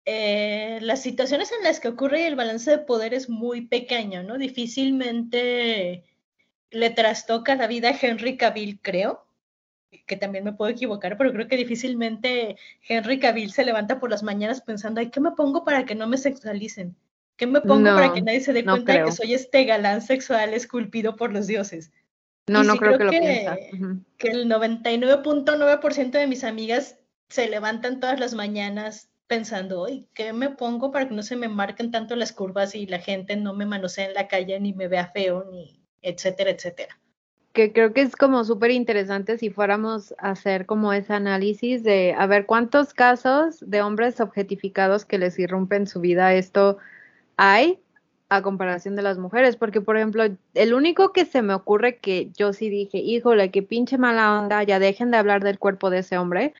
Eh, 0.05 0.79
las 0.81 1.01
situaciones 1.01 1.51
en 1.51 1.63
las 1.63 1.79
que 1.79 1.89
ocurre 1.89 2.25
el 2.25 2.35
balance 2.35 2.71
de 2.71 2.77
poder 2.79 3.13
es 3.13 3.29
muy 3.29 3.67
pequeño, 3.67 4.23
¿no? 4.23 4.37
Difícilmente 4.37 6.03
le 6.71 6.89
trastoca 6.91 7.55
la 7.55 7.67
vida 7.67 7.89
a 7.89 7.97
Henry 7.99 8.37
Cavill, 8.37 8.79
creo, 8.81 9.25
que 10.05 10.15
también 10.15 10.43
me 10.43 10.53
puedo 10.53 10.71
equivocar, 10.71 11.17
pero 11.17 11.31
creo 11.33 11.47
que 11.47 11.57
difícilmente 11.57 12.57
Henry 12.87 13.19
Cavill 13.19 13.51
se 13.51 13.65
levanta 13.65 13.99
por 13.99 14.09
las 14.09 14.23
mañanas 14.23 14.61
pensando, 14.61 14.99
ay, 14.99 15.09
¿qué 15.09 15.19
me 15.19 15.31
pongo 15.31 15.63
para 15.63 15.85
que 15.85 15.95
no 15.95 16.07
me 16.07 16.17
sexualicen? 16.17 16.95
¿Qué 17.35 17.47
me 17.47 17.61
pongo 17.61 17.85
para 17.95 18.11
que 18.11 18.21
nadie 18.21 18.41
se 18.41 18.51
dé 18.51 18.65
cuenta 18.65 18.93
de 18.93 19.03
que 19.05 19.11
soy 19.13 19.33
este 19.33 19.63
galán 19.63 20.01
sexual 20.01 20.53
esculpido 20.53 21.15
por 21.15 21.31
los 21.31 21.47
dioses? 21.47 21.91
No, 22.47 22.63
no 22.63 22.75
creo, 22.75 22.97
que, 22.97 23.03
lo 23.05 23.11
piensa. 23.11 23.57
Que 24.17 24.27
el 24.27 24.49
99.9% 24.49 26.11
de 26.11 26.27
mis 26.27 26.43
amigas 26.43 26.97
se 27.29 27.47
levantan 27.47 28.01
todas 28.01 28.19
las 28.19 28.33
mañanas 28.33 29.09
pensando, 29.29 29.87
¿y 29.87 30.07
qué 30.15 30.33
me 30.33 30.49
pongo 30.49 30.91
para 30.91 31.07
que 31.07 31.13
no 31.13 31.21
se 31.23 31.35
me 31.35 31.47
marquen 31.47 31.91
tanto 31.91 32.15
las 32.15 32.33
curvas 32.33 32.73
y 32.73 32.87
la 32.87 32.99
gente 32.99 33.37
no 33.37 33.53
me 33.53 33.67
manosee 33.67 34.05
en 34.05 34.15
la 34.15 34.27
calle 34.27 34.59
ni 34.59 34.73
me 34.73 34.87
vea 34.87 35.11
feo, 35.13 35.45
ni 35.51 35.79
etcétera, 36.01 36.49
etcétera? 36.49 36.99
Que 37.53 37.71
creo 37.71 37.93
que 37.93 38.01
es 38.01 38.15
como 38.15 38.43
súper 38.43 38.71
interesante 38.71 39.37
si 39.37 39.51
fuéramos 39.51 40.15
a 40.17 40.31
hacer 40.31 40.65
como 40.65 40.93
ese 40.93 41.13
análisis 41.13 41.83
de 41.83 42.15
a 42.17 42.25
ver 42.25 42.47
cuántos 42.47 42.93
casos 42.93 43.59
de 43.61 43.81
hombres 43.83 44.19
objetificados 44.19 45.05
que 45.05 45.19
les 45.19 45.37
irrumpen 45.37 45.85
su 45.85 45.99
vida 45.99 46.33
esto 46.33 46.79
hay 47.37 47.79
a 48.29 48.41
comparación 48.41 48.95
de 48.95 49.01
las 49.01 49.17
mujeres, 49.17 49.55
porque 49.55 49.81
por 49.81 49.97
ejemplo, 49.97 50.23
el 50.53 50.73
único 50.73 51.13
que 51.13 51.25
se 51.25 51.41
me 51.41 51.53
ocurre 51.53 51.97
que 51.97 52.31
yo 52.35 52.53
sí 52.53 52.69
dije, 52.69 52.97
híjole, 52.97 53.51
qué 53.51 53.61
pinche 53.63 53.97
mala 53.97 54.39
onda, 54.39 54.63
ya 54.63 54.79
dejen 54.79 55.11
de 55.11 55.17
hablar 55.17 55.43
del 55.43 55.59
cuerpo 55.59 55.89
de 55.89 55.99
ese 55.99 56.17
hombre, 56.17 56.53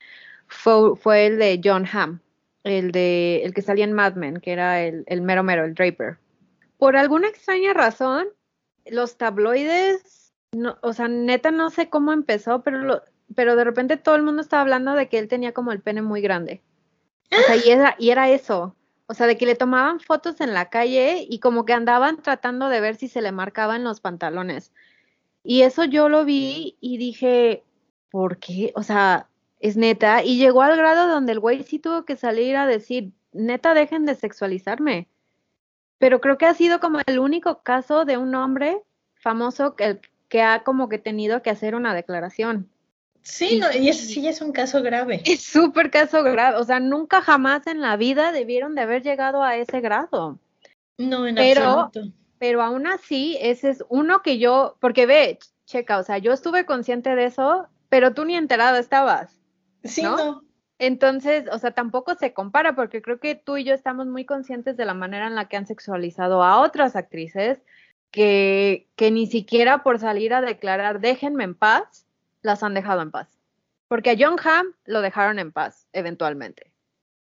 fue, 0.48 0.96
fue 0.96 1.26
el 1.26 1.38
de 1.38 1.60
John 1.62 1.86
Hamm, 1.92 2.20
el 2.64 2.92
de 2.92 3.42
el 3.44 3.54
que 3.54 3.62
salía 3.62 3.84
en 3.84 3.92
Mad 3.92 4.14
Men, 4.14 4.40
que 4.40 4.52
era 4.52 4.82
el, 4.82 5.04
el 5.06 5.22
mero 5.22 5.42
mero, 5.42 5.64
el 5.64 5.74
Draper. 5.74 6.18
Por 6.78 6.96
alguna 6.96 7.28
extraña 7.28 7.74
razón, 7.74 8.28
los 8.86 9.16
tabloides, 9.16 10.32
no, 10.52 10.78
o 10.82 10.92
sea, 10.92 11.08
neta 11.08 11.50
no 11.50 11.70
sé 11.70 11.88
cómo 11.88 12.12
empezó, 12.12 12.62
pero 12.62 13.02
pero 13.34 13.56
de 13.56 13.64
repente 13.64 13.96
todo 13.96 14.16
el 14.16 14.22
mundo 14.22 14.42
estaba 14.42 14.62
hablando 14.62 14.94
de 14.94 15.08
que 15.08 15.18
él 15.18 15.28
tenía 15.28 15.52
como 15.52 15.72
el 15.72 15.80
pene 15.80 16.02
muy 16.02 16.20
grande. 16.20 16.62
Y 17.64 17.70
era, 17.70 17.94
y 17.98 18.10
era 18.10 18.28
eso. 18.28 18.74
O 19.06 19.14
sea, 19.14 19.26
de 19.26 19.36
que 19.36 19.46
le 19.46 19.54
tomaban 19.54 20.00
fotos 20.00 20.40
en 20.40 20.52
la 20.52 20.68
calle 20.68 21.26
y 21.28 21.38
como 21.38 21.64
que 21.64 21.72
andaban 21.72 22.22
tratando 22.22 22.68
de 22.68 22.80
ver 22.80 22.96
si 22.96 23.08
se 23.08 23.22
le 23.22 23.32
marcaban 23.32 23.84
los 23.84 24.00
pantalones. 24.00 24.72
Y 25.42 25.62
eso 25.62 25.84
yo 25.84 26.08
lo 26.08 26.24
vi 26.24 26.76
y 26.80 26.98
dije, 26.98 27.64
¿por 28.10 28.38
qué? 28.38 28.72
O 28.74 28.82
sea, 28.82 29.28
es 29.60 29.76
neta. 29.76 30.24
Y 30.24 30.38
llegó 30.38 30.62
al 30.62 30.76
grado 30.76 31.08
donde 31.08 31.32
el 31.32 31.40
güey 31.40 31.62
sí 31.62 31.78
tuvo 31.78 32.04
que 32.04 32.16
salir 32.16 32.56
a 32.56 32.66
decir, 32.66 33.12
neta, 33.32 33.74
dejen 33.74 34.06
de 34.06 34.16
sexualizarme. 34.16 35.08
Pero 35.98 36.20
creo 36.20 36.38
que 36.38 36.46
ha 36.46 36.54
sido 36.54 36.80
como 36.80 37.00
el 37.06 37.18
único 37.18 37.62
caso 37.62 38.04
de 38.04 38.16
un 38.16 38.34
hombre 38.34 38.82
famoso 39.14 39.76
que, 39.76 40.00
que 40.28 40.42
ha 40.42 40.64
como 40.64 40.88
que 40.88 40.98
tenido 40.98 41.42
que 41.42 41.50
hacer 41.50 41.74
una 41.74 41.94
declaración. 41.94 42.68
Sí, 43.22 43.56
y, 43.56 43.60
no, 43.60 43.66
y 43.70 43.88
eso 43.90 44.06
sí 44.06 44.26
es 44.26 44.40
un 44.40 44.52
caso 44.52 44.82
grave. 44.82 45.22
Es 45.26 45.42
súper 45.42 45.90
caso 45.90 46.22
grave. 46.22 46.56
O 46.56 46.64
sea, 46.64 46.80
nunca 46.80 47.20
jamás 47.20 47.66
en 47.66 47.82
la 47.82 47.96
vida 47.96 48.32
debieron 48.32 48.74
de 48.74 48.80
haber 48.80 49.02
llegado 49.02 49.42
a 49.42 49.56
ese 49.56 49.80
grado. 49.80 50.38
No, 50.96 51.26
en 51.26 51.34
pero, 51.34 51.64
absoluto. 51.64 52.14
Pero 52.38 52.62
aún 52.62 52.86
así, 52.86 53.36
ese 53.40 53.68
es 53.68 53.84
uno 53.90 54.22
que 54.22 54.38
yo, 54.38 54.76
porque 54.80 55.04
ve, 55.04 55.38
checa, 55.66 55.98
o 55.98 56.02
sea, 56.02 56.16
yo 56.16 56.32
estuve 56.32 56.64
consciente 56.64 57.14
de 57.14 57.26
eso, 57.26 57.68
pero 57.90 58.14
tú 58.14 58.24
ni 58.24 58.34
enterada 58.36 58.78
estabas. 58.78 59.39
Sí, 59.84 60.02
no. 60.02 60.16
no. 60.16 60.44
Entonces, 60.78 61.44
o 61.52 61.58
sea, 61.58 61.72
tampoco 61.72 62.14
se 62.14 62.32
compara, 62.32 62.74
porque 62.74 63.02
creo 63.02 63.20
que 63.20 63.34
tú 63.34 63.58
y 63.58 63.64
yo 63.64 63.74
estamos 63.74 64.06
muy 64.06 64.24
conscientes 64.24 64.78
de 64.78 64.86
la 64.86 64.94
manera 64.94 65.26
en 65.26 65.34
la 65.34 65.46
que 65.46 65.58
han 65.58 65.66
sexualizado 65.66 66.42
a 66.42 66.60
otras 66.62 66.96
actrices, 66.96 67.58
que, 68.10 68.88
que 68.96 69.10
ni 69.10 69.26
siquiera 69.26 69.82
por 69.82 69.98
salir 69.98 70.32
a 70.32 70.40
declarar, 70.40 71.00
déjenme 71.00 71.44
en 71.44 71.54
paz, 71.54 72.06
las 72.42 72.62
han 72.62 72.72
dejado 72.74 73.02
en 73.02 73.10
paz. 73.10 73.28
Porque 73.88 74.10
a 74.10 74.16
John 74.18 74.38
Hamm 74.42 74.68
lo 74.86 75.02
dejaron 75.02 75.38
en 75.38 75.52
paz, 75.52 75.86
eventualmente. 75.92 76.70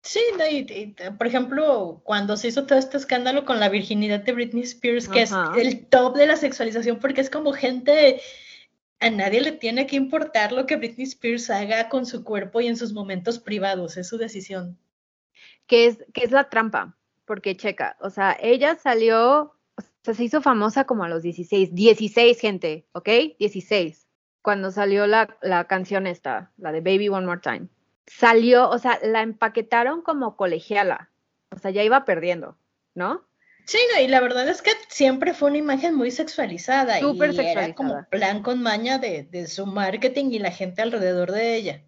Sí, 0.02 0.20
y, 0.50 0.72
y, 0.72 0.94
por 1.18 1.26
ejemplo, 1.26 2.00
cuando 2.04 2.36
se 2.36 2.48
hizo 2.48 2.66
todo 2.66 2.78
este 2.78 2.96
escándalo 2.96 3.44
con 3.44 3.58
la 3.58 3.68
virginidad 3.68 4.20
de 4.20 4.32
Britney 4.32 4.62
Spears, 4.62 5.08
que 5.08 5.22
Ajá. 5.22 5.52
es 5.56 5.66
el 5.66 5.86
top 5.86 6.16
de 6.16 6.28
la 6.28 6.36
sexualización, 6.36 7.00
porque 7.00 7.22
es 7.22 7.30
como 7.30 7.52
gente, 7.52 8.20
a 9.00 9.10
nadie 9.10 9.40
le 9.40 9.52
tiene 9.52 9.86
que 9.86 9.96
importar 9.96 10.52
lo 10.52 10.66
que 10.66 10.76
Britney 10.76 11.06
Spears 11.06 11.50
haga 11.50 11.88
con 11.88 12.06
su 12.06 12.24
cuerpo 12.24 12.60
y 12.60 12.66
en 12.66 12.76
sus 12.76 12.92
momentos 12.92 13.38
privados, 13.38 13.96
es 13.96 14.08
su 14.08 14.18
decisión. 14.18 14.78
Que 15.66 15.86
es, 15.86 15.98
que 16.14 16.24
es 16.24 16.30
la 16.30 16.48
trampa, 16.48 16.96
porque 17.24 17.56
checa, 17.56 17.96
o 18.00 18.10
sea, 18.10 18.36
ella 18.40 18.76
salió, 18.76 19.54
o 19.76 19.82
sea, 20.02 20.14
se 20.14 20.24
hizo 20.24 20.40
famosa 20.40 20.84
como 20.84 21.04
a 21.04 21.08
los 21.08 21.22
16, 21.22 21.74
16 21.74 22.40
gente, 22.40 22.86
¿ok? 22.92 23.08
16 23.38 24.06
cuando 24.46 24.70
salió 24.70 25.08
la, 25.08 25.36
la, 25.42 25.64
canción 25.64 26.06
esta, 26.06 26.52
la 26.56 26.70
de 26.70 26.80
Baby 26.80 27.08
One 27.08 27.26
More 27.26 27.40
Time. 27.40 27.66
Salió, 28.06 28.70
o 28.70 28.78
sea, 28.78 29.00
la 29.02 29.22
empaquetaron 29.22 30.02
como 30.02 30.36
colegiala, 30.36 31.10
o 31.50 31.58
sea, 31.58 31.72
ya 31.72 31.82
iba 31.82 32.04
perdiendo, 32.04 32.56
¿no? 32.94 33.26
Sí, 33.66 33.78
no, 33.92 34.00
y 34.00 34.06
la 34.06 34.20
verdad 34.20 34.48
es 34.48 34.62
que 34.62 34.70
siempre 34.88 35.34
fue 35.34 35.48
una 35.48 35.58
imagen 35.58 35.94
muy 35.94 36.10
sexualizada. 36.10 37.00
Súper 37.00 37.30
y 37.30 37.32
sexualizada. 37.34 37.66
Era 37.66 37.74
como 37.74 38.06
plan 38.08 38.42
con 38.42 38.62
maña 38.62 38.98
de, 38.98 39.24
de 39.24 39.48
su 39.48 39.66
marketing 39.66 40.26
y 40.30 40.38
la 40.38 40.52
gente 40.52 40.82
alrededor 40.82 41.32
de 41.32 41.56
ella. 41.56 41.82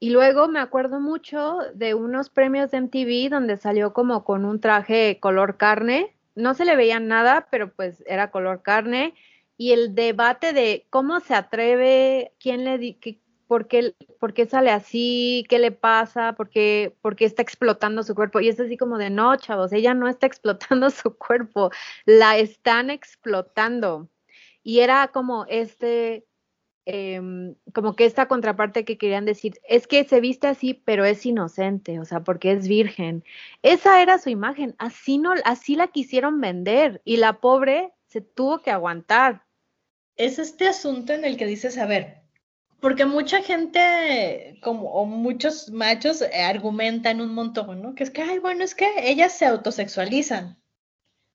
Y 0.00 0.10
luego 0.10 0.48
me 0.48 0.60
acuerdo 0.60 1.00
mucho 1.00 1.58
de 1.74 1.94
unos 1.94 2.30
premios 2.30 2.70
de 2.70 2.82
MTV 2.82 3.30
donde 3.30 3.56
salió 3.56 3.92
como 3.92 4.22
con 4.22 4.44
un 4.44 4.60
traje 4.60 5.18
color 5.18 5.56
carne. 5.56 6.14
No 6.34 6.54
se 6.54 6.64
le 6.64 6.76
veía 6.76 7.00
nada, 7.00 7.48
pero 7.50 7.72
pues 7.72 8.04
era 8.06 8.30
color 8.30 8.62
carne 8.62 9.14
y 9.56 9.72
el 9.72 9.94
debate 9.94 10.52
de 10.52 10.86
cómo 10.88 11.18
se 11.20 11.34
atreve, 11.34 12.32
quién 12.38 12.64
le 12.64 12.78
di, 12.78 12.94
que, 12.94 13.18
por, 13.48 13.66
qué, 13.66 13.94
sale 14.48 14.70
así, 14.70 15.44
qué 15.48 15.58
le 15.58 15.72
pasa, 15.72 16.34
por 16.34 16.50
qué, 16.50 16.94
está 17.20 17.42
explotando 17.42 18.02
su 18.04 18.14
cuerpo. 18.14 18.40
Y 18.40 18.48
es 18.48 18.60
así 18.60 18.76
como 18.76 18.98
de, 18.98 19.10
no, 19.10 19.36
chavos, 19.36 19.72
ella 19.72 19.94
no 19.94 20.08
está 20.08 20.26
explotando 20.28 20.90
su 20.90 21.16
cuerpo, 21.16 21.70
la 22.04 22.38
están 22.38 22.90
explotando. 22.90 24.08
Y 24.62 24.80
era 24.80 25.08
como 25.08 25.46
este, 25.46 26.26
eh, 26.86 27.20
como 27.74 27.96
que 27.96 28.04
esta 28.04 28.28
contraparte 28.28 28.84
que 28.84 28.98
querían 28.98 29.24
decir, 29.24 29.54
es 29.68 29.86
que 29.86 30.04
se 30.04 30.20
viste 30.20 30.46
así, 30.46 30.74
pero 30.74 31.04
es 31.04 31.24
inocente, 31.26 31.98
o 32.00 32.04
sea, 32.04 32.20
porque 32.20 32.52
es 32.52 32.68
virgen. 32.68 33.24
Esa 33.62 34.02
era 34.02 34.18
su 34.18 34.30
imagen, 34.30 34.74
así 34.78 35.18
no, 35.18 35.32
así 35.44 35.74
la 35.76 35.88
quisieron 35.88 36.40
vender 36.40 37.00
y 37.04 37.16
la 37.16 37.40
pobre 37.40 37.92
se 38.08 38.20
tuvo 38.20 38.60
que 38.60 38.70
aguantar 38.70 39.48
es 40.18 40.38
este 40.38 40.68
asunto 40.68 41.14
en 41.14 41.24
el 41.24 41.36
que 41.38 41.46
dices, 41.46 41.78
a 41.78 41.86
ver, 41.86 42.22
porque 42.80 43.06
mucha 43.06 43.42
gente, 43.42 44.58
como 44.62 44.90
o 44.90 45.04
muchos 45.04 45.70
machos, 45.70 46.22
eh, 46.22 46.42
argumentan 46.42 47.20
un 47.20 47.34
montón, 47.34 47.82
¿no? 47.82 47.94
Que 47.94 48.04
es 48.04 48.10
que, 48.10 48.22
ay, 48.22 48.38
bueno, 48.38 48.64
es 48.64 48.74
que 48.74 48.88
ellas 49.02 49.36
se 49.36 49.46
autosexualizan 49.46 50.56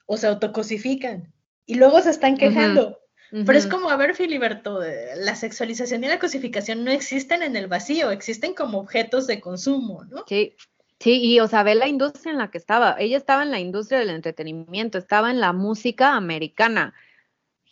o 0.05 0.17
se 0.17 0.27
autocosifican 0.27 1.33
y 1.65 1.75
luego 1.75 2.01
se 2.01 2.11
están 2.11 2.37
quejando. 2.37 2.99
Uh 3.31 3.37
-huh. 3.37 3.45
Pero 3.45 3.57
es 3.57 3.67
como, 3.67 3.89
a 3.89 3.97
ver, 3.97 4.15
Filiberto, 4.15 4.83
eh, 4.83 5.15
la 5.17 5.35
sexualización 5.35 6.03
y 6.03 6.07
la 6.07 6.19
cosificación 6.19 6.83
no 6.83 6.91
existen 6.91 7.41
en 7.43 7.55
el 7.55 7.67
vacío, 7.67 8.11
existen 8.11 8.53
como 8.53 8.79
objetos 8.79 9.27
de 9.27 9.41
consumo, 9.41 10.05
¿no? 10.05 10.23
Sí, 10.27 10.55
Sí, 10.99 11.19
y 11.21 11.41
o 11.41 11.49
sea, 11.49 11.63
ve 11.63 11.75
la 11.75 11.89
industria 11.89 12.31
en 12.31 12.37
la 12.37 12.49
que 12.49 12.57
estaba. 12.57 12.95
Ella 12.97 13.17
estaba 13.17 13.43
en 13.43 13.51
la 13.51 13.59
industria 13.59 13.99
del 13.99 14.09
entretenimiento, 14.09 14.97
estaba 14.97 15.31
en 15.31 15.41
la 15.41 15.51
música 15.51 16.15
americana 16.15 16.93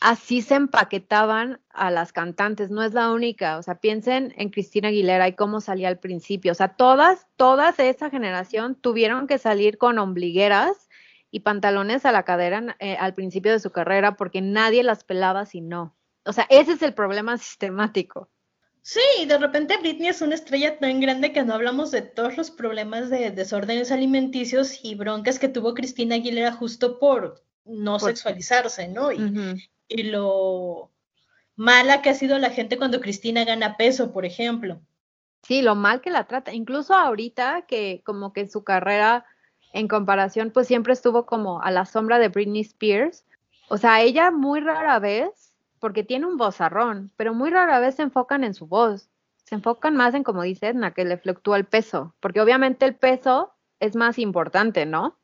así 0.01 0.41
se 0.41 0.55
empaquetaban 0.55 1.61
a 1.69 1.91
las 1.91 2.11
cantantes, 2.11 2.71
no 2.71 2.83
es 2.83 2.93
la 2.93 3.11
única, 3.11 3.57
o 3.57 3.63
sea, 3.63 3.75
piensen 3.75 4.33
en 4.35 4.49
Cristina 4.49 4.89
Aguilera 4.89 5.27
y 5.27 5.35
cómo 5.35 5.61
salía 5.61 5.87
al 5.87 5.99
principio, 5.99 6.51
o 6.51 6.55
sea, 6.55 6.69
todas, 6.69 7.27
todas 7.37 7.77
de 7.77 7.89
esa 7.89 8.09
generación 8.09 8.75
tuvieron 8.75 9.27
que 9.27 9.37
salir 9.37 9.77
con 9.77 9.99
ombligueras 9.99 10.89
y 11.29 11.41
pantalones 11.41 12.03
a 12.05 12.11
la 12.11 12.23
cadera 12.23 12.75
eh, 12.79 12.97
al 12.99 13.13
principio 13.13 13.51
de 13.51 13.59
su 13.59 13.69
carrera 13.69 14.17
porque 14.17 14.41
nadie 14.41 14.83
las 14.83 15.03
pelaba 15.03 15.45
si 15.45 15.61
no. 15.61 15.95
O 16.25 16.33
sea, 16.33 16.45
ese 16.49 16.73
es 16.73 16.81
el 16.81 16.93
problema 16.93 17.37
sistemático. 17.37 18.27
Sí, 18.81 19.25
de 19.27 19.37
repente 19.37 19.77
Britney 19.77 20.07
es 20.07 20.23
una 20.23 20.33
estrella 20.33 20.79
tan 20.79 20.99
grande 20.99 21.31
que 21.31 21.43
no 21.43 21.53
hablamos 21.53 21.91
de 21.91 22.01
todos 22.01 22.35
los 22.35 22.49
problemas 22.49 23.11
de 23.11 23.29
desórdenes 23.29 23.91
alimenticios 23.91 24.83
y 24.83 24.95
broncas 24.95 25.37
que 25.37 25.47
tuvo 25.47 25.75
Cristina 25.75 26.15
Aguilera 26.15 26.51
justo 26.51 26.97
por 26.97 27.43
no 27.63 27.99
por... 27.99 28.09
sexualizarse, 28.09 28.87
¿no? 28.87 29.11
Y, 29.11 29.17
uh 29.17 29.27
-huh 29.27 29.69
y 29.91 30.03
lo 30.03 30.89
mala 31.55 32.01
que 32.01 32.09
ha 32.09 32.13
sido 32.13 32.39
la 32.39 32.49
gente 32.49 32.77
cuando 32.77 33.01
Cristina 33.01 33.43
gana 33.43 33.77
peso, 33.77 34.11
por 34.11 34.25
ejemplo. 34.25 34.81
Sí, 35.43 35.61
lo 35.61 35.75
mal 35.75 36.01
que 36.01 36.09
la 36.09 36.25
trata, 36.25 36.53
incluso 36.53 36.93
ahorita 36.93 37.63
que 37.67 38.01
como 38.05 38.31
que 38.31 38.47
su 38.47 38.63
carrera 38.63 39.25
en 39.73 39.87
comparación 39.87 40.51
pues 40.51 40.67
siempre 40.67 40.93
estuvo 40.93 41.25
como 41.25 41.61
a 41.61 41.71
la 41.71 41.85
sombra 41.85 42.19
de 42.19 42.29
Britney 42.29 42.61
Spears. 42.61 43.25
O 43.69 43.77
sea, 43.77 44.01
ella 44.01 44.31
muy 44.31 44.59
rara 44.59 44.99
vez, 44.99 45.53
porque 45.79 46.03
tiene 46.03 46.25
un 46.25 46.37
vozarrón, 46.37 47.11
pero 47.17 47.33
muy 47.33 47.49
rara 47.49 47.79
vez 47.79 47.95
se 47.95 48.03
enfocan 48.03 48.43
en 48.43 48.53
su 48.53 48.67
voz. 48.67 49.09
Se 49.43 49.55
enfocan 49.55 49.95
más 49.95 50.13
en, 50.13 50.23
como 50.23 50.43
dice 50.43 50.67
Edna, 50.67 50.93
que 50.93 51.05
le 51.05 51.17
fluctúa 51.17 51.57
el 51.57 51.65
peso, 51.65 52.15
porque 52.19 52.41
obviamente 52.41 52.85
el 52.85 52.95
peso 52.95 53.53
es 53.79 53.95
más 53.95 54.19
importante, 54.19 54.85
¿no? 54.85 55.17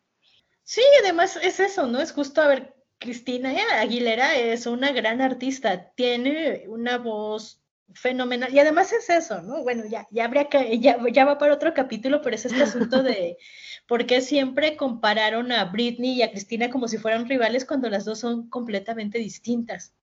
Sí, 0.64 0.82
además 1.02 1.38
es 1.42 1.60
eso, 1.60 1.88
¿no? 1.88 2.00
Es 2.00 2.12
justo 2.12 2.42
a 2.42 2.48
ver 2.48 2.77
Cristina 3.00 3.54
Aguilera 3.80 4.36
es 4.36 4.66
una 4.66 4.92
gran 4.92 5.22
artista, 5.22 5.92
tiene 5.92 6.66
una 6.68 6.98
voz 6.98 7.62
fenomenal 7.94 8.54
y 8.54 8.60
además 8.60 8.92
es 8.92 9.10
eso, 9.10 9.42
¿no? 9.42 9.64
Bueno, 9.64 9.84
ya, 9.86 10.08
ya 10.12 10.26
habría 10.26 10.50
que, 10.50 10.80
ya, 10.80 10.98
ya 11.12 11.26
va 11.26 11.38
para 11.38 11.54
otro 11.54 11.74
capítulo, 11.74 12.22
pero 12.22 12.36
es 12.36 12.46
este 12.46 12.64
asunto 12.64 13.04
de 13.04 13.38
por 13.88 14.06
qué 14.06 14.22
siempre 14.22 14.76
compararon 14.76 15.52
a 15.52 15.66
Britney 15.66 16.14
y 16.16 16.22
a 16.22 16.32
Cristina 16.32 16.70
como 16.70 16.88
si 16.88 16.98
fueran 16.98 17.28
rivales 17.28 17.66
cuando 17.66 17.90
las 17.90 18.06
dos 18.06 18.20
son 18.20 18.50
completamente 18.50 19.20
distintas. 19.20 19.94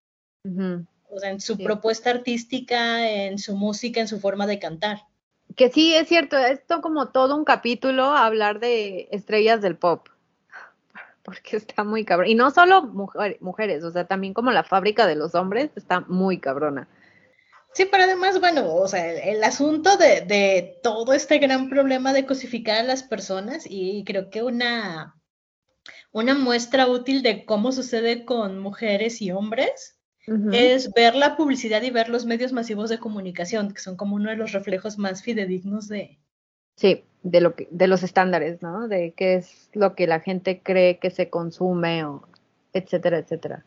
Uh 0.45 0.51
-huh. 0.51 0.87
O 1.11 1.19
sea, 1.19 1.31
en 1.31 1.41
su 1.41 1.55
sí. 1.57 1.63
propuesta 1.63 2.11
artística, 2.11 3.09
en 3.09 3.39
su 3.39 3.57
música, 3.57 4.01
en 4.01 4.09
su 4.09 4.19
forma 4.19 4.47
de 4.47 4.59
cantar. 4.59 5.03
que 5.55 5.71
sí, 5.71 5.95
es 5.95 6.09
cierto, 6.09 6.37
esto 6.39 6.81
como 6.81 7.11
todo 7.11 7.37
un 7.37 7.45
capítulo 7.45 8.05
hablar 8.05 8.59
de 8.59 9.09
estrellas 9.13 9.61
del 9.61 9.77
pop, 9.77 10.09
porque 11.25 11.57
está 11.57 11.83
muy 11.83 12.05
cabrón. 12.05 12.29
Y 12.29 12.35
no 12.35 12.51
solo 12.51 12.83
mujeres, 12.83 13.83
o 13.83 13.91
sea, 13.91 14.05
también 14.05 14.35
como 14.35 14.53
la 14.53 14.62
fábrica 14.62 15.07
de 15.07 15.16
los 15.16 15.35
hombres 15.35 15.70
está 15.75 16.01
muy 16.01 16.39
cabrona. 16.39 16.89
Sí, 17.72 17.89
pero 17.91 18.05
además, 18.05 18.39
bueno, 18.39 18.72
o 18.72 18.87
sea, 18.87 19.11
el, 19.11 19.43
asunto 19.43 19.97
de, 19.97 20.20
de, 20.20 20.79
todo 20.83 21.12
este 21.12 21.39
gran 21.39 21.68
problema 21.68 22.12
de 22.12 22.25
cosificar 22.25 22.79
a 22.79 22.85
las 22.85 23.03
personas 23.03 23.64
y 23.68 24.05
creo 24.05 24.31
que 24.31 24.45
una, 24.45 25.16
una 26.12 26.35
muestra 26.35 26.87
útil 26.87 27.22
de 27.22 27.45
cómo 27.45 27.72
sucede 27.72 28.25
con 28.25 28.61
mujeres 28.61 29.20
y 29.20 29.33
hombres 29.33 29.99
es 30.53 30.91
ver 30.95 31.14
la 31.14 31.37
publicidad 31.37 31.83
y 31.83 31.91
ver 31.91 32.09
los 32.09 32.25
medios 32.25 32.53
masivos 32.53 32.89
de 32.89 32.99
comunicación, 32.99 33.75
que 33.75 33.81
son 33.81 33.97
como 33.97 34.16
uno 34.16 34.31
de 34.31 34.37
los 34.37 34.53
reflejos 34.53 34.97
más 34.97 35.22
fidedignos 35.22 35.87
de... 35.89 36.18
Sí, 36.77 37.05
de, 37.25 37.41
lo 37.41 37.57
que, 37.57 37.66
de 37.70 37.89
los 37.89 38.05
estándares, 38.05 38.62
¿no? 38.62 38.87
De 38.87 39.12
qué 39.16 39.35
es 39.35 39.70
lo 39.72 39.97
que 39.97 40.07
la 40.07 40.20
gente 40.20 40.61
cree 40.62 40.99
que 40.99 41.11
se 41.11 41.31
consume, 41.31 42.05
o 42.05 42.22
etcétera, 42.72 43.18
etcétera. 43.18 43.64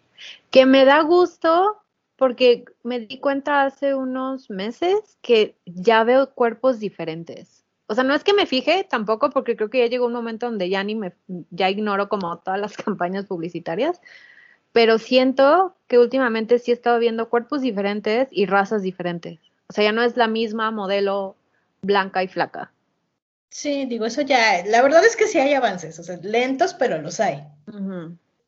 Que 0.51 0.66
me 0.66 0.86
da 0.86 1.01
gusto 1.01 1.82
porque 2.16 2.66
me 2.84 2.99
di 2.99 3.20
cuenta 3.20 3.64
hace 3.64 3.93
unos 3.93 4.49
meses 4.49 5.18
que 5.22 5.55
ya 5.66 6.03
veo 6.03 6.34
cuerpos 6.34 6.80
diferentes. 6.80 7.66
O 7.88 7.95
sea, 7.95 8.03
no 8.03 8.14
es 8.14 8.24
que 8.24 8.34
me 8.34 8.45
fije 8.45 8.86
tampoco, 8.89 9.30
porque 9.30 9.55
creo 9.55 9.70
que 9.70 9.80
ya 9.80 9.88
llegó 9.88 10.05
un 10.05 10.14
momento 10.14 10.45
donde 10.45 10.70
ya 10.70 10.84
ni 10.84 10.95
me, 10.95 11.14
ya 11.51 11.70
ignoro 11.70 12.10
como 12.10 12.38
todas 12.39 12.60
las 12.60 12.78
campañas 12.78 13.26
publicitarias, 13.26 14.01
pero 14.72 14.99
siento 14.99 15.76
que 15.88 15.97
últimamente 15.97 16.60
sí 16.60 16.72
he 16.72 16.74
estado 16.74 16.99
viendo 16.99 17.30
cuerpos 17.30 17.62
diferentes 17.62 18.28
y 18.32 18.45
razas 18.45 18.84
diferentes. 18.84 19.39
O 19.70 19.74
sea, 19.74 19.84
ya 19.84 19.91
no 19.91 20.03
es 20.03 20.16
la 20.16 20.28
misma 20.28 20.70
modelo 20.72 21.36
blanca 21.82 22.24
y 22.24 22.28
flaca. 22.28 22.72
Sí, 23.50 23.86
digo, 23.86 24.06
eso 24.06 24.22
ya, 24.22 24.64
la 24.66 24.82
verdad 24.82 25.06
es 25.06 25.16
que 25.16 25.28
sí 25.28 25.39
hay 25.39 25.54
avances, 25.54 25.98
o 26.00 26.04
sea, 26.04 26.18
lentos, 26.22 26.74
pero 26.74 27.02
los 27.02 27.20
hay. 27.20 27.43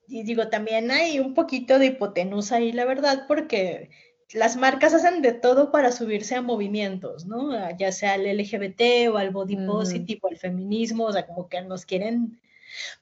Y 0.08 0.24
digo, 0.24 0.50
también 0.50 0.92
hay 0.92 1.20
un 1.20 1.34
poquito 1.34 1.80
de 1.80 1.88
hipotenusa 1.88 2.58
ahí, 2.58 2.72
la 2.72 2.86
verdad, 2.86 3.26
porque 3.28 3.90
las 4.34 4.58
marcas 4.58 4.94
hacen 4.94 5.22
de 5.22 5.34
todo 5.34 5.72
para 5.72 5.92
subirse 5.92 6.36
a 6.36 6.42
movimientos, 6.42 7.26
¿no? 7.26 7.52
Ya 7.78 7.92
sea 7.92 8.14
al 8.14 8.26
LGBT 8.26 9.10
o 9.12 9.18
al 9.18 9.32
body 9.32 9.58
positive 9.66 10.20
o 10.24 10.28
al 10.28 10.38
feminismo, 10.38 11.06
o 11.06 11.14
sea, 11.14 11.26
como 11.26 11.48
que 11.48 11.62
nos 11.62 11.86
quieren 11.86 12.40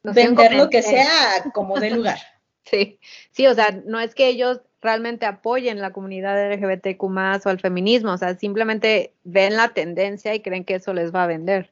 vender 0.03 0.53
lo 0.53 0.69
que 0.69 0.81
sea 0.81 1.09
como 1.53 1.79
de 1.79 1.89
lugar. 1.95 2.19
Sí, 2.63 2.99
sí, 3.31 3.47
o 3.47 3.55
sea, 3.55 3.71
no 3.85 3.99
es 3.99 4.13
que 4.13 4.27
ellos 4.27 4.61
realmente 4.81 5.25
apoyen 5.25 5.81
la 5.81 5.91
comunidad 5.91 6.51
LGBTQ 6.51 7.03
o 7.03 7.49
al 7.49 7.59
feminismo, 7.59 8.11
o 8.11 8.17
sea, 8.17 8.37
simplemente 8.37 9.13
ven 9.23 9.55
la 9.55 9.69
tendencia 9.69 10.35
y 10.35 10.41
creen 10.41 10.65
que 10.65 10.75
eso 10.75 10.93
les 10.93 11.13
va 11.13 11.23
a 11.23 11.27
vender. 11.27 11.71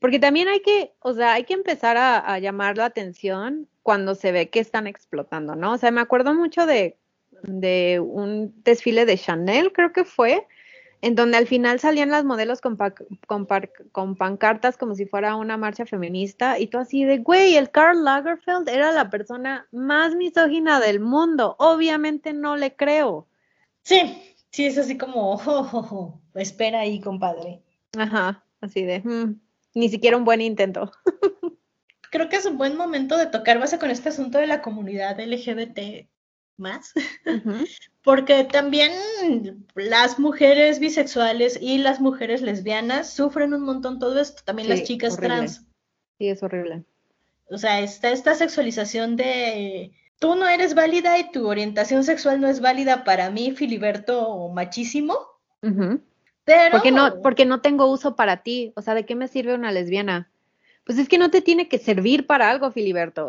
Porque 0.00 0.18
también 0.18 0.48
hay 0.48 0.60
que, 0.60 0.92
o 1.00 1.12
sea, 1.12 1.34
hay 1.34 1.44
que 1.44 1.54
empezar 1.54 1.96
a, 1.96 2.38
llamar 2.38 2.76
la 2.78 2.86
atención 2.86 3.68
cuando 3.82 4.14
se 4.14 4.32
ve 4.32 4.48
que 4.48 4.58
están 4.58 4.86
explotando, 4.86 5.54
¿no? 5.54 5.72
O 5.72 5.78
sea, 5.78 5.90
me 5.90 6.00
acuerdo 6.00 6.34
mucho 6.34 6.66
de, 6.66 6.96
de 7.42 8.00
un 8.00 8.54
desfile 8.64 9.04
de 9.04 9.18
Chanel, 9.18 9.72
creo 9.72 9.92
que 9.92 10.04
fue, 10.04 10.46
en 11.02 11.14
donde 11.14 11.36
al 11.36 11.46
final 11.46 11.80
salían 11.80 12.10
las 12.10 12.24
modelos 12.24 12.60
con, 12.60 12.78
con, 13.26 14.16
pancartas 14.16 14.76
como 14.76 14.94
si 14.94 15.06
fuera 15.06 15.36
una 15.36 15.56
marcha 15.56 15.86
feminista 15.86 16.58
y 16.58 16.66
tú 16.66 16.78
así 16.78 17.04
de, 17.04 17.18
güey, 17.18 17.56
el 17.56 17.70
Karl 17.70 18.04
Lagerfeld 18.04 18.68
era 18.68 18.92
la 18.92 19.10
persona 19.10 19.66
más 19.72 20.14
misógina 20.14 20.80
del 20.80 21.00
mundo, 21.00 21.56
obviamente 21.58 22.32
no 22.32 22.56
le 22.56 22.74
creo. 22.74 23.26
Sí, 23.82 24.34
sí, 24.50 24.66
es 24.66 24.78
así 24.78 24.98
como, 24.98 25.34
oh, 25.46 26.20
espera 26.34 26.80
ahí, 26.80 27.00
compadre. 27.00 27.62
Ajá, 27.98 28.44
así 28.60 28.82
de, 28.82 29.00
mm, 29.00 29.40
ni 29.74 29.88
siquiera 29.88 30.16
un 30.16 30.24
buen 30.24 30.40
intento. 30.40 30.92
Creo 32.10 32.28
que 32.28 32.36
es 32.36 32.46
un 32.46 32.58
buen 32.58 32.76
momento 32.76 33.16
de 33.16 33.26
tocar 33.26 33.58
base 33.58 33.78
con 33.78 33.90
este 33.90 34.08
asunto 34.08 34.38
de 34.38 34.46
la 34.46 34.62
comunidad 34.62 35.20
LGBT 35.20 36.08
más, 36.56 36.92
porque 38.04 38.44
también 38.44 38.92
las 39.74 40.18
mujeres 40.18 40.78
bisexuales 40.78 41.58
y 41.60 41.78
las 41.78 42.00
mujeres 42.00 42.42
lesbianas 42.42 43.12
sufren 43.12 43.54
un 43.54 43.62
montón 43.62 43.98
todo 43.98 44.20
esto, 44.20 44.42
también 44.44 44.68
las 44.68 44.82
chicas 44.82 45.16
trans. 45.16 45.64
Sí, 46.18 46.28
es 46.28 46.42
horrible. 46.42 46.84
O 47.48 47.58
sea, 47.58 47.80
está 47.80 48.10
esta 48.10 48.34
sexualización 48.34 49.16
de 49.16 49.92
tú 50.20 50.36
no 50.36 50.46
eres 50.46 50.74
válida 50.74 51.18
y 51.18 51.32
tu 51.32 51.48
orientación 51.48 52.04
sexual 52.04 52.40
no 52.40 52.48
es 52.48 52.60
válida 52.60 53.04
para 53.04 53.30
mí, 53.30 53.52
Filiberto 53.52 54.48
machísimo. 54.50 55.16
Pero... 56.50 56.72
Porque 56.72 56.90
no, 56.90 57.22
porque 57.22 57.44
no 57.44 57.60
tengo 57.60 57.86
uso 57.86 58.16
para 58.16 58.42
ti. 58.42 58.72
O 58.74 58.82
sea, 58.82 58.94
¿de 58.94 59.06
qué 59.06 59.14
me 59.14 59.28
sirve 59.28 59.54
una 59.54 59.70
lesbiana? 59.70 60.32
Pues 60.84 60.98
es 60.98 61.08
que 61.08 61.16
no 61.16 61.30
te 61.30 61.42
tiene 61.42 61.68
que 61.68 61.78
servir 61.78 62.26
para 62.26 62.50
algo, 62.50 62.72
Filiberto. 62.72 63.28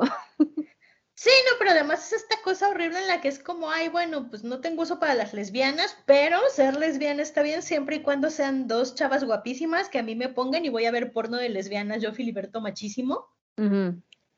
Sí, 1.14 1.30
no, 1.46 1.52
pero 1.60 1.70
además 1.70 2.08
es 2.08 2.24
esta 2.24 2.38
cosa 2.44 2.70
horrible 2.70 2.98
en 2.98 3.08
la 3.08 3.22
que 3.22 3.28
es 3.28 3.38
como, 3.38 3.70
ay, 3.70 3.90
bueno, 3.90 4.28
pues 4.28 4.44
no 4.44 4.60
tengo 4.60 4.82
uso 4.82 5.00
para 5.00 5.14
las 5.14 5.36
lesbianas, 5.36 5.96
pero 6.08 6.40
ser 6.50 6.76
lesbiana 6.78 7.22
está 7.22 7.44
bien 7.44 7.62
siempre 7.62 7.98
y 7.98 8.02
cuando 8.02 8.32
sean 8.32 8.68
dos 8.68 8.96
chavas 8.96 9.24
guapísimas 9.24 9.88
que 9.88 10.00
a 10.00 10.04
mí 10.04 10.16
me 10.16 10.30
pongan 10.30 10.66
y 10.66 10.70
voy 10.70 10.86
a 10.86 10.92
ver 10.92 11.14
porno 11.14 11.38
de 11.38 11.50
lesbianas, 11.50 12.02
yo 12.02 12.12
Filiberto 12.14 12.60
machísimo. 12.60 13.28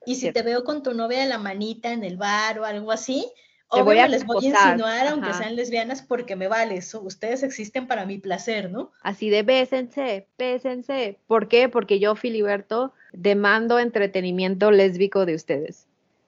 Y 0.06 0.16
si 0.16 0.34
te 0.34 0.42
veo 0.42 0.66
con 0.66 0.84
tu 0.84 0.94
novia 0.94 1.20
de 1.22 1.28
la 1.28 1.38
manita 1.38 1.94
en 1.94 2.04
el 2.04 2.18
bar 2.18 2.60
o 2.60 2.66
algo 2.66 2.92
así, 2.92 3.32
obvio 3.70 4.08
les 4.08 4.26
voy 4.26 4.46
a 4.46 4.50
insinuar, 4.50 5.08
aunque 5.08 5.34
sean 5.34 5.56
lesbianas, 5.56 6.02
porque 6.02 6.36
me 6.36 6.48
vale, 6.48 6.80
ustedes 7.02 7.44
existen 7.44 7.88
para 7.88 8.06
mi 8.06 8.18
placer, 8.18 8.72
¿no? 8.72 8.92
Así 9.02 9.30
de 9.30 9.44
bésense, 9.44 10.28
bésense. 10.38 11.20
¿Por 11.28 11.48
qué? 11.48 11.70
Porque 11.70 12.00
yo, 12.00 12.16
Filiberto, 12.16 12.94
demando 13.14 13.80
entretenimiento 13.80 14.72
lésbico 14.72 15.26
de 15.26 15.36
ustedes. 15.36 15.88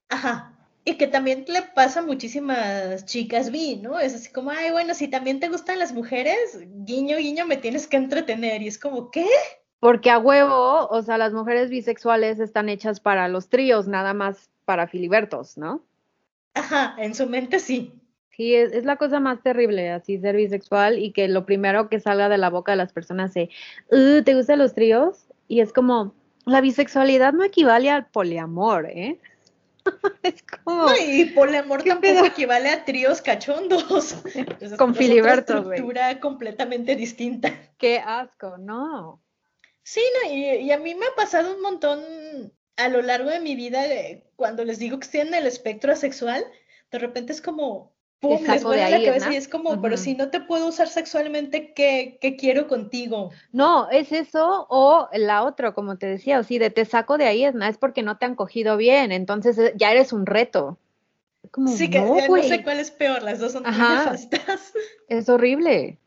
Ajá. 0.09 0.51
Y 0.87 0.97
que 0.97 1.07
también 1.07 1.45
le 1.47 1.63
pasa 1.63 2.01
a 2.01 2.03
muchísimas 2.03 3.05
chicas 3.05 3.49
vi, 3.49 3.77
¿no? 3.77 3.99
Es 3.99 4.13
así 4.13 4.31
como, 4.31 4.51
ay, 4.51 4.71
bueno, 4.71 4.93
si 4.93 5.07
también 5.07 5.39
te 5.39 5.49
gustan 5.49 5.79
las 5.79 5.93
mujeres, 5.93 6.59
guiño, 6.85 7.17
guiño, 7.17 7.47
me 7.47 7.57
tienes 7.57 7.87
que 7.87 7.97
entretener. 7.97 8.61
Y 8.61 8.67
es 8.67 8.77
como, 8.77 9.09
¿qué? 9.09 9.25
Porque 9.79 10.11
a 10.11 10.19
huevo, 10.19 10.87
o 10.87 11.01
sea, 11.01 11.17
las 11.17 11.33
mujeres 11.33 11.71
bisexuales 11.71 12.39
están 12.39 12.69
hechas 12.69 12.99
para 12.99 13.27
los 13.27 13.49
tríos, 13.49 13.87
nada 13.87 14.13
más 14.13 14.49
para 14.65 14.87
filibertos, 14.87 15.57
¿no? 15.57 15.81
Ajá, 16.55 16.95
en 16.97 17.13
su 17.13 17.27
mente 17.27 17.59
sí. 17.59 17.93
Sí, 18.31 18.53
es, 18.53 18.83
la 18.83 18.97
cosa 18.97 19.19
más 19.19 19.41
terrible, 19.41 19.91
así 19.91 20.17
ser 20.19 20.35
bisexual 20.35 20.99
y 20.99 21.13
que 21.13 21.27
lo 21.27 21.45
primero 21.45 21.87
que 21.87 22.01
salga 22.01 22.27
de 22.27 22.37
la 22.37 22.49
boca 22.49 22.73
de 22.73 22.77
las 22.77 22.91
personas 22.91 23.31
es, 23.35 23.49
¿te 23.89 24.33
gustan 24.33 24.59
los 24.59 24.73
tríos? 24.73 25.27
Y 25.47 25.61
es 25.61 25.71
como, 25.71 26.13
la 26.45 26.59
bisexualidad 26.59 27.33
no 27.33 27.43
equivale 27.43 27.89
al 27.89 28.07
poliamor, 28.07 28.87
¿eh? 28.87 29.19
es 30.23 30.43
como. 30.63 30.87
y 30.95 31.25
poliamor 31.25 31.83
tampoco 31.83 32.25
equivale 32.25 32.69
a 32.69 32.83
tríos 32.83 33.21
cachondos. 33.21 34.17
Con 34.77 34.95
Filiberto. 34.95 35.53
Es 35.53 35.59
una 35.59 35.75
estructura 35.75 36.19
completamente 36.19 36.95
distinta. 36.95 37.53
Qué 37.77 37.99
asco, 37.99 38.57
no. 38.57 39.21
Sí, 39.83 40.01
no, 40.15 40.33
y, 40.33 40.71
a 40.71 40.79
mí 40.79 40.95
me 40.95 41.05
ha 41.05 41.15
pasado 41.15 41.55
un 41.55 41.61
montón 41.61 41.99
a 42.77 42.89
lo 42.89 43.01
largo 43.01 43.29
de 43.29 43.39
mi 43.39 43.55
vida, 43.55 43.83
cuando 44.35 44.63
les 44.65 44.79
digo 44.79 44.99
que 44.99 45.05
estoy 45.05 45.21
en 45.21 45.33
el 45.33 45.47
espectro 45.47 45.93
asexual, 45.93 46.45
de 46.91 46.99
repente 46.99 47.31
es 47.31 47.41
como, 47.41 47.93
pum, 48.19 48.43
les 48.45 48.63
vuelve 48.63 48.89
la 48.89 49.03
cabeza 49.03 49.33
y 49.33 49.37
es 49.37 49.47
como, 49.47 49.81
pero 49.81 49.97
si 49.97 50.15
no 50.15 50.29
te 50.29 50.41
puedo 50.41 50.67
usar 50.67 50.87
sexualmente, 50.87 51.73
¿qué, 51.73 52.17
¿qué, 52.21 52.35
quiero 52.35 52.67
contigo? 52.67 53.31
No, 53.51 53.89
es 53.89 54.11
eso 54.11 54.67
o 54.69 55.07
la 55.13 55.43
otra, 55.43 55.73
como 55.73 55.97
te 55.97 56.07
decía, 56.07 56.39
o 56.39 56.43
si 56.43 56.59
de 56.59 56.69
te 56.69 56.85
saco 56.85 57.17
de 57.17 57.25
ahí 57.25 57.45
es, 57.45 57.55
es 57.55 57.77
porque 57.77 58.03
no 58.03 58.17
te 58.17 58.25
han 58.25 58.35
cogido 58.35 58.77
bien, 58.77 59.11
entonces 59.11 59.57
eh, 59.57 59.73
ya 59.75 59.91
eres 59.91 60.11
un 60.11 60.25
reto. 60.25 60.77
sí, 61.75 61.89
que 61.89 62.01
no, 62.01 62.43
sé 62.43 62.63
cuál 62.63 62.79
es 62.79 62.91
peor, 62.91 63.23
las 63.23 63.39
dos 63.39 63.53
son 63.53 63.63
nefastas. 63.63 64.73
Es 65.07 65.29
horrible. 65.29 65.97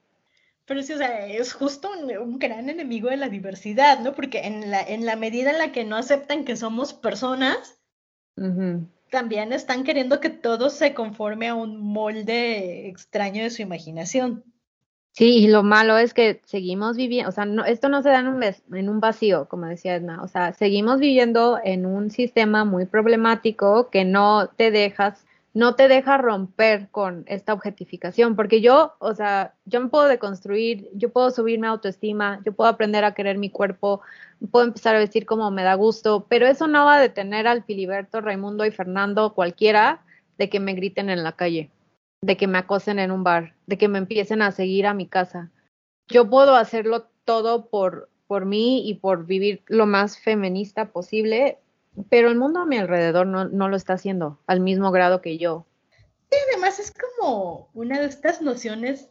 Pero 0.69 0.83
sí, 0.83 0.93
o 0.93 0.99
sea, 0.99 1.27
es 1.27 1.55
justo 1.55 1.91
un, 1.91 2.39
gran 2.39 2.69
enemigo 2.69 3.09
de 3.09 3.17
la 3.17 3.31
diversidad, 3.31 4.01
¿no? 4.01 4.13
Porque 4.13 4.41
en 4.41 4.71
la, 4.71 4.83
en 4.83 5.07
la 5.07 5.17
medida 5.17 5.51
en 5.51 5.59
la 5.59 5.73
que 5.73 5.85
no 5.85 5.97
aceptan 5.97 6.45
que 6.45 6.57
somos 6.57 6.93
personas, 6.93 7.81
también 9.11 9.53
están 9.53 9.83
queriendo 9.83 10.21
que 10.21 10.31
todo 10.31 10.69
se 10.69 10.93
conforme 10.95 11.49
a 11.49 11.55
un 11.55 11.81
molde 11.81 12.87
extraño 12.87 13.43
de 13.43 13.51
su 13.51 13.63
imaginación. 13.63 14.45
Sí, 15.13 15.39
y 15.39 15.49
lo 15.49 15.63
malo 15.63 15.99
es 15.99 16.15
que 16.15 16.43
seguimos 16.45 16.97
viviendo, 16.97 17.31
o 17.31 17.33
sea, 17.33 17.47
no, 17.47 17.65
esto 17.65 17.89
no 17.89 18.03
se 18.03 18.11
da 18.11 18.21
en 18.21 18.29
un, 18.29 18.43
en 18.45 18.89
un 18.89 19.01
vacío, 19.01 19.49
como 19.49 19.67
decía 19.67 19.97
Edna, 19.97 20.23
o 20.23 20.29
sea, 20.29 20.53
seguimos 20.53 21.01
viviendo 21.01 21.59
en 21.65 21.87
un 21.87 22.11
sistema 22.11 22.65
muy 22.65 22.85
problemático 22.85 23.89
que 23.91 24.05
no 24.05 24.49
te 24.49 24.71
dejas 24.71 25.27
no 25.55 25.75
te 25.75 25.89
deja 25.89 26.19
romper 26.19 26.89
con 26.91 27.25
esta 27.27 27.53
objetificación, 27.53 28.37
porque 28.37 28.61
yo, 28.61 28.95
o 28.99 29.15
sea, 29.15 29.55
yo 29.65 29.81
me 29.81 29.89
puedo 29.89 30.05
deconstruir, 30.07 30.89
yo 30.95 31.11
puedo 31.11 31.31
subir 31.31 31.59
mi 31.59 31.67
autoestima, 31.67 32.41
yo 32.45 32.53
puedo 32.53 32.71
aprender 32.71 33.05
a 33.05 33.15
querer 33.15 33.39
mi 33.39 33.51
cuerpo, 33.51 34.01
puedo 34.51 34.67
empezar 34.67 34.95
a 34.95 35.01
vestir 35.01 35.27
como 35.27 35.51
me 35.51 35.63
da 35.65 35.75
gusto, 35.75 36.27
pero 36.29 36.47
eso 36.47 36.67
no 36.67 36.85
va 36.85 36.97
a 36.97 37.01
detener 37.01 37.47
al 37.47 37.65
Filiberto, 37.65 38.21
Raimundo 38.21 38.65
y 38.67 38.71
Fernando, 38.71 39.35
cualquiera, 39.35 40.03
de 40.37 40.49
que 40.49 40.61
me 40.61 40.75
griten 40.75 41.11
en 41.11 41.25
la 41.25 41.33
calle, 41.33 41.71
de 42.23 42.37
que 42.37 42.47
me 42.47 42.59
acosen 42.59 42.99
en 42.99 43.11
un 43.11 43.25
bar, 43.25 43.55
de 43.67 43.79
que 43.79 43.89
me 43.89 43.99
empiecen 43.99 44.43
a 44.43 44.53
seguir 44.53 44.87
a 44.87 44.95
mi 44.95 45.07
casa. 45.07 45.51
Yo 46.09 46.29
puedo 46.31 46.55
hacerlo 46.55 47.07
todo 47.25 47.67
por, 47.67 48.09
por 48.27 48.47
mí 48.47 48.89
y 48.89 48.95
por 48.95 49.27
vivir 49.27 49.63
lo 49.67 49.87
más 49.87 50.19
feminista 50.19 50.93
posible, 50.93 51.59
pero 52.09 52.29
el 52.29 52.37
mundo 52.37 52.61
a 52.61 52.67
mi 52.67 52.79
alrededor 52.79 53.27
no, 53.27 53.47
no 53.47 53.69
lo 53.69 53.77
está 53.77 53.95
haciendo 53.95 54.39
al 54.47 54.61
mismo 54.61 54.91
grado 54.91 55.21
que 55.21 55.39
yo. 55.39 55.67
Sí, 56.31 56.37
además 56.53 56.79
es 56.79 56.93
como 56.93 57.71
una 57.75 58.01
de 58.01 58.07
estas 58.07 58.43
nociones 58.43 59.09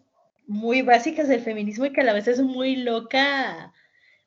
muy 0.48 0.82
básicas 0.82 1.28
del 1.28 1.42
feminismo 1.42 1.86
y 1.86 1.94
que 1.94 2.02
a 2.02 2.06
la 2.06 2.14
vez 2.14 2.28
es 2.28 2.42
muy 2.42 2.78
loca, 2.78 3.74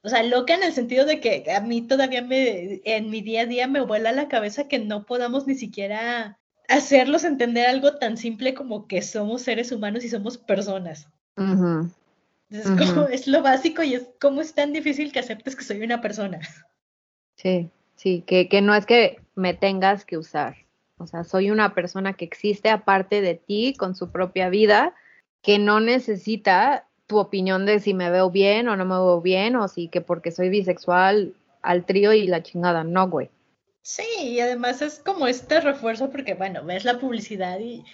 o 0.03 0.09
sea, 0.09 0.23
loca 0.23 0.55
en 0.55 0.63
el 0.63 0.73
sentido 0.73 1.07
de 1.07 1.21
que 1.21 1.51
a 1.51 1.61
mí 1.61 1.83
todavía 1.83 2.23
me, 2.23 2.81
en 2.85 3.11
mi 3.11 3.23
día 3.23 3.43
a 3.43 3.47
día 3.47 3.67
me 3.67 3.81
vuela 3.81 4.13
la 4.13 4.29
cabeza 4.29 4.69
que 4.69 4.79
no 4.79 5.07
podamos 5.07 5.47
ni 5.47 5.55
siquiera 5.55 6.39
hacerlos 6.69 7.25
entender 7.25 7.67
algo 7.67 7.97
tan 7.97 8.17
simple 8.17 8.55
como 8.55 8.87
que 8.87 9.03
somos 9.03 9.43
seres 9.43 9.73
humanos 9.73 10.05
y 10.05 10.09
somos 10.09 10.39
personas. 10.39 11.09
es, 12.51 13.27
lo 13.27 13.43
básico 13.43 13.83
y 13.83 13.95
es 13.95 14.09
como 14.21 14.41
es 14.41 14.55
tan 14.55 14.73
difícil 14.73 15.13
que 15.13 15.19
aceptes 15.19 15.57
que 15.57 15.65
soy 15.65 15.83
una 15.83 16.01
persona. 16.01 16.41
Sí, 17.37 17.71
sí, 18.01 18.25
que, 18.27 18.49
que 18.49 18.63
no 18.63 18.75
es 18.75 18.87
que 18.87 19.21
me 19.35 19.53
tengas 19.53 20.07
que 20.07 20.17
usar. 20.17 20.57
O 20.97 21.07
sea, 21.07 21.23
soy 21.23 21.51
una 21.51 21.75
persona 21.75 22.15
que 22.15 22.25
existe 22.25 22.71
aparte 22.71 23.21
de 23.21 23.35
ti 23.35 23.75
con 23.79 23.95
su 23.95 24.11
propia 24.11 24.49
vida 24.49 24.95
que 25.43 25.59
no 25.59 25.81
necesita 25.81 26.87
tu 27.07 27.19
opinión 27.19 27.67
de 27.67 27.79
si 27.81 27.93
me 27.93 28.11
veo 28.11 28.31
bien 28.31 28.69
o 28.69 28.77
no 28.77 28.85
me 28.87 28.95
veo 28.95 29.21
bien, 29.21 29.57
o 29.57 29.69
si 29.69 29.89
que 29.89 30.01
porque 30.01 30.31
soy 30.31 30.49
bisexual 30.49 31.35
al 31.61 31.85
trío 31.85 32.13
y 32.13 32.27
la 32.27 32.43
chingada, 32.43 32.85
no, 32.85 33.09
güey. 33.09 33.31
Sí, 33.83 34.05
y 34.23 34.41
además 34.41 34.81
es 34.81 35.01
como 35.05 35.27
este 35.27 35.61
refuerzo 35.61 36.11
porque, 36.11 36.35
bueno, 36.35 36.65
ves 36.65 36.85
la 36.85 36.99
publicidad 36.99 37.59
y, 37.61 37.85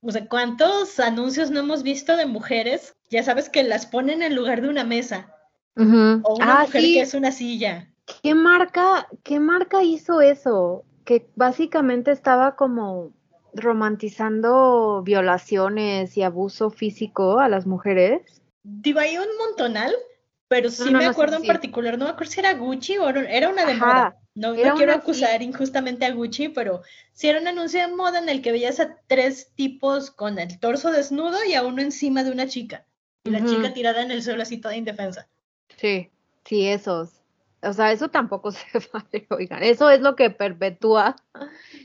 o 0.00 0.10
sea, 0.10 0.26
¿cuántos 0.26 0.98
anuncios 0.98 1.50
no 1.50 1.60
hemos 1.60 1.82
visto 1.82 2.16
de 2.16 2.26
mujeres? 2.26 2.94
Ya 3.10 3.22
sabes 3.22 3.48
que 3.48 3.62
las 3.62 3.86
ponen 3.86 4.22
en 4.22 4.34
lugar 4.34 4.62
de 4.62 4.68
una 4.68 4.84
mesa. 4.84 5.36
O 5.76 5.82
una 5.82 6.60
ah, 6.60 6.62
mujer 6.62 6.82
que 6.82 7.00
es 7.00 7.14
una 7.14 7.32
silla. 7.32 7.91
¿Qué 8.22 8.34
marca, 8.34 9.08
qué 9.24 9.40
marca 9.40 9.82
hizo 9.82 10.20
eso? 10.20 10.84
Que 11.04 11.28
básicamente 11.34 12.12
estaba 12.12 12.54
como 12.54 13.12
romantizando 13.52 15.02
violaciones 15.02 16.16
y 16.16 16.22
abuso 16.22 16.70
físico 16.70 17.40
a 17.40 17.48
las 17.48 17.66
mujeres? 17.66 18.42
Digo, 18.62 19.00
hay 19.00 19.18
un 19.18 19.26
montonal, 19.38 19.92
pero 20.48 20.70
sí 20.70 20.94
me 20.94 21.04
acuerdo 21.04 21.36
en 21.36 21.46
particular, 21.46 21.98
no 21.98 22.04
me 22.04 22.12
acuerdo 22.12 22.32
si 22.32 22.40
era 22.40 22.54
Gucci 22.54 22.98
o 22.98 23.08
era 23.08 23.48
una 23.48 23.66
de 23.66 23.74
moda. 23.74 24.16
No, 24.34 24.54
quiero 24.54 24.92
acusar 24.92 25.42
injustamente 25.42 26.06
a 26.06 26.12
Gucci, 26.12 26.48
pero 26.48 26.82
sí 27.12 27.28
era 27.28 27.40
un 27.40 27.48
anuncio 27.48 27.80
de 27.80 27.94
moda 27.94 28.18
en 28.18 28.28
el 28.28 28.40
que 28.40 28.52
veías 28.52 28.80
a 28.80 28.96
tres 29.06 29.52
tipos 29.54 30.10
con 30.10 30.38
el 30.38 30.58
torso 30.58 30.90
desnudo 30.90 31.44
y 31.44 31.54
a 31.54 31.64
uno 31.64 31.82
encima 31.82 32.24
de 32.24 32.30
una 32.30 32.46
chica. 32.46 32.86
Y 33.24 33.30
la 33.30 33.44
chica 33.44 33.72
tirada 33.74 34.02
en 34.02 34.10
el 34.10 34.22
suelo 34.22 34.42
así 34.42 34.58
toda 34.58 34.76
indefensa. 34.76 35.28
Sí, 35.76 36.10
sí, 36.44 36.66
esos. 36.66 37.21
O 37.62 37.72
sea, 37.72 37.92
eso 37.92 38.08
tampoco 38.08 38.50
se 38.52 38.66
vale, 38.92 39.26
oigan. 39.30 39.62
Eso 39.62 39.90
es 39.90 40.00
lo 40.00 40.16
que 40.16 40.30
perpetúa 40.30 41.16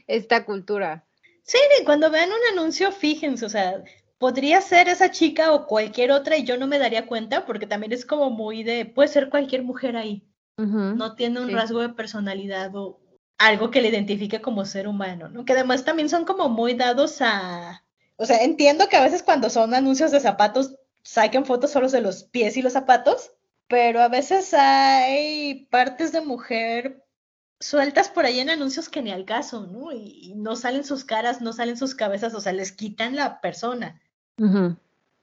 esta 0.07 0.45
cultura. 0.45 1.05
Sí, 1.43 1.57
cuando 1.86 2.09
vean 2.09 2.30
un 2.30 2.57
anuncio, 2.57 2.91
fíjense, 2.91 3.45
o 3.45 3.49
sea, 3.49 3.84
podría 4.17 4.59
ser 4.61 4.89
esa 4.89 5.11
chica 5.11 5.53
o 5.53 5.65
cualquier 5.65 6.11
otra 6.11 6.36
y 6.38 6.43
yo 6.43 6.57
no 6.57 6.67
me 6.67 6.80
daría 6.80 7.07
cuenta 7.07 7.45
porque 7.45 7.67
también 7.67 7.93
es 7.93 8.05
como 8.05 8.30
muy 8.30 8.63
de, 8.63 8.86
puede 8.86 9.07
ser 9.07 9.30
cualquier 9.30 9.63
mujer 9.63 9.95
ahí. 9.95 10.23
no 10.57 11.15
tiene 11.15 11.39
un 11.39 11.51
rasgo 11.51 11.82
de 11.82 11.89
personalidad 11.89 12.75
o 12.75 12.99
algo 13.38 13.69
que 13.69 13.82
le 13.82 13.89
identifique 13.89 14.41
como 14.41 14.65
ser 14.65 14.88
humano, 14.88 15.30
¿no? 15.30 15.45
Que 15.45 15.53
además 15.53 15.86
también 15.86 16.09
son 16.09 16.25
como 16.25 16.49
muy 16.49 16.73
dados 16.73 17.21
a, 17.21 17.84
o 18.17 18.25
sea, 18.25 18.43
entiendo 18.43 18.89
que 18.89 18.97
a 18.97 19.03
veces 19.03 19.23
cuando 19.23 19.49
son 19.49 19.73
anuncios 19.73 20.11
de 20.11 20.19
zapatos 20.19 20.75
saquen 21.03 21.45
fotos 21.45 21.71
solo 21.71 21.88
de 21.88 22.01
los 22.01 22.23
pies 22.23 22.57
y 22.57 22.61
los 22.61 22.73
zapatos, 22.73 23.32
pero 23.68 24.01
a 24.01 24.07
veces 24.07 24.53
hay 24.53 25.68
partes 25.70 26.11
de 26.11 26.22
mujer 26.22 27.03
sueltas 27.59 28.09
por 28.09 28.26
ahí 28.26 28.39
en 28.39 28.49
anuncios 28.49 28.89
que 28.89 29.01
ni 29.01 29.11
al 29.11 29.26
caso, 29.26 29.68
¿no? 29.68 29.91
Y, 29.91 30.34
no 30.36 30.55
salen 30.55 30.84
sus 30.84 31.03
caras, 31.03 31.41
no 31.41 31.53
salen 31.53 31.78
sus 31.78 31.95
cabezas, 31.95 32.34
o 32.34 32.41
sea, 32.41 32.53
les 32.53 32.72
quitan 32.72 33.15
la 33.15 33.41
persona. 33.41 33.99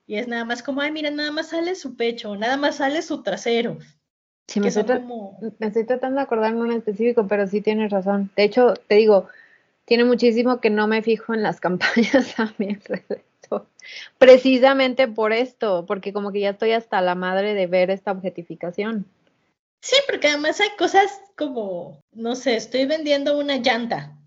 Y 0.07 0.17
es 0.17 0.27
nada 0.27 0.45
más 0.45 0.61
como, 0.61 0.81
ay, 0.81 0.91
mira, 0.91 1.09
nada 1.09 1.31
más 1.31 1.49
sale 1.49 1.75
su 1.75 1.95
pecho, 1.95 2.35
nada 2.35 2.57
más 2.57 2.77
sale 2.77 3.01
su 3.01 3.23
trasero. 3.23 3.79
Sí, 4.47 4.59
me, 4.59 4.67
estoy 4.67 4.85
me 5.57 5.67
estoy 5.67 5.85
tratando 5.85 6.17
de 6.17 6.23
acordarme 6.23 6.61
un 6.61 6.71
específico, 6.71 7.25
pero 7.27 7.47
sí 7.47 7.61
tienes 7.61 7.91
razón. 7.91 8.29
De 8.35 8.43
hecho, 8.43 8.73
te 8.87 8.95
digo, 8.95 9.27
tiene 9.85 10.03
muchísimo 10.03 10.59
que 10.59 10.69
no 10.69 10.87
me 10.87 11.01
fijo 11.01 11.33
en 11.33 11.41
las 11.41 11.59
campañas 11.61 12.39
a 12.39 12.53
Precisamente 14.17 15.07
por 15.07 15.33
esto, 15.33 15.85
porque 15.85 16.13
como 16.13 16.31
que 16.31 16.41
ya 16.41 16.51
estoy 16.51 16.71
hasta 16.71 17.01
la 17.01 17.15
madre 17.15 17.53
de 17.53 17.67
ver 17.67 17.89
esta 17.89 18.11
objetificación. 18.11 19.05
Sí, 19.81 19.95
porque 20.09 20.29
además 20.29 20.59
hay 20.61 20.69
cosas 20.77 21.21
como, 21.35 22.01
no 22.11 22.35
sé, 22.35 22.55
estoy 22.55 22.85
vendiendo 22.85 23.37
una 23.37 23.57
llanta 23.57 24.17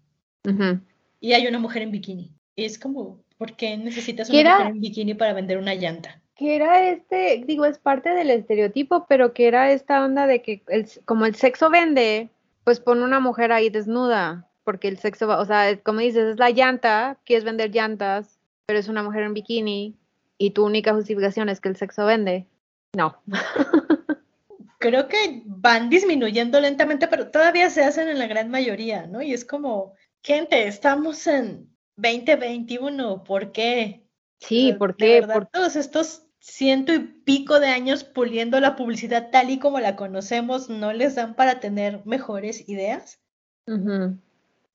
y 1.20 1.32
hay 1.32 1.46
una 1.46 1.58
mujer 1.58 1.82
en 1.82 1.90
bikini. 1.90 2.30
Y 2.54 2.64
es 2.64 2.78
como, 2.78 3.18
¿por 3.38 3.56
qué 3.56 3.76
necesitas 3.76 4.30
una 4.30 4.58
mujer 4.58 4.72
en 4.72 4.80
bikini 4.80 5.14
para 5.14 5.32
vender 5.32 5.58
una 5.58 5.74
llanta? 5.74 6.20
Que 6.36 6.54
era 6.54 6.88
este, 6.88 7.42
digo, 7.44 7.64
es 7.66 7.78
parte 7.78 8.10
del 8.10 8.30
estereotipo, 8.30 9.06
pero 9.08 9.32
que 9.32 9.48
era 9.48 9.72
esta 9.72 10.04
onda 10.04 10.28
de 10.28 10.42
que 10.42 10.62
el, 10.68 10.86
como 11.04 11.26
el 11.26 11.34
sexo 11.34 11.70
vende, 11.70 12.30
pues 12.62 12.78
pone 12.78 13.02
una 13.02 13.18
mujer 13.18 13.50
ahí 13.50 13.68
desnuda, 13.68 14.48
porque 14.62 14.86
el 14.86 14.98
sexo 14.98 15.26
va, 15.26 15.40
o 15.40 15.44
sea, 15.44 15.76
como 15.80 16.00
dices, 16.00 16.24
es 16.24 16.38
la 16.38 16.50
llanta, 16.50 17.18
quieres 17.24 17.44
vender 17.44 17.74
llantas, 17.74 18.37
pero 18.68 18.78
es 18.78 18.88
una 18.88 19.02
mujer 19.02 19.22
en 19.22 19.32
bikini 19.32 19.96
y 20.36 20.50
tu 20.50 20.66
única 20.66 20.92
justificación 20.92 21.48
es 21.48 21.58
que 21.58 21.70
el 21.70 21.76
sexo 21.76 22.04
vende. 22.04 22.46
No. 22.94 23.16
creo 24.78 25.08
que 25.08 25.42
van 25.46 25.88
disminuyendo 25.88 26.60
lentamente, 26.60 27.08
pero 27.08 27.30
todavía 27.30 27.70
se 27.70 27.82
hacen 27.82 28.08
en 28.08 28.18
la 28.18 28.26
gran 28.26 28.50
mayoría, 28.50 29.06
¿no? 29.06 29.22
Y 29.22 29.32
es 29.32 29.46
como, 29.46 29.94
gente, 30.22 30.68
estamos 30.68 31.26
en 31.26 31.74
2021, 31.96 33.24
¿por 33.24 33.52
qué? 33.52 34.04
Sí, 34.38 34.74
¿por 34.78 34.96
qué? 34.96 35.26
Por... 35.26 35.46
Todos 35.46 35.74
estos 35.74 36.26
ciento 36.40 36.92
y 36.92 36.98
pico 36.98 37.60
de 37.60 37.68
años 37.68 38.04
puliendo 38.04 38.60
la 38.60 38.76
publicidad 38.76 39.30
tal 39.32 39.48
y 39.48 39.58
como 39.58 39.80
la 39.80 39.96
conocemos, 39.96 40.68
¿no 40.68 40.92
les 40.92 41.14
dan 41.14 41.34
para 41.34 41.58
tener 41.58 42.04
mejores 42.04 42.68
ideas? 42.68 43.18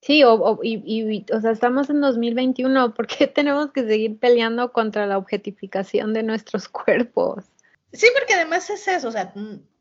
Sí, 0.06 0.22
o, 0.26 0.60
y, 0.62 1.26
o 1.34 1.40
sea, 1.40 1.52
estamos 1.52 1.90
en 1.90 2.02
2021, 2.02 2.94
¿por 2.94 3.08
qué 3.08 3.26
tenemos 3.28 3.72
que 3.72 3.88
seguir 3.88 4.20
peleando 4.20 4.74
contra 4.74 5.08
la 5.08 5.18
objetificación 5.18 6.14
de 6.14 6.24
nuestros 6.24 6.68
cuerpos? 6.70 7.46
Sí, 7.94 8.08
porque 8.18 8.34
además 8.34 8.70
es 8.70 8.88
eso, 8.88 9.08
o 9.08 9.12
sea, 9.12 9.34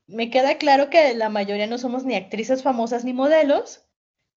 me 0.07 0.31
queda 0.31 0.59
claro 0.59 0.91
que 0.91 1.14
la 1.14 1.29
mayoría 1.29 1.66
no 1.66 1.79
somos 1.79 2.05
ni 2.05 2.14
actrices 2.14 2.62
famosas 2.62 3.05
ni 3.05 3.12
modelos, 3.12 3.85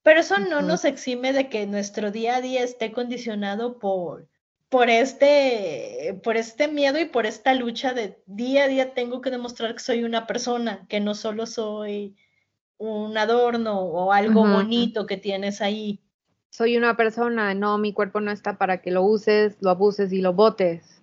pero 0.02 0.22
eso 0.22 0.40
no 0.40 0.62
nos 0.62 0.86
exime 0.86 1.34
de 1.34 1.50
que 1.50 1.68
nuestro 1.68 2.10
día 2.10 2.38
a 2.38 2.42
día 2.42 2.64
esté 2.64 2.92
condicionado 2.92 3.78
por, 3.78 4.28
por, 4.70 4.90
este, 4.90 6.20
por 6.24 6.38
este 6.38 6.68
miedo 6.68 7.00
y 7.00 7.06
por 7.06 7.26
esta 7.28 7.54
lucha 7.54 7.94
de 7.94 8.18
día 8.26 8.64
a 8.64 8.68
día 8.68 8.94
tengo 8.94 9.22
que 9.22 9.30
demostrar 9.30 9.74
que 9.74 9.84
soy 9.84 10.04
una 10.04 10.26
persona, 10.26 10.86
que 10.90 11.00
no 11.00 11.14
solo 11.14 11.46
soy 11.46 12.16
un 12.78 13.18
adorno 13.18 13.82
o 13.82 14.12
algo 14.12 14.42
bonito 14.42 15.06
que 15.06 15.18
tienes 15.18 15.62
ahí. 15.62 16.02
Soy 16.50 16.78
una 16.78 16.96
persona, 16.96 17.54
no, 17.54 17.78
mi 17.78 17.94
cuerpo 17.94 18.22
no 18.22 18.32
está 18.32 18.58
para 18.58 18.82
que 18.82 18.92
lo 18.92 19.04
uses, 19.04 19.58
lo 19.62 19.70
abuses 19.72 20.14
y 20.14 20.22
lo 20.22 20.34
botes 20.34 20.96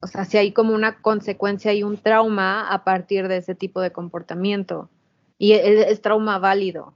o 0.00 0.06
sea, 0.06 0.24
si 0.24 0.38
hay 0.38 0.52
como 0.52 0.74
una 0.74 1.00
consecuencia 1.00 1.72
y 1.72 1.82
un 1.82 1.96
trauma 1.98 2.68
a 2.68 2.84
partir 2.84 3.28
de 3.28 3.38
ese 3.38 3.54
tipo 3.54 3.80
de 3.80 3.92
comportamiento. 3.92 4.90
Y 5.38 5.52
es, 5.52 6.00
trauma 6.02 6.38
válido. 6.38 6.94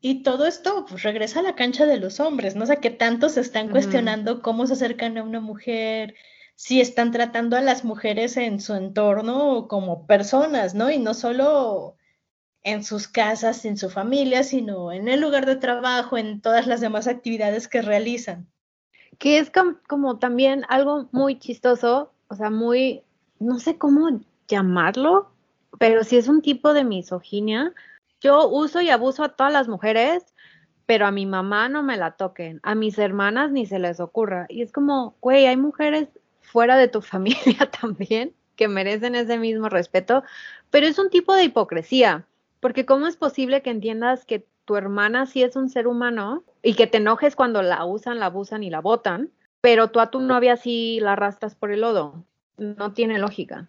Y 0.00 0.22
todo 0.22 0.46
esto 0.46 0.84
pues, 0.88 1.02
regresa 1.02 1.40
a 1.40 1.42
la 1.42 1.54
cancha 1.54 1.86
de 1.86 1.98
los 1.98 2.20
hombres, 2.20 2.56
¿no? 2.56 2.64
O 2.64 2.66
sea, 2.66 2.76
que 2.76 2.90
tanto 2.90 3.28
se 3.28 3.40
están 3.40 3.68
cuestionando 3.68 4.42
cómo 4.42 4.66
se 4.66 4.74
acercan 4.74 5.16
a 5.16 5.22
una 5.22 5.40
mujer, 5.40 6.14
si 6.54 6.80
están 6.80 7.12
tratando 7.12 7.56
a 7.56 7.60
las 7.60 7.84
mujeres 7.84 8.36
en 8.36 8.60
su 8.60 8.74
entorno 8.74 9.68
como 9.68 10.06
personas, 10.06 10.74
¿no? 10.74 10.90
Y 10.90 10.98
no 10.98 11.14
solo 11.14 11.96
en 12.64 12.84
sus 12.84 13.08
casas, 13.08 13.64
en 13.64 13.76
su 13.76 13.90
familia, 13.90 14.44
sino 14.44 14.92
en 14.92 15.08
el 15.08 15.20
lugar 15.20 15.46
de 15.46 15.56
trabajo, 15.56 16.16
en 16.16 16.40
todas 16.40 16.66
las 16.66 16.80
demás 16.80 17.06
actividades 17.06 17.68
que 17.68 17.82
realizan 17.82 18.48
que 19.22 19.38
es 19.38 19.52
como, 19.88 20.18
también 20.18 20.64
algo 20.68 21.08
muy 21.12 21.38
chistoso, 21.38 22.12
o 22.26 22.34
sea, 22.34 22.50
muy, 22.50 23.04
no 23.38 23.60
sé 23.60 23.78
cómo 23.78 24.20
llamarlo, 24.48 25.30
pero 25.78 26.02
si 26.02 26.16
es 26.16 26.26
un 26.26 26.42
tipo 26.42 26.74
de 26.74 26.82
misoginia. 26.82 27.72
Yo 28.20 28.48
uso 28.48 28.80
y 28.80 28.90
abuso 28.90 29.22
a 29.22 29.30
todas 29.30 29.52
las 29.52 29.68
mujeres, 29.68 30.34
pero 30.86 31.06
a 31.06 31.12
mi 31.12 31.24
mamá 31.24 31.68
no 31.68 31.84
me 31.84 31.96
la 31.96 32.16
toquen, 32.16 32.58
a 32.64 32.74
mis 32.74 32.98
hermanas 32.98 33.52
ni 33.52 33.64
se 33.64 33.78
les 33.78 34.00
ocurra. 34.00 34.46
Y 34.48 34.62
es 34.62 34.72
como, 34.72 35.14
güey, 35.20 35.46
hay 35.46 35.56
mujeres 35.56 36.08
fuera 36.40 36.76
de 36.76 36.88
tu 36.88 37.00
familia 37.02 37.70
también 37.80 38.34
que 38.56 38.66
merecen 38.66 39.14
ese 39.14 39.38
mismo 39.38 39.68
respeto, 39.68 40.24
pero 40.70 40.88
es 40.88 40.98
un 40.98 41.10
tipo 41.10 41.32
de 41.34 41.44
hipocresía, 41.44 42.26
porque 42.62 42.86
¿cómo 42.86 43.08
es 43.08 43.16
posible 43.16 43.60
que 43.60 43.70
entiendas 43.70 44.24
que 44.24 44.46
tu 44.64 44.76
hermana 44.76 45.26
sí 45.26 45.42
es 45.42 45.56
un 45.56 45.68
ser 45.68 45.88
humano 45.88 46.44
y 46.62 46.74
que 46.74 46.86
te 46.86 46.98
enojes 46.98 47.34
cuando 47.34 47.60
la 47.60 47.84
usan, 47.84 48.20
la 48.20 48.26
abusan 48.26 48.62
y 48.62 48.70
la 48.70 48.80
botan, 48.80 49.32
pero 49.60 49.90
tú 49.90 49.98
a 49.98 50.12
tu 50.12 50.20
novia 50.20 50.56
sí 50.56 51.00
la 51.00 51.14
arrastras 51.14 51.56
por 51.56 51.72
el 51.72 51.80
lodo. 51.80 52.24
No 52.58 52.92
tiene 52.92 53.18
lógica. 53.18 53.68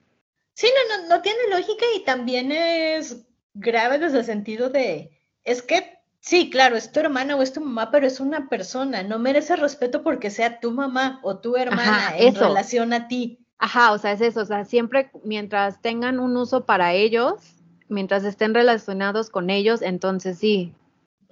Sí, 0.54 0.68
no, 0.68 0.96
no, 0.96 1.08
no 1.08 1.22
tiene 1.24 1.39
lógica 1.50 1.84
y 1.98 2.04
también 2.04 2.52
es 2.52 3.26
grave 3.56 3.98
desde 3.98 4.20
el 4.20 4.26
sentido 4.26 4.70
de, 4.70 5.20
es 5.44 5.64
que 5.64 5.98
sí, 6.20 6.52
claro, 6.52 6.76
es 6.76 6.91
tu 6.91 7.00
hermana 7.00 7.36
o 7.36 7.41
es 7.41 7.52
tu 7.52 7.62
mamá, 7.62 7.89
pero 7.89 8.06
es 8.06 8.20
una 8.20 8.48
persona, 8.48 9.02
no 9.02 9.18
merece 9.18 9.56
respeto 9.56 10.04
porque 10.04 10.30
sea 10.30 10.60
tu 10.60 10.70
mamá 10.70 11.20
o 11.24 11.39
tu 11.39 11.56
hermana 11.56 12.16
en 12.16 12.36
relación 12.36 12.94
a 12.94 13.08
ti. 13.08 13.39
Ajá, 13.58 13.91
o 13.91 13.98
sea, 13.98 14.12
es 14.12 14.22
eso, 14.22 14.41
o 14.41 14.46
sea, 14.46 14.66
siempre 14.66 15.10
mientras 15.24 15.82
tengan 15.82 16.20
un 16.20 16.38
uso 16.38 16.68
para 16.68 16.94
ellos, 16.94 17.62
mientras 17.90 18.24
estén 18.24 18.54
relacionados 18.54 19.30
con 19.30 19.50
ellos, 19.50 19.82
entonces 19.82 20.40
sí. 20.40 20.74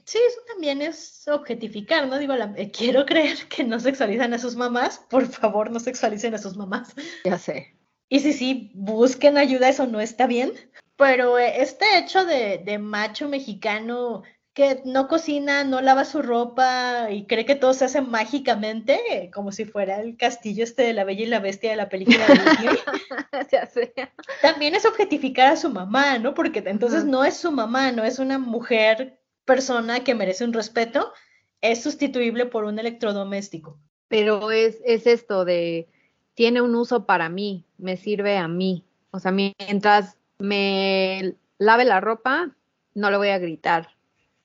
Sí, 0.05 0.19
eso 0.27 0.39
también 0.47 0.81
es 0.81 1.27
objetificar, 1.27 2.07
¿no? 2.07 2.17
Digo, 2.17 2.33
eh, 2.33 2.71
quiero 2.71 3.05
creer 3.05 3.37
que 3.49 3.63
no 3.63 3.79
sexualizan 3.79 4.33
a 4.33 4.39
sus 4.39 4.55
mamás, 4.55 4.99
por 5.09 5.27
favor, 5.27 5.71
no 5.71 5.79
sexualicen 5.79 6.33
a 6.33 6.37
sus 6.37 6.57
mamás. 6.57 6.93
Ya 7.23 7.37
sé. 7.37 7.75
Y 8.09 8.19
si 8.19 8.33
sí, 8.33 8.71
busquen 8.73 9.37
ayuda, 9.37 9.69
eso 9.69 9.87
no 9.87 10.01
está 10.01 10.27
bien. 10.27 10.51
Pero 10.97 11.39
eh, 11.39 11.61
este 11.61 11.97
hecho 11.97 12.25
de, 12.25 12.61
de 12.63 12.77
macho 12.77 13.29
mexicano 13.29 14.23
que 14.53 14.81
no 14.83 15.07
cocina, 15.07 15.63
no 15.63 15.81
lava 15.81 16.03
su 16.03 16.21
ropa 16.21 17.09
y 17.09 17.25
cree 17.25 17.45
que 17.45 17.55
todo 17.55 17.73
se 17.73 17.85
hace 17.85 18.01
mágicamente, 18.01 19.31
como 19.33 19.51
si 19.51 19.63
fuera 19.63 20.01
el 20.01 20.17
castillo 20.17 20.63
este 20.63 20.83
de 20.83 20.93
la 20.93 21.05
Bella 21.05 21.23
y 21.23 21.27
la 21.27 21.39
Bestia 21.39 21.71
de 21.71 21.77
la 21.77 21.89
película 21.89 22.27
de 22.27 22.33
Disney. 22.33 23.89
También 24.41 24.75
es 24.75 24.85
objetificar 24.85 25.53
a 25.53 25.55
su 25.55 25.69
mamá, 25.69 26.17
¿no? 26.19 26.33
Porque 26.33 26.61
entonces 26.65 27.05
no 27.05 27.23
es 27.23 27.37
su 27.37 27.51
mamá, 27.51 27.93
no 27.93 28.03
es 28.03 28.19
una 28.19 28.39
mujer 28.39 29.19
persona 29.45 30.03
que 30.03 30.15
merece 30.15 30.43
un 30.43 30.53
respeto, 30.53 31.13
es 31.61 31.81
sustituible 31.81 32.45
por 32.45 32.65
un 32.65 32.77
electrodoméstico. 32.77 33.79
Pero 34.09 34.51
es, 34.51 34.79
es 34.83 35.07
esto 35.07 35.45
de, 35.45 35.87
tiene 36.33 36.61
un 36.61 36.75
uso 36.75 37.05
para 37.05 37.29
mí, 37.29 37.65
me 37.77 37.95
sirve 37.95 38.37
a 38.37 38.49
mí. 38.49 38.85
O 39.11 39.19
sea, 39.19 39.31
mientras 39.31 40.17
me 40.39 41.35
lave 41.57 41.85
la 41.85 42.01
ropa, 42.01 42.53
no 42.93 43.09
le 43.11 43.17
voy 43.17 43.29
a 43.29 43.39
gritar 43.39 44.00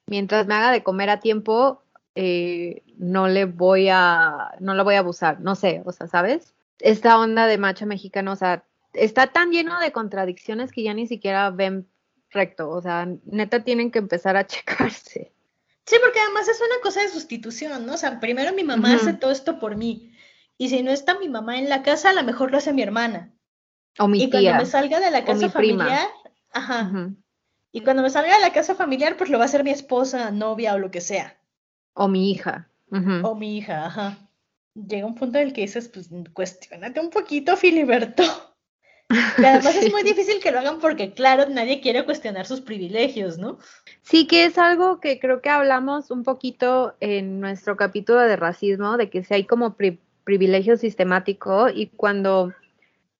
mientras 0.07 0.47
me 0.47 0.55
haga 0.55 0.71
de 0.71 0.83
comer 0.83 1.09
a 1.09 1.19
tiempo, 1.19 1.83
eh, 2.15 2.83
no 2.97 3.27
le 3.27 3.45
voy 3.45 3.89
a, 3.89 4.55
no 4.59 4.73
lo 4.73 4.83
voy 4.83 4.95
a 4.95 4.99
abusar, 4.99 5.39
no 5.41 5.55
sé, 5.55 5.83
o 5.85 5.91
sea, 5.91 6.07
¿sabes? 6.07 6.55
Esta 6.79 7.19
onda 7.19 7.45
de 7.45 7.57
macho 7.57 7.85
mexicano, 7.85 8.31
o 8.31 8.35
sea, 8.35 8.63
está 8.93 9.27
tan 9.27 9.51
lleno 9.51 9.79
de 9.79 9.91
contradicciones 9.91 10.71
que 10.71 10.83
ya 10.83 10.93
ni 10.93 11.07
siquiera 11.07 11.49
ven 11.51 11.87
recto, 12.31 12.69
o 12.69 12.81
sea, 12.81 13.07
neta 13.25 13.63
tienen 13.63 13.91
que 13.91 13.99
empezar 13.99 14.35
a 14.35 14.47
checarse. 14.47 15.31
Sí, 15.85 15.95
porque 16.01 16.19
además 16.19 16.47
es 16.47 16.59
una 16.59 16.81
cosa 16.81 17.01
de 17.01 17.09
sustitución, 17.09 17.85
¿no? 17.85 17.93
O 17.93 17.97
sea, 17.97 18.19
primero 18.19 18.53
mi 18.53 18.63
mamá 18.63 18.95
hace 18.95 19.13
todo 19.13 19.31
esto 19.31 19.59
por 19.59 19.77
mí, 19.77 20.13
y 20.57 20.69
si 20.69 20.81
no 20.81 20.91
está 20.91 21.19
mi 21.19 21.29
mamá 21.29 21.59
en 21.59 21.69
la 21.69 21.83
casa, 21.83 22.09
a 22.09 22.13
lo 22.13 22.23
mejor 22.23 22.51
lo 22.51 22.57
hace 22.57 22.73
mi 22.73 22.81
hermana. 22.81 23.31
O 23.99 24.07
mi 24.07 24.23
y 24.23 24.29
tía. 24.29 24.39
Y 24.39 24.43
cuando 24.43 24.63
me 24.63 24.69
salga 24.69 24.99
de 24.99 25.11
la 25.11 25.23
casa 25.23 25.49
familiar, 25.49 26.07
ajá, 26.51 27.13
y 27.77 27.81
cuando 27.81 28.01
me 28.01 28.09
salga 28.09 28.33
de 28.33 28.41
la 28.41 28.51
casa 28.51 28.73
familiar, 28.73 29.17
pues 29.17 29.29
lo 29.29 29.37
va 29.37 29.43
a 29.43 29.45
hacer 29.45 29.63
mi 29.63 29.69
esposa, 29.69 30.31
novia 30.31 30.73
o 30.73 30.79
lo 30.79 30.89
que 30.89 30.99
sea. 30.99 31.37
O 31.93 32.07
mi 32.07 32.31
hija. 32.31 32.67
O 33.21 33.35
mi 33.35 33.55
hija, 33.55 33.85
ajá. 33.85 34.17
Llega 34.73 35.05
un 35.05 35.13
punto 35.13 35.37
en 35.37 35.49
el 35.49 35.53
que 35.53 35.61
dices, 35.61 35.87
pues 35.87 36.09
cuestionate 36.33 36.99
un 36.99 37.11
poquito, 37.11 37.55
Filiberto. 37.55 38.23
Y 39.09 39.45
además 39.45 39.75
es 39.75 39.91
muy 39.93 40.01
difícil 40.01 40.39
que 40.41 40.51
lo 40.51 40.57
hagan 40.57 40.79
porque, 40.79 41.13
claro, 41.13 41.47
nadie 41.49 41.79
quiere 41.79 42.03
cuestionar 42.03 42.47
sus 42.47 42.61
privilegios, 42.61 43.37
¿no? 43.37 43.59
Sí, 44.01 44.25
que 44.25 44.45
es 44.45 44.57
algo 44.57 44.99
que 44.99 45.19
creo 45.19 45.43
que 45.43 45.49
hablamos 45.49 46.09
un 46.09 46.23
poquito 46.23 46.95
en 46.99 47.39
nuestro 47.39 47.77
capítulo 47.77 48.21
de 48.21 48.37
racismo, 48.37 48.97
de 48.97 49.11
que 49.11 49.23
si 49.23 49.35
hay 49.35 49.43
como 49.43 49.75
privilegio 50.23 50.77
sistemático 50.77 51.69
y 51.69 51.89
cuando 51.89 52.55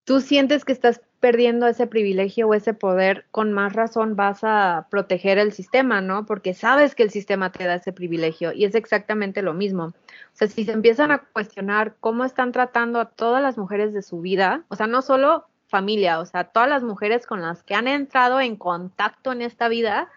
tú 0.04 0.20
sientes 0.20 0.66
que 0.66 0.72
estás 0.72 1.02
perdiendo 1.20 1.68
ese 1.68 1.88
privilegio 1.88 2.48
o 2.48 2.54
ese 2.54 2.74
poder, 2.74 3.26
con 3.32 3.52
más 3.52 3.74
razón 3.74 4.16
vas 4.16 4.44
a 4.44 4.88
proteger 4.92 5.38
el 5.40 5.52
sistema, 5.52 6.02
¿no? 6.02 6.26
Porque 6.26 6.54
sabes 6.54 6.94
que 6.94 7.04
el 7.04 7.10
sistema 7.10 7.52
te 7.52 7.66
da 7.66 7.76
ese 7.76 7.92
privilegio 7.92 8.54
y 8.54 8.66
es 8.66 8.76
exactamente 8.76 9.42
lo 9.42 9.54
mismo. 9.54 9.86
O 9.86 9.94
sea, 10.34 10.48
si 10.48 10.66
se 10.66 10.74
empiezan 10.74 11.12
a 11.12 11.20
cuestionar 11.20 11.96
cómo 12.00 12.24
están 12.24 12.52
tratando 12.52 13.00
a 13.00 13.10
todas 13.10 13.42
las 13.42 13.58
mujeres 13.58 13.94
de 13.94 14.04
su 14.04 14.22
vida, 14.22 14.64
o 14.70 14.76
sea, 14.76 14.88
no 14.88 15.02
solo 15.02 15.48
familia, 15.68 16.20
o 16.20 16.26
sea, 16.26 16.46
todas 16.46 16.70
las 16.70 16.84
mujeres 16.84 17.26
con 17.26 17.42
las 17.42 17.64
que 17.64 17.76
han 17.76 17.88
entrado 17.88 18.40
en 18.40 18.56
contacto 18.56 19.32
en 19.32 19.42
esta 19.42 19.68
vida, 19.68 20.10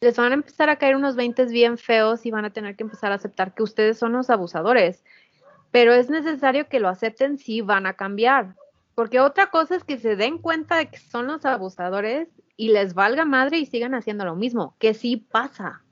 les 0.00 0.16
van 0.16 0.32
a 0.32 0.34
empezar 0.34 0.70
a 0.70 0.76
caer 0.76 0.96
unos 0.96 1.14
20 1.14 1.46
bien 1.46 1.78
feos 1.78 2.26
y 2.26 2.30
van 2.30 2.44
a 2.44 2.50
tener 2.50 2.74
que 2.74 2.84
empezar 2.84 3.12
a 3.12 3.16
aceptar 3.16 3.54
que 3.54 3.62
ustedes 3.62 3.98
son 3.98 4.12
los 4.12 4.30
abusadores. 4.30 5.04
Pero 5.70 5.92
es 5.92 6.10
necesario 6.10 6.68
que 6.68 6.80
lo 6.80 6.88
acepten 6.88 7.38
si 7.38 7.60
van 7.60 7.86
a 7.86 7.94
cambiar. 7.94 8.56
Porque 9.00 9.18
otra 9.18 9.46
cosa 9.46 9.76
es 9.76 9.82
que 9.82 9.96
se 9.96 10.14
den 10.14 10.36
cuenta 10.36 10.76
de 10.76 10.90
que 10.90 10.98
son 10.98 11.26
los 11.26 11.46
abusadores 11.46 12.28
y 12.58 12.68
les 12.68 12.92
valga 12.92 13.24
madre 13.24 13.56
y 13.56 13.64
sigan 13.64 13.94
haciendo 13.94 14.26
lo 14.26 14.36
mismo, 14.36 14.76
que 14.78 14.92
sí 14.92 15.16
pasa. 15.16 15.82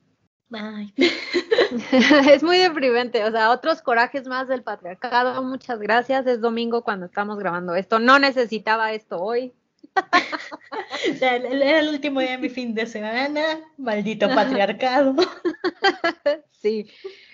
es 2.30 2.42
muy 2.42 2.58
deprimente, 2.58 3.24
o 3.24 3.30
sea, 3.30 3.50
otros 3.50 3.80
corajes 3.80 4.28
más 4.28 4.46
del 4.46 4.62
patriarcado. 4.62 5.42
Muchas 5.42 5.78
gracias. 5.78 6.26
Es 6.26 6.42
domingo 6.42 6.84
cuando 6.84 7.06
estamos 7.06 7.38
grabando 7.38 7.74
esto. 7.76 7.98
No 7.98 8.18
necesitaba 8.18 8.92
esto 8.92 9.16
hoy. 9.22 9.54
Era 11.22 11.78
el 11.78 11.88
último 11.88 12.20
día 12.20 12.32
de 12.32 12.38
mi 12.38 12.50
fin 12.50 12.74
de 12.74 12.84
semana. 12.84 13.40
Maldito 13.78 14.28
patriarcado. 14.28 15.16
sí, 16.50 16.90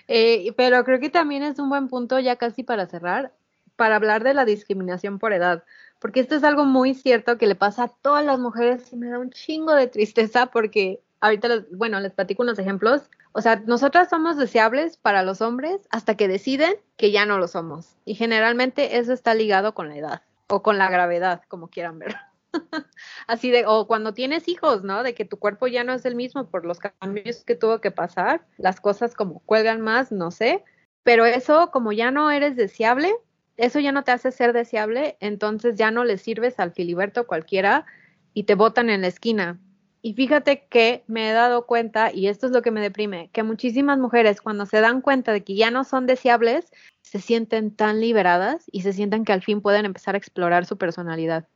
eh, 0.07 0.53
pero 0.55 0.85
creo 0.85 1.01
que 1.01 1.09
también 1.09 1.43
es 1.43 1.59
un 1.59 1.67
buen 1.67 1.89
punto 1.89 2.17
ya 2.17 2.37
casi 2.37 2.63
para 2.63 2.87
cerrar 2.87 3.33
para 3.75 3.95
hablar 3.95 4.23
de 4.23 4.33
la 4.33 4.45
discriminación 4.45 5.19
por 5.19 5.33
edad, 5.33 5.63
porque 5.99 6.19
esto 6.19 6.35
es 6.35 6.43
algo 6.43 6.65
muy 6.65 6.93
cierto 6.93 7.37
que 7.37 7.47
le 7.47 7.55
pasa 7.55 7.83
a 7.83 7.87
todas 7.87 8.23
las 8.25 8.39
mujeres 8.39 8.91
y 8.93 8.95
me 8.95 9.09
da 9.09 9.19
un 9.19 9.31
chingo 9.31 9.73
de 9.73 9.87
tristeza 9.87 10.47
porque 10.47 11.01
ahorita, 11.21 11.65
bueno, 11.71 11.99
les 11.99 12.13
platico 12.13 12.43
unos 12.43 12.59
ejemplos. 12.59 13.09
O 13.31 13.41
sea, 13.41 13.57
nosotras 13.65 14.09
somos 14.09 14.37
deseables 14.37 14.97
para 14.97 15.23
los 15.23 15.41
hombres 15.41 15.81
hasta 15.89 16.15
que 16.15 16.27
deciden 16.27 16.75
que 16.97 17.11
ya 17.11 17.25
no 17.25 17.37
lo 17.37 17.47
somos. 17.47 17.97
Y 18.05 18.15
generalmente 18.15 18.97
eso 18.97 19.13
está 19.13 19.33
ligado 19.33 19.73
con 19.73 19.89
la 19.89 19.97
edad 19.97 20.21
o 20.47 20.61
con 20.61 20.77
la 20.77 20.89
gravedad, 20.89 21.41
como 21.47 21.69
quieran 21.69 21.99
ver. 21.99 22.15
Así 23.27 23.51
de, 23.51 23.65
o 23.65 23.87
cuando 23.87 24.13
tienes 24.13 24.47
hijos, 24.47 24.83
¿no? 24.83 25.03
De 25.03 25.13
que 25.13 25.25
tu 25.25 25.37
cuerpo 25.37 25.67
ya 25.67 25.83
no 25.83 25.93
es 25.93 26.05
el 26.05 26.15
mismo 26.15 26.47
por 26.47 26.65
los 26.65 26.79
cambios 26.79 27.43
que 27.43 27.55
tuvo 27.55 27.81
que 27.81 27.91
pasar, 27.91 28.45
las 28.57 28.79
cosas 28.79 29.15
como 29.15 29.39
cuelgan 29.39 29.81
más, 29.81 30.11
no 30.11 30.31
sé. 30.31 30.63
Pero 31.03 31.25
eso, 31.25 31.71
como 31.71 31.91
ya 31.91 32.11
no 32.11 32.31
eres 32.31 32.55
deseable, 32.55 33.13
eso 33.57 33.79
ya 33.79 33.91
no 33.91 34.03
te 34.03 34.11
hace 34.11 34.31
ser 34.31 34.53
deseable, 34.53 35.17
entonces 35.19 35.75
ya 35.75 35.91
no 35.91 36.03
le 36.03 36.17
sirves 36.17 36.59
al 36.59 36.73
filiberto 36.73 37.27
cualquiera 37.27 37.85
y 38.33 38.43
te 38.43 38.55
botan 38.55 38.89
en 38.89 39.01
la 39.01 39.07
esquina. 39.07 39.59
Y 40.01 40.13
fíjate 40.13 40.67
que 40.67 41.03
me 41.07 41.29
he 41.29 41.33
dado 41.33 41.65
cuenta, 41.65 42.13
y 42.13 42.27
esto 42.27 42.45
es 42.45 42.51
lo 42.51 42.61
que 42.61 42.69
me 42.69 42.79
deprime, 42.79 43.31
que 43.33 43.41
muchísimas 43.41 43.97
mujeres 43.97 44.39
cuando 44.39 44.67
se 44.67 44.79
dan 44.79 45.01
cuenta 45.01 45.31
de 45.31 45.43
que 45.43 45.55
ya 45.55 45.71
no 45.71 45.83
son 45.83 46.05
deseables, 46.05 46.71
se 47.01 47.19
sienten 47.19 47.75
tan 47.75 47.99
liberadas 47.99 48.65
y 48.71 48.81
se 48.81 48.93
sienten 48.93 49.25
que 49.25 49.33
al 49.33 49.41
fin 49.41 49.61
pueden 49.61 49.85
empezar 49.85 50.13
a 50.13 50.19
explorar 50.19 50.67
su 50.67 50.77
personalidad. 50.77 51.47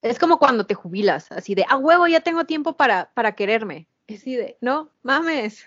Es 0.00 0.20
como 0.20 0.38
cuando 0.38 0.64
te 0.64 0.74
jubilas, 0.74 1.32
así 1.32 1.56
de, 1.56 1.64
a 1.68 1.76
huevo, 1.76 2.06
ya 2.06 2.20
tengo 2.20 2.44
tiempo 2.44 2.76
para, 2.76 3.10
para 3.14 3.34
quererme. 3.34 3.88
Es 4.06 4.20
así 4.20 4.36
de, 4.36 4.56
no, 4.60 4.90
mames. 5.02 5.66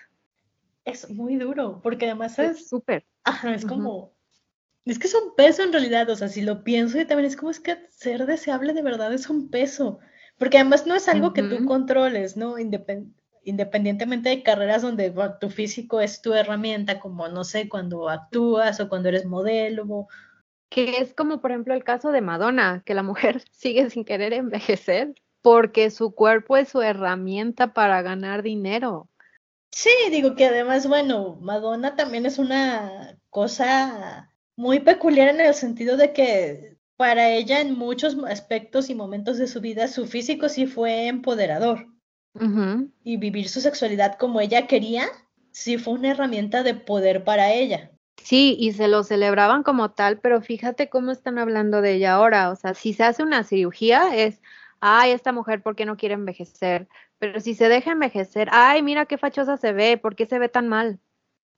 Es 0.86 1.10
muy 1.10 1.36
duro, 1.36 1.80
porque 1.82 2.06
además 2.06 2.38
es 2.38 2.66
súper. 2.66 3.04
Ajá, 3.24 3.54
es 3.54 3.66
como, 3.66 4.14
es 4.84 4.98
que 4.98 5.06
es 5.06 5.14
un 5.14 5.34
peso 5.36 5.62
en 5.62 5.72
realidad, 5.72 6.08
o 6.10 6.16
sea, 6.16 6.28
si 6.28 6.42
lo 6.42 6.64
pienso 6.64 7.00
y 7.00 7.04
también 7.04 7.26
es 7.26 7.36
como 7.36 7.50
es 7.50 7.60
que 7.60 7.78
ser 7.90 8.26
deseable 8.26 8.72
de 8.72 8.82
verdad 8.82 9.12
es 9.12 9.30
un 9.30 9.48
peso, 9.48 10.00
porque 10.38 10.58
además 10.58 10.86
no 10.86 10.94
es 10.94 11.08
algo 11.08 11.32
que 11.32 11.42
tú 11.42 11.64
controles, 11.66 12.36
¿no? 12.36 12.56
independientemente 13.44 14.28
de 14.28 14.42
carreras 14.42 14.82
donde 14.82 15.14
tu 15.40 15.50
físico 15.50 16.00
es 16.00 16.20
tu 16.20 16.32
herramienta, 16.32 16.98
como 16.98 17.28
no 17.28 17.44
sé, 17.44 17.68
cuando 17.68 18.08
actúas 18.08 18.80
o 18.80 18.88
cuando 18.88 19.08
eres 19.08 19.24
modelo. 19.24 20.08
Que 20.68 20.98
es 20.98 21.14
como 21.14 21.40
por 21.40 21.52
ejemplo 21.52 21.74
el 21.74 21.84
caso 21.84 22.10
de 22.10 22.20
Madonna, 22.20 22.82
que 22.84 22.94
la 22.94 23.02
mujer 23.02 23.42
sigue 23.52 23.88
sin 23.90 24.04
querer 24.04 24.32
envejecer 24.32 25.14
porque 25.42 25.90
su 25.90 26.12
cuerpo 26.12 26.56
es 26.56 26.68
su 26.68 26.82
herramienta 26.82 27.72
para 27.72 28.00
ganar 28.02 28.42
dinero. 28.42 29.08
Sí, 29.70 29.90
digo 30.10 30.34
que 30.34 30.46
además, 30.46 30.86
bueno, 30.86 31.36
Madonna 31.40 31.96
también 31.96 32.26
es 32.26 32.38
una 32.38 33.18
cosa 33.30 34.31
muy 34.56 34.80
peculiar 34.80 35.28
en 35.28 35.40
el 35.40 35.54
sentido 35.54 35.96
de 35.96 36.12
que 36.12 36.76
para 36.96 37.30
ella 37.30 37.60
en 37.60 37.76
muchos 37.76 38.16
aspectos 38.28 38.90
y 38.90 38.94
momentos 38.94 39.38
de 39.38 39.48
su 39.48 39.60
vida 39.60 39.88
su 39.88 40.06
físico 40.06 40.48
sí 40.48 40.66
fue 40.66 41.08
empoderador. 41.08 41.86
Y 43.04 43.18
vivir 43.18 43.48
su 43.48 43.60
sexualidad 43.60 44.16
como 44.18 44.40
ella 44.40 44.66
quería, 44.66 45.06
sí 45.50 45.76
fue 45.76 45.94
una 45.94 46.12
herramienta 46.12 46.62
de 46.62 46.74
poder 46.74 47.24
para 47.24 47.52
ella. 47.52 47.90
Sí, 48.22 48.56
y 48.58 48.72
se 48.72 48.88
lo 48.88 49.02
celebraban 49.02 49.62
como 49.62 49.90
tal, 49.90 50.20
pero 50.20 50.40
fíjate 50.40 50.88
cómo 50.88 51.10
están 51.10 51.38
hablando 51.38 51.82
de 51.82 51.94
ella 51.94 52.14
ahora. 52.14 52.50
O 52.50 52.56
sea, 52.56 52.74
si 52.74 52.92
se 52.92 53.04
hace 53.04 53.22
una 53.22 53.42
cirugía 53.42 54.14
es, 54.14 54.40
ay, 54.80 55.10
esta 55.10 55.32
mujer, 55.32 55.62
¿por 55.62 55.76
qué 55.76 55.84
no 55.84 55.96
quiere 55.96 56.14
envejecer? 56.14 56.88
Pero 57.18 57.40
si 57.40 57.54
se 57.54 57.68
deja 57.68 57.92
envejecer, 57.92 58.48
ay, 58.52 58.82
mira 58.82 59.06
qué 59.06 59.18
fachosa 59.18 59.56
se 59.56 59.72
ve, 59.72 59.98
¿por 59.98 60.16
qué 60.16 60.26
se 60.26 60.38
ve 60.38 60.48
tan 60.48 60.68
mal? 60.68 61.00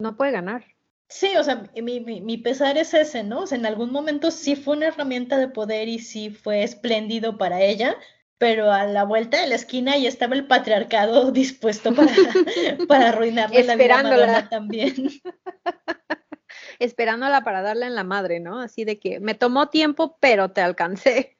No 0.00 0.16
puede 0.16 0.32
ganar. 0.32 0.73
Sí, 1.08 1.36
o 1.36 1.44
sea, 1.44 1.64
mi, 1.80 2.00
mi, 2.00 2.38
pesar 2.38 2.78
es 2.78 2.94
ese, 2.94 3.22
¿no? 3.22 3.40
O 3.40 3.46
sea, 3.46 3.58
en 3.58 3.66
algún 3.66 3.92
momento 3.92 4.30
sí 4.30 4.56
fue 4.56 4.76
una 4.76 4.86
herramienta 4.86 5.36
de 5.36 5.48
poder 5.48 5.88
y 5.88 5.98
sí 5.98 6.30
fue 6.30 6.62
espléndido 6.62 7.36
para 7.36 7.60
ella, 7.60 7.96
pero 8.38 8.72
a 8.72 8.84
la 8.84 9.04
vuelta 9.04 9.40
de 9.40 9.46
la 9.46 9.54
esquina 9.54 9.96
ya 9.96 10.08
estaba 10.08 10.34
el 10.34 10.46
patriarcado 10.46 11.30
dispuesto 11.32 11.94
para, 11.94 12.12
para 12.88 13.10
arruinarle 13.10 13.64
la 13.64 13.76
vida 13.76 14.00
a 14.00 14.02
Madonna 14.02 14.48
también. 14.48 14.94
Esperándola 16.78 17.42
para 17.44 17.62
darle 17.62 17.86
en 17.86 17.94
la 17.94 18.04
madre, 18.04 18.40
¿no? 18.40 18.60
Así 18.60 18.84
de 18.84 18.98
que 18.98 19.20
me 19.20 19.34
tomó 19.34 19.68
tiempo, 19.68 20.18
pero 20.20 20.50
te 20.50 20.60
alcancé. 20.60 21.38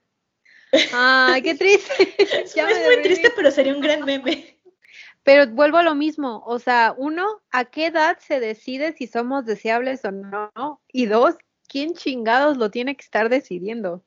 Ay, 0.92 1.42
qué 1.42 1.54
triste. 1.54 2.14
es 2.18 2.54
muy 2.56 3.02
triste, 3.02 3.32
pero 3.34 3.50
sería 3.50 3.74
un 3.74 3.80
gran 3.80 4.04
meme. 4.04 4.53
Pero 5.24 5.50
vuelvo 5.50 5.78
a 5.78 5.82
lo 5.82 5.94
mismo, 5.94 6.42
o 6.46 6.58
sea, 6.58 6.94
uno, 6.96 7.42
¿a 7.50 7.64
qué 7.64 7.86
edad 7.86 8.18
se 8.20 8.40
decide 8.40 8.92
si 8.92 9.06
somos 9.06 9.44
deseables 9.44 10.04
o 10.04 10.12
no? 10.12 10.82
Y 10.92 11.06
dos, 11.06 11.34
¿quién 11.66 11.94
chingados 11.94 12.56
lo 12.56 12.70
tiene 12.70 12.94
que 12.94 13.04
estar 13.04 13.28
decidiendo? 13.28 14.04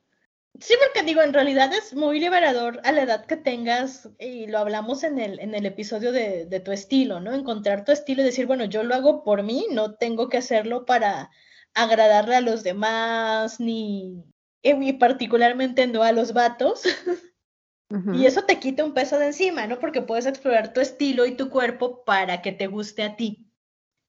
Sí, 0.60 0.74
porque 0.82 1.06
digo, 1.06 1.22
en 1.22 1.32
realidad 1.32 1.72
es 1.72 1.94
muy 1.94 2.18
liberador 2.18 2.80
a 2.84 2.92
la 2.92 3.02
edad 3.02 3.26
que 3.26 3.36
tengas, 3.36 4.08
y 4.18 4.46
lo 4.46 4.58
hablamos 4.58 5.04
en 5.04 5.18
el, 5.18 5.38
en 5.40 5.54
el 5.54 5.66
episodio 5.66 6.12
de, 6.12 6.46
de 6.46 6.60
tu 6.60 6.72
estilo, 6.72 7.20
¿no? 7.20 7.32
Encontrar 7.34 7.84
tu 7.84 7.92
estilo 7.92 8.22
y 8.22 8.24
decir, 8.24 8.46
bueno, 8.46 8.64
yo 8.64 8.82
lo 8.82 8.94
hago 8.94 9.22
por 9.24 9.42
mí, 9.42 9.66
no 9.70 9.94
tengo 9.94 10.28
que 10.28 10.38
hacerlo 10.38 10.84
para 10.86 11.30
agradarle 11.74 12.36
a 12.36 12.40
los 12.40 12.62
demás, 12.62 13.60
ni, 13.60 14.24
particularmente 14.98 15.86
no 15.86 16.02
a 16.02 16.12
los 16.12 16.32
vatos. 16.32 16.82
Y 18.12 18.26
eso 18.26 18.42
te 18.44 18.58
quita 18.58 18.84
un 18.84 18.92
peso 18.92 19.18
de 19.18 19.26
encima, 19.26 19.66
¿no? 19.66 19.78
Porque 19.78 20.02
puedes 20.02 20.26
explorar 20.26 20.74
tu 20.74 20.80
estilo 20.80 21.24
y 21.24 21.36
tu 21.36 21.48
cuerpo 21.48 22.04
para 22.04 22.42
que 22.42 22.52
te 22.52 22.66
guste 22.66 23.02
a 23.02 23.16
ti. 23.16 23.46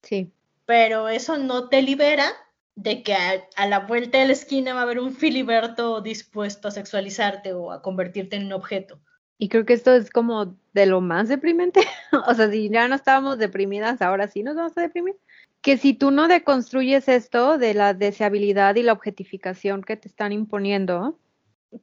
Sí. 0.03 0.33
Pero 0.65 1.07
eso 1.07 1.37
no 1.37 1.69
te 1.69 1.81
libera 1.81 2.29
de 2.75 3.03
que 3.03 3.13
a, 3.13 3.67
la 3.67 3.79
vuelta 3.79 4.19
de 4.19 4.27
la 4.27 4.33
esquina 4.33 4.73
va 4.73 4.81
a 4.81 4.83
haber 4.83 4.99
un 4.99 5.13
filiberto 5.13 6.01
dispuesto 6.01 6.67
a 6.67 6.71
sexualizarte 6.71 7.53
o 7.53 7.71
a 7.71 7.81
convertirte 7.81 8.35
en 8.35 8.45
un 8.47 8.53
objeto. 8.53 8.99
Y 9.37 9.47
creo 9.47 9.65
que 9.65 9.73
esto 9.73 9.93
es 9.93 10.09
como 10.09 10.57
de 10.73 10.85
lo 10.85 10.99
más 10.99 11.29
deprimente. 11.29 11.81
o 12.27 12.33
sea, 12.33 12.49
si 12.51 12.69
ya 12.69 12.87
no 12.89 12.95
estábamos 12.95 13.37
deprimidas, 13.37 14.01
ahora 14.01 14.27
sí 14.27 14.43
nos 14.43 14.55
vamos 14.55 14.77
a 14.77 14.81
deprimir. 14.81 15.15
Que 15.61 15.77
si 15.77 15.93
tú 15.93 16.11
no 16.11 16.27
deconstruyes 16.27 17.07
esto 17.07 17.57
de 17.57 17.73
la 17.73 17.93
deseabilidad 17.93 18.75
y 18.75 18.83
la 18.83 18.93
objetificación 18.93 19.83
que 19.83 19.97
te 19.97 20.07
están 20.07 20.31
imponiendo, 20.31 21.17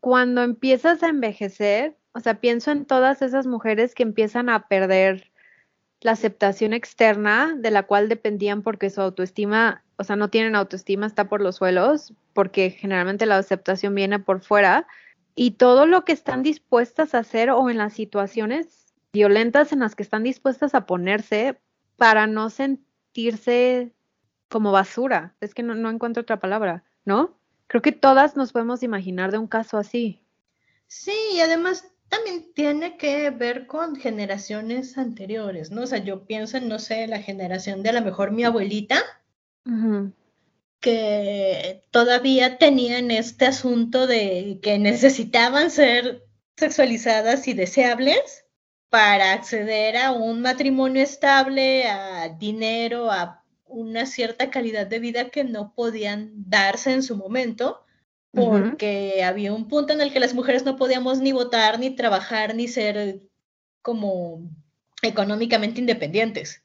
cuando 0.01 0.43
empiezas 0.43 1.03
a 1.03 1.09
envejecer, 1.09 1.97
o 2.13 2.21
sea, 2.21 2.41
pienso 2.41 2.71
en 2.71 2.87
todas 2.87 3.23
esas 3.23 3.47
mujeres 3.47 3.95
que 3.95 4.03
empiezan 4.03 4.49
a 4.49 4.69
perder 4.69 5.31
la 6.01 6.13
aceptación 6.13 6.73
externa 6.73 7.55
de 7.57 7.71
la 7.71 7.85
cual 7.85 8.09
dependían 8.09 8.63
porque 8.63 8.91
su 8.91 9.01
autoestima, 9.01 9.85
o 9.97 10.05
sea, 10.05 10.17
no 10.17 10.29
tienen 10.29 10.57
autoestima, 10.57 11.07
está 11.07 11.29
por 11.29 11.41
los 11.41 11.57
suelos, 11.57 12.13
porque 12.33 12.71
generalmente 12.71 13.27
la 13.27 13.39
aceptación 13.39 13.95
viene 13.95 14.19
por 14.19 14.41
fuera, 14.41 14.87
y 15.35 15.53
todo 15.53 15.87
lo 15.87 16.05
que 16.05 16.13
están 16.13 16.43
dispuestas 16.43 17.15
a 17.15 17.19
hacer 17.19 17.51
o 17.51 17.69
en 17.71 17.79
las 17.79 17.93
situaciones 17.93 18.95
violentas 19.13 19.73
en 19.73 19.81
las 19.81 19.95
que 19.95 20.03
están 20.03 20.23
dispuestas 20.23 20.75
a 20.75 20.87
ponerse 20.87 21.59
para 21.97 22.27
no 22.27 22.51
sentirse 22.51 23.93
como 24.49 24.73
basura. 24.73 25.35
Es 25.41 25.55
que 25.55 25.63
no, 25.63 25.75
no 25.75 25.91
encuentro 25.91 26.23
otra 26.23 26.41
palabra, 26.41 26.85
¿no? 27.05 27.37
Creo 27.67 27.83
que 27.83 27.93
todas 27.93 28.37
nos 28.37 28.53
podemos 28.53 28.83
imaginar 28.83 29.33
de 29.33 29.39
un 29.39 29.47
caso 29.47 29.79
así. 29.79 30.23
Sí, 30.87 31.17
y 31.35 31.41
además 31.41 31.85
también 32.09 32.53
tiene 32.55 32.97
que 32.97 33.31
ver 33.31 33.67
con 33.67 33.97
generaciones 33.97 34.97
anteriores, 34.99 35.71
¿no? 35.71 35.83
O 35.83 35.87
sea, 35.87 35.99
yo 35.99 36.25
pienso 36.27 36.57
en, 36.57 36.69
no 36.69 36.79
sé, 36.79 37.07
la 37.07 37.21
generación 37.21 37.83
de 37.83 37.91
a 37.91 37.93
lo 37.93 38.03
mejor 38.03 38.31
mi 38.31 38.45
abuelita, 38.45 39.03
que 40.81 41.83
todavía 41.91 42.59
tenían 42.59 43.11
este 43.11 43.47
asunto 43.47 44.07
de 44.07 44.61
que 44.63 44.79
necesitaban 44.79 45.71
ser 45.71 46.25
sexualizadas 46.57 47.49
y 47.49 47.55
deseables 47.55 48.45
para 48.89 49.33
acceder 49.33 49.97
a 49.97 50.13
un 50.13 50.41
matrimonio 50.41 51.03
estable, 51.03 51.89
a 51.89 52.29
dinero, 52.29 53.11
a 53.11 53.43
una 53.67 54.07
cierta 54.07 54.51
calidad 54.51 54.87
de 54.87 54.99
vida 54.99 55.31
que 55.31 55.45
no 55.45 55.75
podían 55.75 56.33
darse 56.49 56.93
en 56.93 57.03
su 57.03 57.17
momento, 57.17 57.85
porque 58.33 59.25
había 59.25 59.55
un 59.55 59.67
punto 59.67 59.93
en 59.93 60.01
el 60.01 60.13
que 60.13 60.21
las 60.21 60.35
mujeres 60.35 60.65
no 60.65 60.77
podíamos 60.77 61.21
ni 61.21 61.33
votar, 61.33 61.79
ni 61.79 61.91
trabajar, 61.91 62.55
ni 62.55 62.69
ser 62.69 63.23
como 63.81 64.43
económicamente 65.03 65.81
independientes. 65.81 66.63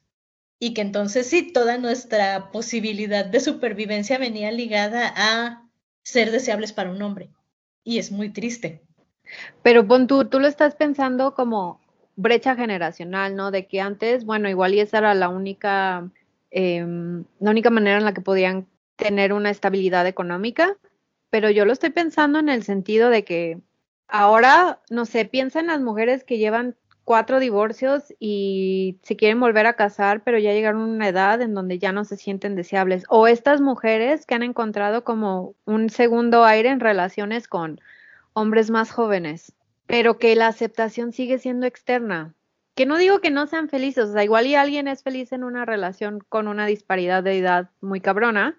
Y 0.58 0.74
que 0.74 0.82
entonces 0.82 1.26
sí, 1.26 1.52
toda 1.52 1.78
nuestra 1.78 2.50
posibilidad 2.52 3.24
de 3.24 3.40
supervivencia 3.40 4.18
venía 4.18 4.52
ligada 4.52 5.12
a 5.16 5.68
ser 6.02 6.30
deseables 6.30 6.72
para 6.72 6.90
un 6.90 7.00
hombre. 7.02 7.30
Y 7.84 7.98
es 7.98 8.12
muy 8.12 8.28
triste. 8.28 8.82
Pero 9.62 9.86
pon 9.86 10.06
tú, 10.06 10.26
tú 10.26 10.40
lo 10.40 10.46
estás 10.46 10.74
pensando 10.74 11.34
como 11.34 11.80
brecha 12.16 12.54
generacional, 12.54 13.34
¿no? 13.34 13.50
De 13.50 13.66
que 13.66 13.80
antes, 13.80 14.24
bueno, 14.24 14.48
igual 14.48 14.74
y 14.74 14.80
esa 14.80 14.98
era 14.98 15.14
la 15.14 15.28
única 15.28 16.10
Em, 16.52 17.24
la 17.40 17.50
única 17.50 17.70
manera 17.70 17.96
en 17.96 18.04
la 18.04 18.12
que 18.12 18.20
podían 18.20 18.66
tener 18.96 19.32
una 19.32 19.48
estabilidad 19.48 20.06
económica, 20.06 20.76
pero 21.30 21.48
yo 21.48 21.64
lo 21.64 21.72
estoy 21.72 21.90
pensando 21.90 22.38
en 22.38 22.50
el 22.50 22.62
sentido 22.62 23.08
de 23.08 23.24
que 23.24 23.58
ahora, 24.06 24.80
no 24.90 25.06
sé, 25.06 25.24
piensa 25.24 25.60
en 25.60 25.68
las 25.68 25.80
mujeres 25.80 26.24
que 26.24 26.36
llevan 26.36 26.76
cuatro 27.04 27.40
divorcios 27.40 28.12
y 28.20 28.98
se 29.02 29.16
quieren 29.16 29.40
volver 29.40 29.64
a 29.64 29.76
casar, 29.76 30.22
pero 30.24 30.38
ya 30.38 30.52
llegaron 30.52 30.82
a 30.82 30.86
una 30.94 31.08
edad 31.08 31.40
en 31.40 31.54
donde 31.54 31.78
ya 31.78 31.90
no 31.90 32.04
se 32.04 32.18
sienten 32.18 32.54
deseables. 32.54 33.04
O 33.08 33.26
estas 33.26 33.62
mujeres 33.62 34.26
que 34.26 34.34
han 34.34 34.42
encontrado 34.42 35.04
como 35.04 35.54
un 35.64 35.88
segundo 35.88 36.44
aire 36.44 36.68
en 36.68 36.80
relaciones 36.80 37.48
con 37.48 37.80
hombres 38.34 38.70
más 38.70 38.90
jóvenes, 38.90 39.54
pero 39.86 40.18
que 40.18 40.36
la 40.36 40.48
aceptación 40.48 41.12
sigue 41.12 41.38
siendo 41.38 41.66
externa 41.66 42.34
que 42.74 42.86
no 42.86 42.96
digo 42.96 43.20
que 43.20 43.30
no 43.30 43.46
sean 43.46 43.68
felices, 43.68 44.08
o 44.08 44.12
sea, 44.12 44.24
igual 44.24 44.46
y 44.46 44.54
alguien 44.54 44.88
es 44.88 45.02
feliz 45.02 45.32
en 45.32 45.44
una 45.44 45.64
relación 45.64 46.20
con 46.28 46.48
una 46.48 46.66
disparidad 46.66 47.22
de 47.22 47.38
edad 47.38 47.70
muy 47.80 48.00
cabrona, 48.00 48.58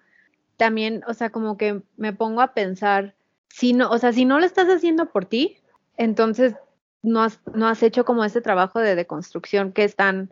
también, 0.56 1.02
o 1.08 1.14
sea, 1.14 1.30
como 1.30 1.56
que 1.56 1.82
me 1.96 2.12
pongo 2.12 2.40
a 2.40 2.54
pensar, 2.54 3.14
si 3.48 3.72
no, 3.72 3.90
o 3.90 3.98
sea, 3.98 4.12
si 4.12 4.24
no 4.24 4.38
lo 4.38 4.46
estás 4.46 4.68
haciendo 4.68 5.06
por 5.06 5.24
ti, 5.24 5.58
entonces 5.96 6.54
no 7.02 7.22
has, 7.22 7.40
no 7.54 7.66
has 7.66 7.82
hecho 7.82 8.04
como 8.04 8.24
ese 8.24 8.40
trabajo 8.40 8.80
de 8.80 8.94
deconstrucción 8.94 9.72
que 9.72 9.84
es 9.84 9.96
tan 9.96 10.30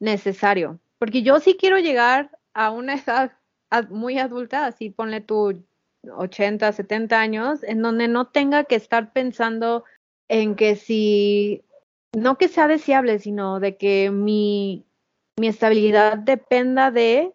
necesario. 0.00 0.78
Porque 0.98 1.22
yo 1.22 1.40
sí 1.40 1.56
quiero 1.58 1.78
llegar 1.78 2.30
a 2.52 2.70
una 2.70 2.94
edad 2.94 3.32
muy 3.88 4.18
adulta, 4.18 4.66
así 4.66 4.90
ponle 4.90 5.20
tú 5.20 5.64
80, 6.16 6.72
70 6.72 7.18
años, 7.18 7.62
en 7.62 7.82
donde 7.82 8.08
no 8.08 8.26
tenga 8.26 8.64
que 8.64 8.76
estar 8.76 9.12
pensando 9.12 9.84
en 10.28 10.54
que 10.54 10.76
si 10.76 11.63
no 12.16 12.38
que 12.38 12.48
sea 12.48 12.68
deseable, 12.68 13.18
sino 13.18 13.60
de 13.60 13.76
que 13.76 14.10
mi, 14.10 14.86
mi 15.36 15.48
estabilidad 15.48 16.18
dependa 16.18 16.90
de 16.90 17.32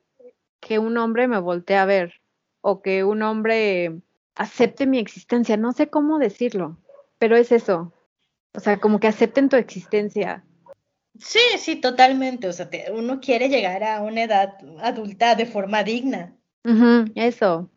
que 0.60 0.80
un 0.80 0.98
hombre 0.98 1.28
me 1.28 1.40
voltee 1.40 1.78
a 1.78 1.86
ver 1.86 2.22
o 2.62 2.82
que 2.82 3.04
un 3.04 3.22
hombre 3.22 4.02
acepte 4.36 4.88
mi 4.88 5.00
existencia. 5.00 5.58
No 5.58 5.72
sé 5.72 5.90
cómo 5.90 6.20
decirlo, 6.20 6.78
pero 7.18 7.36
es 7.36 7.52
eso. 7.52 7.94
O 8.54 8.60
sea, 8.60 8.80
como 8.80 9.00
que 9.00 9.08
acepten 9.08 9.50
tu 9.50 9.56
existencia. 9.56 10.44
Sí, 11.20 11.40
sí, 11.58 11.76
totalmente. 11.76 12.48
O 12.48 12.54
sea, 12.54 12.70
uno 12.94 13.20
quiere 13.20 13.50
llegar 13.50 13.84
a 13.84 14.02
una 14.02 14.24
edad 14.24 14.58
adulta 14.82 15.36
de 15.36 15.46
forma 15.46 15.84
digna. 15.84 16.36
eso. 17.16 17.70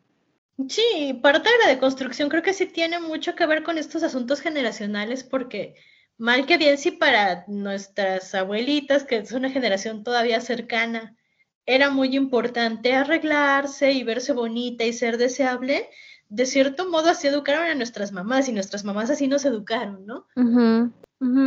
Sí, 0.69 1.19
parte 1.21 1.49
de 1.49 1.57
la 1.63 1.69
deconstrucción 1.69 2.29
creo 2.29 2.43
que 2.43 2.53
sí 2.53 2.67
tiene 2.67 2.99
mucho 2.99 3.35
que 3.35 3.45
ver 3.45 3.63
con 3.63 3.77
estos 3.77 4.03
asuntos 4.03 4.39
generacionales 4.39 5.23
porque 5.23 5.75
mal 6.23 6.45
que 6.45 6.57
bien 6.57 6.77
si 6.77 6.91
para 6.91 7.43
nuestras 7.47 8.33
abuelitas, 8.33 9.03
que 9.03 9.17
es 9.17 9.33
una 9.33 9.49
generación 9.49 10.05
todavía 10.05 10.39
cercana, 10.39 11.17
era 11.65 11.89
muy 11.89 12.15
importante 12.15 12.93
arreglarse 12.93 13.91
y 13.91 14.05
verse 14.05 14.31
bonita 14.31 14.85
y 14.85 14.93
ser 14.93 15.17
deseable, 15.17 15.89
de 16.29 16.45
cierto 16.45 16.89
modo 16.89 17.09
así 17.09 17.27
educaron 17.27 17.65
a 17.65 17.75
nuestras 17.75 18.13
mamás 18.13 18.47
y 18.47 18.53
nuestras 18.53 18.85
mamás 18.85 19.09
así 19.09 19.27
nos 19.27 19.43
educaron, 19.43 20.05
¿no? 20.05 20.25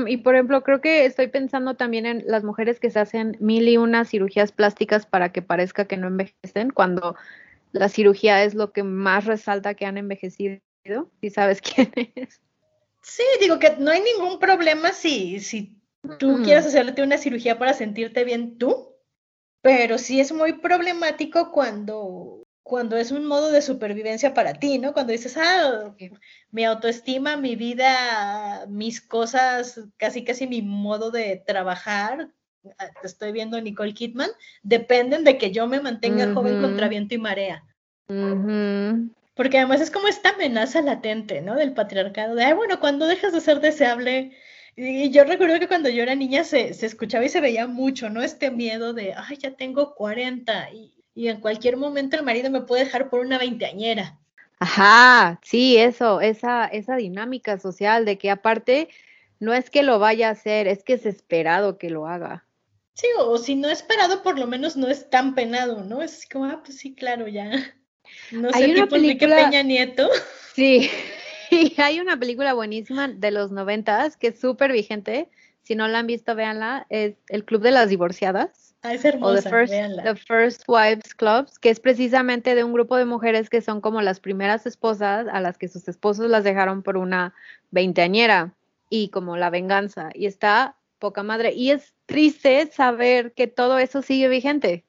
Y 0.07 0.19
por 0.19 0.35
ejemplo, 0.35 0.63
creo 0.63 0.83
que 0.83 1.07
estoy 1.07 1.29
pensando 1.29 1.73
también 1.75 2.05
en 2.05 2.25
las 2.27 2.45
mujeres 2.45 2.79
que 2.79 2.91
se 2.91 2.99
hacen 2.99 3.39
mil 3.41 3.67
y 3.67 3.79
una 3.79 4.05
cirugías 4.05 4.53
plásticas 4.53 5.07
para 5.07 5.33
que 5.33 5.41
parezca 5.41 5.87
que 5.87 5.97
no 5.97 6.07
envejecen, 6.07 6.69
cuando 6.71 7.17
la 7.73 7.89
cirugía 7.89 8.45
es 8.45 8.55
lo 8.55 8.73
que 8.73 8.83
más 8.83 9.25
resalta 9.25 9.73
que 9.73 9.87
han 9.87 9.97
envejecido, 9.97 10.61
si 11.23 11.31
sabes 11.31 11.63
quién 11.63 11.91
es. 12.15 12.43
Sí, 13.07 13.23
digo 13.41 13.61
que 13.61 13.77
no 13.79 13.93
hay 13.93 14.01
ningún 14.01 14.41
problema 14.41 14.93
si, 14.93 15.39
si 15.39 15.81
tú 16.19 16.41
quieres 16.43 16.67
hacerte 16.67 17.03
una 17.03 17.19
cirugía 17.19 17.57
para 17.57 17.73
sentirte 17.73 18.25
bien 18.25 18.59
tú, 18.59 18.97
pero 19.63 19.97
sí 19.97 20.19
es 20.19 20.33
muy 20.33 20.55
problemático 20.55 21.53
cuando, 21.53 22.43
cuando 22.65 22.97
es 22.97 23.13
un 23.13 23.25
modo 23.25 23.53
de 23.53 23.63
supervivencia 23.63 24.35
para 24.35 24.55
ti, 24.55 24.79
¿no? 24.79 24.93
Cuando 24.93 25.13
dices, 25.13 25.37
ah, 25.37 25.95
mi 26.51 26.65
autoestima, 26.65 27.37
mi 27.37 27.55
vida, 27.55 28.67
mis 28.69 29.01
cosas, 29.01 29.81
casi 29.99 30.25
casi 30.25 30.49
mi 30.49 30.61
modo 30.63 31.13
de 31.13 31.41
trabajar, 31.47 32.33
te 32.63 33.07
estoy 33.07 33.31
viendo 33.31 33.61
Nicole 33.61 33.95
Kidman, 33.95 34.31
dependen 34.65 35.23
de 35.23 35.39
que 35.39 35.53
yo 35.53 35.69
me 35.69 35.81
mantenga 35.81 36.35
joven 36.35 36.61
contra 36.61 36.89
viento 36.89 37.15
y 37.15 37.19
marea. 37.19 37.63
Porque 39.37 39.59
además 39.59 39.81
es 39.81 39.91
como 39.93 40.09
esta 40.09 40.31
amenaza 40.31 40.83
latente, 40.83 41.43
¿no? 41.43 41.55
Del 41.55 41.75
patriarcado, 41.75 42.35
de, 42.35 42.45
ay, 42.45 42.55
bueno, 42.55 42.81
cuando 42.81 43.07
dejas 43.07 43.33
de 43.33 43.41
ser 43.41 43.61
deseable. 43.61 44.33
Y 44.75 45.11
yo 45.11 45.25
recuerdo 45.25 45.61
que 45.61 45.69
cuando 45.69 45.89
yo 45.89 46.03
era 46.03 46.15
niña 46.15 46.43
se, 46.43 46.75
se 46.75 46.87
escuchaba 46.87 47.25
y 47.25 47.29
se 47.29 47.41
veía 47.41 47.67
mucho, 47.67 48.11
¿no? 48.11 48.23
Este 48.23 48.51
miedo 48.51 48.95
de, 48.95 49.15
ay, 49.17 49.37
ya 49.37 49.53
tengo 49.53 49.95
40 49.95 50.71
y, 50.73 50.93
y 51.15 51.29
en 51.29 51.41
cualquier 51.41 51.77
momento 51.77 52.17
el 52.17 52.25
marido 52.25 52.51
me 52.51 52.63
puede 52.63 52.85
dejar 52.85 53.11
por 53.11 53.21
una 53.21 53.39
veinteañera. 53.39 54.19
Ajá, 54.59 55.39
sí, 55.43 55.77
eso, 55.77 56.21
esa, 56.21 56.67
esa 56.67 56.97
dinámica 56.97 57.59
social 57.59 58.05
de 58.05 58.19
que 58.19 58.31
aparte 58.31 58.89
no 59.39 59.53
es 59.53 59.71
que 59.71 59.83
lo 59.83 59.99
vaya 59.99 60.29
a 60.29 60.33
hacer, 60.33 60.67
es 60.67 60.83
que 60.83 60.95
es 60.95 61.07
esperado 61.07 61.79
que 61.79 61.91
lo 61.91 62.07
haga. 62.07 62.47
Sí, 62.95 63.07
o 63.19 63.37
si 63.39 63.55
no 63.55 63.69
esperado, 63.69 64.23
por 64.23 64.39
lo 64.39 64.47
menos 64.47 64.77
no 64.77 64.89
es 64.89 65.11
tan 65.11 65.35
penado, 65.35 65.85
¿no? 65.85 66.03
Es 66.03 66.27
como, 66.27 66.47
ah, 66.47 66.63
pues 66.65 66.79
sí, 66.79 66.95
claro, 66.95 67.29
ya. 67.29 67.51
No 68.31 68.53
sé, 68.53 68.67
tipo 68.67 68.89
película... 68.89 69.37
Peña 69.37 69.63
Nieto. 69.63 70.09
Sí, 70.55 70.91
y 71.51 71.79
hay 71.79 72.01
una 72.01 72.19
película 72.19 72.55
buenísima 72.55 73.09
de 73.09 73.31
los 73.31 73.53
noventas 73.53 74.17
que 74.17 74.29
es 74.29 74.41
súper 74.41 74.73
vigente. 74.73 75.29
Si 75.63 75.75
no 75.75 75.87
la 75.87 75.99
han 75.99 76.07
visto, 76.07 76.35
véanla. 76.35 76.87
Es 76.89 77.17
El 77.29 77.45
Club 77.45 77.61
de 77.61 77.73
las 77.73 77.91
Divorciadas. 77.91 78.75
Ah, 78.83 78.95
es 78.95 79.05
hermosa, 79.05 79.41
o 79.41 79.43
the 79.43 79.51
first, 79.51 79.75
the 80.05 80.15
first 80.15 80.63
Wives 80.69 81.15
Clubs, 81.15 81.59
que 81.59 81.71
es 81.71 81.81
precisamente 81.81 82.55
de 82.55 82.63
un 82.63 82.73
grupo 82.73 82.97
de 82.97 83.05
mujeres 83.05 83.51
que 83.51 83.61
son 83.61 83.81
como 83.81 84.01
las 84.01 84.21
primeras 84.21 84.65
esposas 84.65 85.27
a 85.31 85.41
las 85.41 85.59
que 85.59 85.67
sus 85.67 85.89
esposos 85.89 86.31
las 86.31 86.45
dejaron 86.45 86.83
por 86.83 86.97
una 86.97 87.35
veinteañera 87.71 88.55
y 88.89 89.09
como 89.09 89.37
la 89.37 89.51
venganza. 89.51 90.11
Y 90.15 90.27
está 90.27 90.77
poca 90.99 91.23
madre. 91.23 91.53
Y 91.53 91.71
es 91.71 91.95
triste 92.07 92.71
saber 92.73 93.33
que 93.33 93.47
todo 93.47 93.79
eso 93.79 94.03
sigue 94.03 94.29
vigente. 94.29 94.85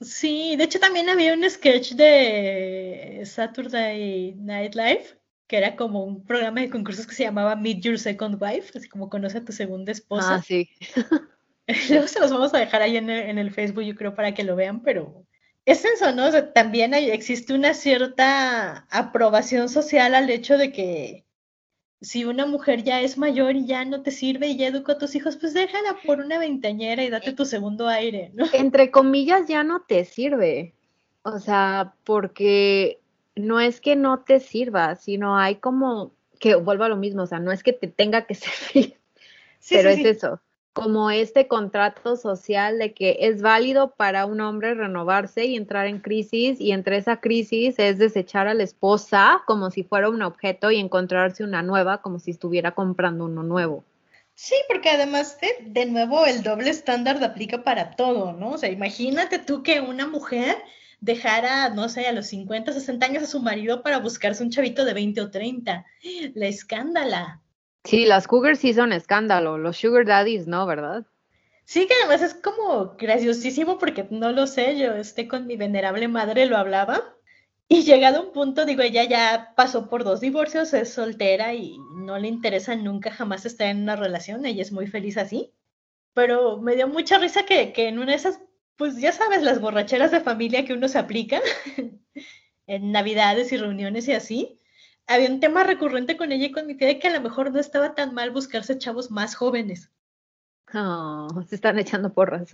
Sí, 0.00 0.56
de 0.56 0.64
hecho 0.64 0.80
también 0.80 1.08
había 1.08 1.34
un 1.34 1.48
sketch 1.48 1.92
de 1.92 3.22
Saturday 3.24 4.34
Night 4.36 4.74
Live, 4.74 5.18
que 5.46 5.56
era 5.56 5.76
como 5.76 6.04
un 6.04 6.24
programa 6.24 6.60
de 6.60 6.70
concursos 6.70 7.06
que 7.06 7.14
se 7.14 7.24
llamaba 7.24 7.56
Meet 7.56 7.80
Your 7.80 7.98
Second 7.98 8.40
Wife, 8.40 8.76
así 8.76 8.88
como 8.88 9.08
conoce 9.08 9.38
a 9.38 9.44
tu 9.44 9.52
segunda 9.52 9.92
esposa. 9.92 10.36
Ah, 10.36 10.42
sí. 10.42 10.68
Luego 11.88 12.08
se 12.08 12.20
los 12.20 12.30
vamos 12.30 12.52
a 12.52 12.58
dejar 12.58 12.82
ahí 12.82 12.96
en 12.96 13.08
el, 13.10 13.50
Facebook, 13.50 13.84
yo 13.84 13.94
creo, 13.94 14.14
para 14.14 14.34
que 14.34 14.44
lo 14.44 14.56
vean, 14.56 14.82
pero 14.82 15.24
es 15.64 15.84
eso, 15.84 16.12
¿no? 16.12 16.30
también 16.52 16.92
existe 16.92 17.54
una 17.54 17.72
cierta 17.72 18.86
aprobación 18.90 19.70
social 19.70 20.14
al 20.14 20.28
hecho 20.28 20.58
de 20.58 20.72
que 20.72 21.23
si 22.00 22.24
una 22.24 22.46
mujer 22.46 22.82
ya 22.82 23.00
es 23.00 23.16
mayor 23.16 23.56
y 23.56 23.66
ya 23.66 23.84
no 23.84 24.02
te 24.02 24.10
sirve 24.10 24.48
y 24.48 24.56
ya 24.56 24.68
educa 24.68 24.92
a 24.92 24.98
tus 24.98 25.14
hijos, 25.14 25.36
pues 25.36 25.54
déjala 25.54 25.96
por 26.06 26.20
una 26.20 26.38
veinteañera 26.38 27.04
y 27.04 27.10
date 27.10 27.32
tu 27.32 27.44
segundo 27.44 27.88
aire, 27.88 28.30
¿no? 28.34 28.46
Entre 28.52 28.90
comillas, 28.90 29.48
ya 29.48 29.64
no 29.64 29.82
te 29.82 30.04
sirve. 30.04 30.74
O 31.22 31.38
sea, 31.38 31.94
porque 32.04 33.00
no 33.36 33.60
es 33.60 33.80
que 33.80 33.96
no 33.96 34.20
te 34.20 34.40
sirva, 34.40 34.96
sino 34.96 35.38
hay 35.38 35.56
como 35.56 36.12
que 36.38 36.56
vuelva 36.56 36.86
a 36.86 36.90
lo 36.90 36.96
mismo, 36.96 37.22
o 37.22 37.26
sea, 37.26 37.38
no 37.38 37.52
es 37.52 37.62
que 37.62 37.72
te 37.72 37.88
tenga 37.88 38.26
que 38.26 38.34
servir, 38.34 38.98
pero 39.68 39.88
es 39.88 40.04
eso 40.04 40.40
como 40.74 41.10
este 41.10 41.46
contrato 41.46 42.16
social 42.16 42.78
de 42.78 42.92
que 42.92 43.16
es 43.20 43.40
válido 43.40 43.94
para 43.94 44.26
un 44.26 44.40
hombre 44.40 44.74
renovarse 44.74 45.44
y 45.44 45.56
entrar 45.56 45.86
en 45.86 46.00
crisis 46.00 46.60
y 46.60 46.72
entre 46.72 46.96
esa 46.96 47.20
crisis 47.20 47.76
es 47.78 47.96
desechar 47.98 48.48
a 48.48 48.54
la 48.54 48.64
esposa 48.64 49.42
como 49.46 49.70
si 49.70 49.84
fuera 49.84 50.10
un 50.10 50.20
objeto 50.20 50.72
y 50.72 50.80
encontrarse 50.80 51.44
una 51.44 51.62
nueva 51.62 52.02
como 52.02 52.18
si 52.18 52.32
estuviera 52.32 52.72
comprando 52.72 53.24
uno 53.26 53.44
nuevo. 53.44 53.84
Sí, 54.34 54.56
porque 54.68 54.90
además 54.90 55.38
de, 55.40 55.70
de 55.70 55.86
nuevo 55.86 56.26
el 56.26 56.42
doble 56.42 56.70
estándar 56.70 57.22
aplica 57.22 57.62
para 57.62 57.92
todo, 57.92 58.32
¿no? 58.32 58.50
O 58.50 58.58
sea, 58.58 58.68
imagínate 58.68 59.38
tú 59.38 59.62
que 59.62 59.80
una 59.80 60.08
mujer 60.08 60.56
dejara, 60.98 61.68
no 61.68 61.88
sé, 61.88 62.08
a 62.08 62.12
los 62.12 62.26
50, 62.26 62.72
60 62.72 63.06
años 63.06 63.22
a 63.22 63.26
su 63.26 63.40
marido 63.40 63.84
para 63.84 63.98
buscarse 63.98 64.42
un 64.42 64.50
chavito 64.50 64.84
de 64.84 64.94
20 64.94 65.20
o 65.20 65.30
30. 65.30 65.86
La 66.34 66.46
escándala. 66.46 67.43
Sí, 67.84 68.06
las 68.06 68.26
cougars 68.26 68.58
sí 68.60 68.72
son 68.74 68.92
escándalo, 68.92 69.58
los 69.58 69.76
sugar 69.76 70.06
daddies 70.06 70.46
no, 70.46 70.66
¿verdad? 70.66 71.06
Sí, 71.64 71.86
que 71.86 71.94
además 71.94 72.22
es 72.22 72.34
como 72.34 72.96
graciosísimo 72.96 73.78
porque 73.78 74.06
no 74.10 74.32
lo 74.32 74.46
sé, 74.46 74.78
yo 74.78 74.94
este 74.94 75.28
con 75.28 75.46
mi 75.46 75.56
venerable 75.56 76.08
madre 76.08 76.46
lo 76.46 76.56
hablaba 76.56 77.14
y 77.68 77.82
llegado 77.84 78.18
a 78.18 78.22
un 78.22 78.32
punto, 78.32 78.66
digo, 78.66 78.82
ella 78.82 79.04
ya 79.04 79.52
pasó 79.56 79.88
por 79.88 80.04
dos 80.04 80.20
divorcios, 80.20 80.74
es 80.74 80.92
soltera 80.92 81.54
y 81.54 81.78
no 81.96 82.18
le 82.18 82.28
interesa 82.28 82.76
nunca 82.76 83.10
jamás 83.10 83.46
estar 83.46 83.68
en 83.68 83.82
una 83.82 83.96
relación, 83.96 84.44
ella 84.46 84.62
es 84.62 84.72
muy 84.72 84.86
feliz 84.86 85.16
así, 85.16 85.52
pero 86.14 86.58
me 86.58 86.76
dio 86.76 86.88
mucha 86.88 87.18
risa 87.18 87.44
que, 87.46 87.72
que 87.72 87.88
en 87.88 87.98
una 87.98 88.12
de 88.12 88.16
esas, 88.16 88.40
pues 88.76 88.96
ya 88.98 89.12
sabes, 89.12 89.42
las 89.42 89.60
borracheras 89.60 90.10
de 90.10 90.20
familia 90.20 90.64
que 90.64 90.74
uno 90.74 90.88
se 90.88 90.98
aplica 90.98 91.40
en 92.66 92.92
navidades 92.92 93.52
y 93.52 93.56
reuniones 93.56 94.08
y 94.08 94.12
así, 94.12 94.60
había 95.06 95.28
un 95.28 95.40
tema 95.40 95.64
recurrente 95.64 96.16
con 96.16 96.32
ella 96.32 96.46
y 96.46 96.52
con 96.52 96.66
mi 96.66 96.74
tía 96.74 96.88
de 96.88 96.98
que 96.98 97.08
a 97.08 97.12
lo 97.12 97.20
mejor 97.20 97.52
no 97.52 97.60
estaba 97.60 97.94
tan 97.94 98.14
mal 98.14 98.30
buscarse 98.30 98.78
chavos 98.78 99.10
más 99.10 99.34
jóvenes. 99.34 99.90
Oh, 100.72 101.28
se 101.48 101.54
están 101.54 101.78
echando 101.78 102.12
porras. 102.12 102.50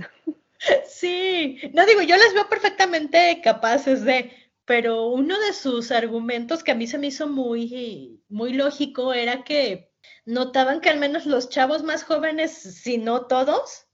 Sí, 0.87 1.59
no 1.73 1.87
digo, 1.87 2.03
yo 2.03 2.17
las 2.19 2.35
veo 2.35 2.47
perfectamente 2.51 3.41
capaces 3.43 4.05
de, 4.05 4.31
pero 4.67 5.07
uno 5.09 5.39
de 5.41 5.55
sus 5.55 5.91
argumentos 5.91 6.63
que 6.63 6.73
a 6.73 6.75
mí 6.75 6.87
se 6.87 6.99
me 6.99 7.07
hizo 7.07 7.27
muy, 7.27 8.23
muy 8.29 8.53
lógico 8.53 9.15
era 9.15 9.43
que 9.43 9.91
notaban 10.27 10.83
que 10.83 10.91
al 10.91 10.99
menos 10.99 11.25
los 11.25 11.49
chavos 11.49 11.83
más 11.83 12.05
jóvenes, 12.05 12.53
si 12.53 12.99
no 12.99 13.27
todos, 13.27 13.87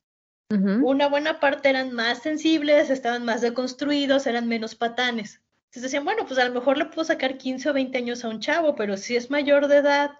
una 0.48 1.08
buena 1.08 1.40
parte 1.40 1.68
eran 1.68 1.92
más 1.92 2.22
sensibles, 2.22 2.90
estaban 2.90 3.24
más 3.24 3.40
deconstruidos, 3.40 4.26
eran 4.26 4.48
menos 4.48 4.74
patanes. 4.74 5.40
Entonces 5.66 5.82
decían, 5.82 6.04
bueno, 6.04 6.26
pues 6.26 6.38
a 6.38 6.44
lo 6.44 6.54
mejor 6.54 6.78
le 6.78 6.86
puedo 6.86 7.04
sacar 7.04 7.38
15 7.38 7.70
o 7.70 7.72
20 7.72 7.98
años 7.98 8.24
a 8.24 8.28
un 8.28 8.40
chavo, 8.40 8.74
pero 8.74 8.96
si 8.96 9.16
es 9.16 9.30
mayor 9.30 9.68
de 9.68 9.78
edad, 9.78 10.10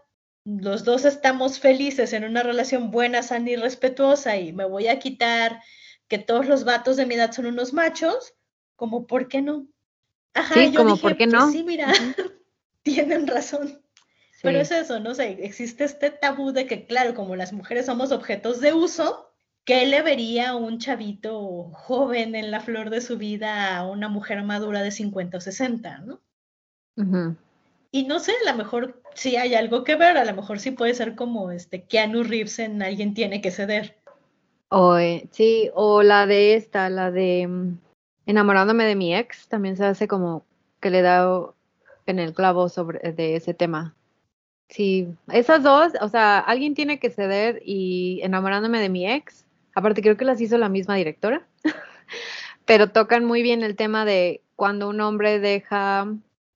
los 0.44 0.84
dos 0.84 1.05
estamos 1.05 1.59
felices 1.59 2.12
en 2.12 2.24
una 2.24 2.42
relación 2.42 2.90
buena, 2.90 3.22
sana 3.22 3.51
y 3.51 3.57
respetuosa 3.57 4.36
y 4.36 4.53
me 4.53 4.64
voy 4.64 4.88
a 4.88 4.99
quitar 4.99 5.61
que 6.09 6.18
todos 6.18 6.47
los 6.47 6.64
vatos 6.64 6.97
de 6.97 7.07
mi 7.07 7.14
edad 7.14 7.32
son 7.32 7.47
unos 7.47 7.72
machos, 7.72 8.34
como 8.76 9.07
por 9.07 9.28
qué 9.28 9.42
no? 9.42 9.66
Ajá, 10.34 10.55
sí, 10.55 10.72
como 10.74 10.97
por 10.99 11.16
qué 11.16 11.26
pues 11.26 11.32
no. 11.32 11.51
sí, 11.51 11.64
mira, 11.64 11.92
tienen 12.82 13.26
razón. 13.26 13.82
Pero 14.42 14.61
es 14.61 14.70
eso, 14.70 15.01
no 15.01 15.14
sé, 15.14 15.38
existe 15.42 15.82
este 15.82 16.11
tabú 16.11 16.53
de 16.53 16.66
que, 16.66 16.86
claro, 16.86 17.14
como 17.14 17.34
las 17.34 17.53
mujeres 17.53 17.86
somos 17.86 18.12
objetos 18.12 18.61
de 18.61 18.74
uso, 18.74 19.26
¿qué 19.67 19.85
le 19.85 20.01
vería 20.01 20.55
un 20.55 20.79
chavito 20.79 21.71
joven 21.73 22.35
en 22.35 22.51
la 22.51 22.61
flor 22.61 22.89
de 22.89 23.03
su 23.03 23.19
vida 23.19 23.77
a 23.77 23.87
una 23.87 24.09
mujer 24.09 24.43
madura 24.45 24.81
de 24.81 24.93
50 24.93 25.37
o 25.37 25.41
60, 25.41 25.99
¿no? 25.99 26.21
Y 27.91 28.05
no 28.05 28.21
sé, 28.21 28.33
a 28.47 28.51
lo 28.53 28.57
mejor 28.57 29.03
sí 29.14 29.37
hay 29.37 29.55
algo 29.55 29.85
que 29.85 29.97
ver, 29.97 30.17
a 30.17 30.25
lo 30.25 30.35
mejor 30.35 30.61
sí 30.61 30.71
puede 30.71 30.95
ser 30.95 31.14
como 31.14 31.51
este 31.51 31.83
Keanu 31.83 32.23
Reeves 32.23 32.59
en 32.59 32.83
Alguien 32.83 33.12
tiene 33.12 33.43
que 33.43 33.51
ceder. 33.51 33.99
O, 34.69 34.97
eh, 34.97 35.29
sí, 35.33 35.71
o 35.75 36.03
la 36.03 36.27
de 36.27 36.55
esta, 36.55 36.89
la 36.89 37.11
de 37.11 37.47
mm, 37.47 37.79
Enamorándome 38.27 38.85
de 38.85 38.97
mi 38.97 39.14
ex, 39.14 39.47
también 39.47 39.77
se 39.77 39.85
hace 39.85 40.09
como 40.09 40.45
que 40.81 40.91
le 40.91 41.01
da 41.01 41.53
en 42.07 42.19
el 42.19 42.35
clavo 42.35 42.69
sobre 42.69 43.12
de 43.12 43.37
ese 43.37 43.55
tema. 43.55 43.95
Sí, 44.69 45.09
esas 45.33 45.62
dos, 45.62 45.93
o 46.01 46.09
sea, 46.09 46.41
alguien 46.41 46.75
tiene 46.75 46.99
que 46.99 47.11
ceder 47.11 47.62
y 47.64 48.21
enamorándome 48.23 48.81
de 48.81 48.89
mi 48.89 49.09
ex, 49.09 49.45
Aparte, 49.77 50.01
creo 50.01 50.16
que 50.16 50.24
las 50.24 50.41
hizo 50.41 50.57
la 50.57 50.70
misma 50.70 50.97
directora, 50.97 51.47
pero 52.64 52.89
tocan 52.89 53.27
muy 53.27 53.43
bien 53.43 53.62
el 53.62 53.77
tema 53.77 54.07
de 54.07 54.41
cuando 54.57 54.89
un 54.89 55.03
hombre 55.03 55.39
deja, 55.39 56.07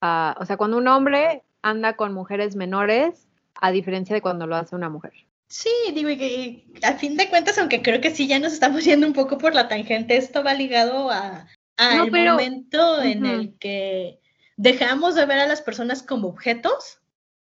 o 0.01 0.45
sea, 0.47 0.57
cuando 0.57 0.79
un 0.79 0.89
hombre 0.89 1.43
anda 1.61 1.97
con 1.97 2.15
mujeres 2.15 2.57
menores, 2.57 3.29
a 3.61 3.73
diferencia 3.73 4.15
de 4.15 4.23
cuando 4.23 4.47
lo 4.47 4.57
hace 4.57 4.75
una 4.75 4.89
mujer. 4.89 5.13
Sí, 5.49 5.69
digo, 5.95 6.09
y, 6.09 6.65
a 6.83 6.95
fin 6.95 7.19
de 7.19 7.29
cuentas, 7.29 7.59
aunque 7.59 7.83
creo 7.83 8.01
que 8.01 8.11
sí 8.11 8.27
ya 8.27 8.39
nos 8.39 8.55
estamos 8.55 8.87
yendo 8.87 9.07
un 9.07 9.13
poco 9.13 9.37
por 9.37 9.55
la 9.55 9.69
tangente, 9.69 10.17
esto 10.17 10.43
va 10.43 10.55
ligado 10.55 11.11
a, 11.11 11.47
al 11.77 12.11
momento 12.11 13.03
en 13.03 13.27
el 13.27 13.59
que 13.59 14.19
dejamos 14.57 15.15
de 15.15 15.27
ver 15.27 15.41
a 15.41 15.47
las 15.47 15.61
personas 15.61 16.03
como 16.03 16.29
objetos. 16.29 17.03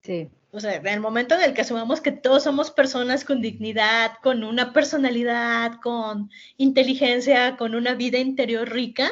Sí 0.03 0.31
o 0.51 0.61
sea, 0.61 0.76
en 0.76 0.86
el 0.86 1.01
momento 1.01 1.34
en 1.34 1.42
el 1.42 1.55
que 1.55 1.61
asumamos 1.61 2.01
que 2.01 2.12
todos 2.12 2.44
somos 2.44 2.70
personas 2.70 3.24
con 3.24 3.42
dignidad, 3.42 4.12
con 4.22 4.44
una 4.44 4.72
personalidad, 4.72 5.80
con 5.82 6.30
inteligencia, 6.57 7.57
con 7.57 7.74
una 7.74 7.94
vida 7.94 8.18
interior 8.18 8.68
rica, 8.68 9.11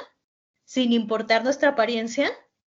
sin 0.65 0.93
importar 0.93 1.45
nuestra 1.45 1.71
apariencia, 1.71 2.31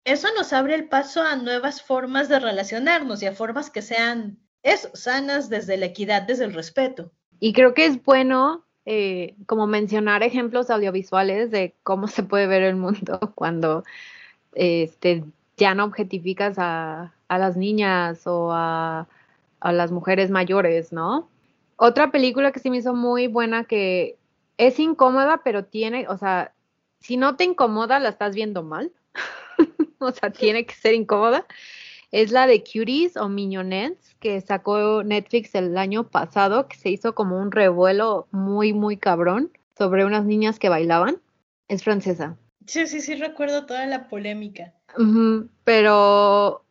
eso 0.03 0.27
nos 0.35 0.53
abre 0.53 0.75
el 0.75 0.89
paso 0.89 1.21
a 1.21 1.35
nuevas 1.35 1.81
formas 1.81 2.29
de 2.29 2.39
relacionarnos 2.39 3.21
y 3.21 3.27
a 3.27 3.33
formas 3.33 3.69
que 3.69 3.81
sean 3.81 4.39
eso, 4.63 4.89
sanas 4.93 5.49
desde 5.49 5.77
la 5.77 5.87
equidad, 5.87 6.23
desde 6.23 6.45
el 6.45 6.53
respeto. 6.53 7.11
Y 7.39 7.53
creo 7.53 7.73
que 7.73 7.85
es 7.85 8.03
bueno 8.03 8.65
eh, 8.85 9.35
como 9.45 9.67
mencionar 9.67 10.23
ejemplos 10.23 10.69
audiovisuales 10.69 11.51
de 11.51 11.75
cómo 11.83 12.07
se 12.07 12.23
puede 12.23 12.47
ver 12.47 12.63
el 12.63 12.75
mundo 12.75 13.19
cuando 13.35 13.83
este, 14.53 15.23
ya 15.59 15.75
no 15.75 15.83
objetificas 15.83 16.55
a, 16.57 17.13
a 17.27 17.37
las 17.37 17.57
niñas 17.57 18.25
o 18.25 18.51
a, 18.51 19.07
a, 19.59 19.71
las 19.73 19.91
mujeres 19.91 20.31
mayores, 20.31 20.91
¿no? 20.93 21.29
Otra 21.75 22.11
película 22.11 22.51
que 22.51 22.59
sí 22.59 22.69
me 22.69 22.77
hizo 22.77 22.95
muy 22.95 23.27
buena 23.27 23.65
que 23.65 24.17
es 24.57 24.79
incómoda, 24.79 25.41
pero 25.43 25.65
tiene, 25.65 26.07
o 26.07 26.17
sea, 26.17 26.53
si 26.99 27.17
no 27.17 27.35
te 27.35 27.43
incomoda, 27.43 27.99
la 27.99 28.09
estás 28.09 28.33
viendo 28.35 28.63
mal. 28.63 28.91
o 29.99 30.11
sea, 30.11 30.31
tiene 30.31 30.65
que 30.65 30.73
ser 30.73 30.93
incómoda, 30.93 31.45
es 32.11 32.31
la 32.31 32.47
de 32.47 32.63
Cuties 32.63 33.17
o 33.17 33.29
Mignonettes 33.29 34.15
que 34.19 34.41
sacó 34.41 35.03
Netflix 35.03 35.53
el 35.55 35.77
año 35.77 36.07
pasado, 36.07 36.67
que 36.67 36.77
se 36.77 36.89
hizo 36.89 37.13
como 37.13 37.39
un 37.39 37.51
revuelo 37.51 38.27
muy, 38.31 38.73
muy 38.73 38.97
cabrón 38.97 39.51
sobre 39.77 40.05
unas 40.05 40.25
niñas 40.25 40.57
que 40.57 40.69
bailaban. 40.69 41.21
Es 41.67 41.83
francesa. 41.83 42.37
Sí, 42.65 42.87
sí, 42.87 43.01
sí, 43.01 43.15
recuerdo 43.15 43.65
toda 43.65 43.85
la 43.85 44.07
polémica. 44.07 44.73
Pero, 45.63 46.63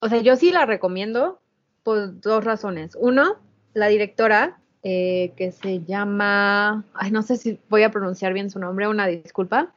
o 0.00 0.08
sea, 0.08 0.20
yo 0.20 0.36
sí 0.36 0.50
la 0.50 0.66
recomiendo 0.66 1.40
por 1.82 2.20
dos 2.20 2.44
razones. 2.44 2.96
Uno, 2.98 3.36
la 3.74 3.88
directora, 3.88 4.58
eh, 4.82 5.32
que 5.36 5.52
se 5.52 5.84
llama, 5.84 6.84
no 7.10 7.22
sé 7.22 7.36
si 7.36 7.58
voy 7.68 7.82
a 7.82 7.90
pronunciar 7.90 8.32
bien 8.32 8.50
su 8.50 8.58
nombre, 8.58 8.88
una 8.88 9.06
disculpa, 9.06 9.72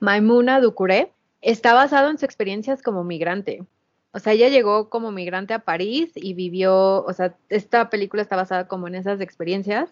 Maimuna 0.00 0.60
Ducuré, 0.60 1.12
está 1.40 1.74
basado 1.74 2.10
en 2.10 2.16
sus 2.16 2.24
experiencias 2.24 2.82
como 2.82 3.04
migrante. 3.04 3.64
O 4.12 4.18
sea, 4.18 4.32
ella 4.32 4.48
llegó 4.48 4.90
como 4.90 5.10
migrante 5.10 5.54
a 5.54 5.58
París 5.58 6.12
y 6.14 6.34
vivió, 6.34 7.04
o 7.04 7.12
sea, 7.12 7.36
esta 7.48 7.90
película 7.90 8.22
está 8.22 8.36
basada 8.36 8.68
como 8.68 8.86
en 8.86 8.94
esas 8.94 9.20
experiencias. 9.20 9.90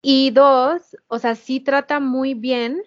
Y 0.00 0.30
dos, 0.30 0.96
o 1.08 1.18
sea, 1.18 1.34
sí 1.34 1.60
trata 1.60 1.98
muy 1.98 2.34
bien 2.34 2.82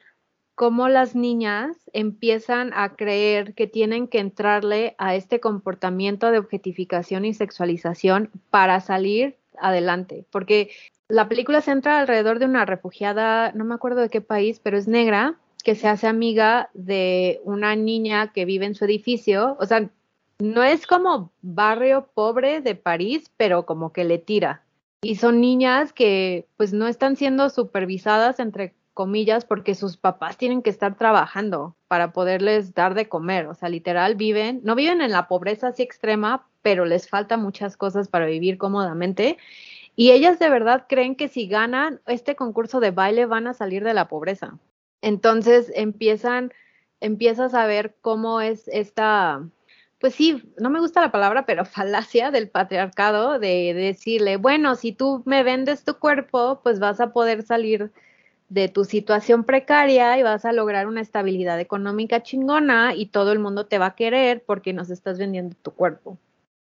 cómo 0.57 0.89
las 0.89 1.13
niñas 1.13 1.77
empiezan 1.93 2.71
a 2.73 2.95
creer 2.95 3.53
que 3.53 3.67
tienen 3.67 4.07
que 4.07 4.17
entrarle 4.17 4.95
a 4.97 5.13
este 5.13 5.39
comportamiento 5.39 6.31
de 6.31 6.39
objetificación 6.39 7.25
y 7.25 7.35
sexualización 7.35 8.31
para 8.49 8.79
salir 8.79 9.37
adelante. 9.59 10.25
Porque 10.31 10.71
la 11.09 11.29
película 11.29 11.61
se 11.61 11.69
entra 11.69 11.99
alrededor 11.99 12.39
de 12.39 12.45
una 12.45 12.65
refugiada, 12.65 13.51
no 13.51 13.65
me 13.65 13.75
acuerdo 13.75 14.01
de 14.01 14.09
qué 14.09 14.19
país, 14.19 14.59
pero 14.59 14.79
es 14.79 14.87
negra, 14.87 15.35
que 15.63 15.75
se 15.75 15.87
hace 15.87 16.07
amiga 16.07 16.71
de 16.73 17.39
una 17.43 17.75
niña 17.75 18.33
que 18.33 18.45
vive 18.45 18.65
en 18.65 18.73
su 18.73 18.85
edificio. 18.85 19.57
O 19.59 19.67
sea, 19.67 19.91
no 20.39 20.63
es 20.63 20.87
como 20.87 21.31
barrio 21.43 22.09
pobre 22.15 22.61
de 22.61 22.73
París, 22.73 23.31
pero 23.37 23.67
como 23.67 23.93
que 23.93 24.05
le 24.05 24.17
tira. 24.17 24.63
Y 25.03 25.17
son 25.17 25.39
niñas 25.39 25.93
que 25.93 26.47
pues 26.57 26.73
no 26.73 26.87
están 26.87 27.15
siendo 27.15 27.51
supervisadas 27.51 28.39
entre 28.39 28.73
comillas 28.97 29.45
porque 29.45 29.75
sus 29.75 29.95
papás 29.95 30.37
tienen 30.37 30.63
que 30.63 30.71
estar 30.71 30.97
trabajando 30.97 31.75
para 31.87 32.13
poderles 32.13 32.73
dar 32.73 32.95
de 32.95 33.07
comer, 33.07 33.45
o 33.45 33.53
sea, 33.53 33.69
literal 33.69 34.15
viven, 34.15 34.59
no 34.63 34.73
viven 34.73 35.01
en 35.01 35.11
la 35.11 35.27
pobreza 35.27 35.67
así 35.67 35.83
extrema, 35.83 36.47
pero 36.63 36.83
les 36.83 37.07
falta 37.07 37.37
muchas 37.37 37.77
cosas 37.77 38.07
para 38.07 38.25
vivir 38.25 38.57
cómodamente 38.57 39.37
y 39.95 40.09
ellas 40.13 40.39
de 40.39 40.49
verdad 40.49 40.87
creen 40.89 41.15
que 41.15 41.27
si 41.27 41.47
ganan 41.47 42.01
este 42.07 42.35
concurso 42.35 42.79
de 42.79 42.89
baile 42.89 43.27
van 43.27 43.45
a 43.45 43.53
salir 43.53 43.83
de 43.83 43.93
la 43.93 44.07
pobreza. 44.07 44.57
Entonces 45.03 45.71
empiezan 45.75 46.51
empiezas 46.99 47.53
a 47.53 47.67
ver 47.67 47.95
cómo 48.01 48.41
es 48.41 48.67
esta 48.67 49.47
pues 49.99 50.15
sí, 50.15 50.41
no 50.57 50.71
me 50.71 50.79
gusta 50.79 51.01
la 51.01 51.11
palabra, 51.11 51.45
pero 51.45 51.65
falacia 51.77 52.31
del 52.31 52.49
patriarcado 52.49 53.37
de 53.37 53.75
decirle, 53.75 54.37
bueno, 54.37 54.73
si 54.73 54.91
tú 54.91 55.21
me 55.27 55.43
vendes 55.43 55.83
tu 55.83 55.99
cuerpo, 55.99 56.61
pues 56.63 56.79
vas 56.79 56.99
a 56.99 57.13
poder 57.13 57.43
salir 57.43 57.91
de 58.49 58.69
tu 58.69 58.85
situación 58.85 59.43
precaria 59.43 60.17
y 60.17 60.23
vas 60.23 60.45
a 60.45 60.53
lograr 60.53 60.87
una 60.87 61.01
estabilidad 61.01 61.59
económica 61.59 62.23
chingona 62.23 62.95
y 62.95 63.07
todo 63.07 63.31
el 63.31 63.39
mundo 63.39 63.65
te 63.65 63.77
va 63.77 63.87
a 63.87 63.95
querer 63.95 64.43
porque 64.45 64.73
nos 64.73 64.89
estás 64.89 65.17
vendiendo 65.17 65.55
tu 65.61 65.71
cuerpo. 65.71 66.17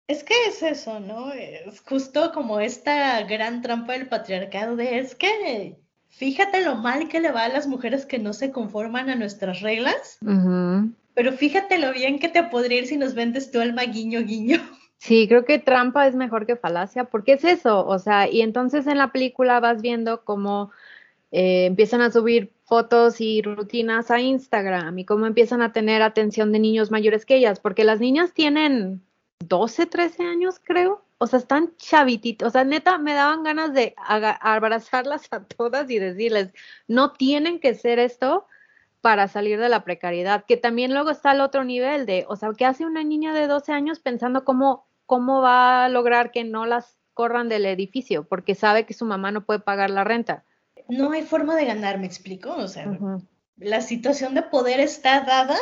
Es 0.07 0.23
que 0.23 0.33
es 0.47 0.63
eso, 0.63 0.99
¿no? 0.99 1.31
Es 1.31 1.81
justo 1.81 2.31
como 2.33 2.59
esta 2.59 3.21
gran 3.23 3.61
trampa 3.61 3.93
del 3.93 4.07
patriarcado 4.07 4.75
de 4.75 4.97
es 4.97 5.13
que 5.13 5.77
fíjate 6.07 6.61
lo 6.61 6.75
mal 6.75 7.07
que 7.07 7.19
le 7.19 7.31
va 7.31 7.43
a 7.43 7.49
las 7.49 7.67
mujeres 7.67 8.07
que 8.07 8.17
no 8.17 8.33
se 8.33 8.51
conforman 8.51 9.11
a 9.11 9.15
nuestras 9.15 9.61
reglas, 9.61 10.17
pero 11.13 11.31
fíjate 11.33 11.77
lo 11.77 11.93
bien 11.93 12.17
que 12.17 12.29
te 12.29 12.41
podría 12.41 12.79
ir 12.79 12.87
si 12.87 12.97
nos 12.97 13.13
vendes 13.13 13.51
tu 13.51 13.61
alma 13.61 13.83
guiño 13.83 14.21
guiño. 14.21 14.59
Sí, 14.97 15.27
creo 15.29 15.45
que 15.45 15.59
trampa 15.59 16.07
es 16.07 16.15
mejor 16.15 16.45
que 16.45 16.57
falacia, 16.57 17.05
porque 17.05 17.33
es 17.33 17.45
eso, 17.45 17.85
o 17.85 17.99
sea, 17.99 18.29
y 18.29 18.41
entonces 18.41 18.85
en 18.85 18.97
la 18.97 19.13
película 19.13 19.59
vas 19.61 19.81
viendo 19.81 20.25
cómo 20.25 20.71
eh, 21.31 21.65
empiezan 21.65 22.01
a 22.01 22.11
subir 22.11 22.51
fotos 22.63 23.21
y 23.21 23.41
rutinas 23.41 24.11
a 24.11 24.19
Instagram 24.19 24.99
y 24.99 25.05
cómo 25.05 25.27
empiezan 25.27 25.61
a 25.61 25.71
tener 25.71 26.01
atención 26.01 26.51
de 26.51 26.59
niños 26.59 26.91
mayores 26.91 27.25
que 27.25 27.35
ellas, 27.35 27.59
porque 27.59 27.83
las 27.83 27.99
niñas 27.99 28.33
tienen 28.33 29.03
12, 29.39 29.85
13 29.85 30.23
años, 30.23 30.59
creo. 30.63 31.03
O 31.17 31.27
sea, 31.27 31.39
están 31.39 31.75
chavititos. 31.77 32.47
O 32.47 32.51
sea, 32.51 32.63
neta, 32.63 32.97
me 32.97 33.13
daban 33.13 33.43
ganas 33.43 33.73
de 33.73 33.93
abrazarlas 33.97 35.27
a 35.31 35.43
todas 35.43 35.89
y 35.91 35.99
decirles, 35.99 36.53
no 36.87 37.11
tienen 37.13 37.59
que 37.59 37.75
ser 37.75 37.99
esto 37.99 38.47
para 39.01 39.27
salir 39.27 39.59
de 39.59 39.69
la 39.69 39.83
precariedad, 39.83 40.45
que 40.45 40.57
también 40.57 40.93
luego 40.93 41.09
está 41.09 41.31
el 41.31 41.41
otro 41.41 41.63
nivel 41.63 42.05
de, 42.05 42.25
o 42.27 42.35
sea, 42.35 42.51
¿qué 42.57 42.65
hace 42.65 42.85
una 42.85 43.03
niña 43.03 43.33
de 43.33 43.47
12 43.47 43.71
años 43.71 43.99
pensando 43.99 44.43
cómo, 44.43 44.87
cómo 45.05 45.41
va 45.41 45.85
a 45.85 45.89
lograr 45.89 46.31
que 46.31 46.43
no 46.43 46.65
las 46.65 46.97
corran 47.13 47.49
del 47.49 47.65
edificio? 47.65 48.25
Porque 48.25 48.55
sabe 48.55 48.85
que 48.85 48.93
su 48.93 49.05
mamá 49.05 49.31
no 49.31 49.45
puede 49.45 49.59
pagar 49.59 49.89
la 49.89 50.03
renta 50.03 50.43
no 50.89 51.11
hay 51.11 51.23
forma 51.23 51.55
de 51.55 51.65
ganar, 51.65 51.99
me 51.99 52.07
explico. 52.07 52.53
O 52.55 52.67
sea, 52.67 52.97
la 53.57 53.81
situación 53.81 54.35
de 54.35 54.43
poder 54.43 54.79
está 54.79 55.21
dada 55.21 55.57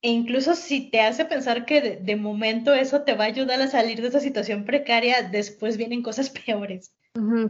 e 0.00 0.10
incluso 0.10 0.54
si 0.54 0.90
te 0.90 1.00
hace 1.00 1.24
pensar 1.24 1.64
que 1.64 1.96
de, 1.96 2.16
momento 2.16 2.72
eso 2.72 3.02
te 3.02 3.14
va 3.14 3.24
a 3.24 3.28
ayudar 3.28 3.60
a 3.60 3.68
salir 3.68 4.00
de 4.00 4.08
esa 4.08 4.20
situación 4.20 4.64
precaria, 4.64 5.22
después 5.22 5.76
vienen 5.76 6.02
cosas 6.02 6.30
peores. 6.46 6.92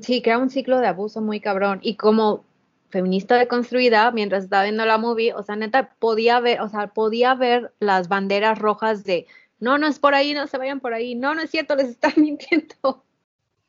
Sí, 0.00 0.22
crea 0.22 0.38
un 0.38 0.50
ciclo 0.50 0.78
de 0.78 0.86
abuso 0.86 1.20
muy 1.20 1.40
cabrón. 1.40 1.80
Y 1.82 1.96
como 1.96 2.44
feminista 2.88 3.36
deconstruida, 3.36 4.10
mientras 4.12 4.44
estaba 4.44 4.62
viendo 4.62 4.86
la 4.86 4.96
movie, 4.96 5.34
o 5.34 5.42
sea, 5.42 5.56
neta, 5.56 5.94
podía 5.98 6.40
ver, 6.40 6.62
o 6.62 6.68
sea, 6.68 6.86
podía 6.88 7.34
ver 7.34 7.74
las 7.80 8.08
banderas 8.08 8.58
rojas 8.58 9.04
de, 9.04 9.26
no, 9.60 9.76
no 9.76 9.86
es 9.86 9.98
por 9.98 10.14
ahí, 10.14 10.32
no 10.32 10.46
se 10.46 10.56
vayan 10.56 10.80
por 10.80 10.94
ahí, 10.94 11.14
no, 11.14 11.34
no 11.34 11.42
es 11.42 11.50
cierto, 11.50 11.76
les 11.76 11.88
están 11.88 12.12
mintiendo. 12.16 13.04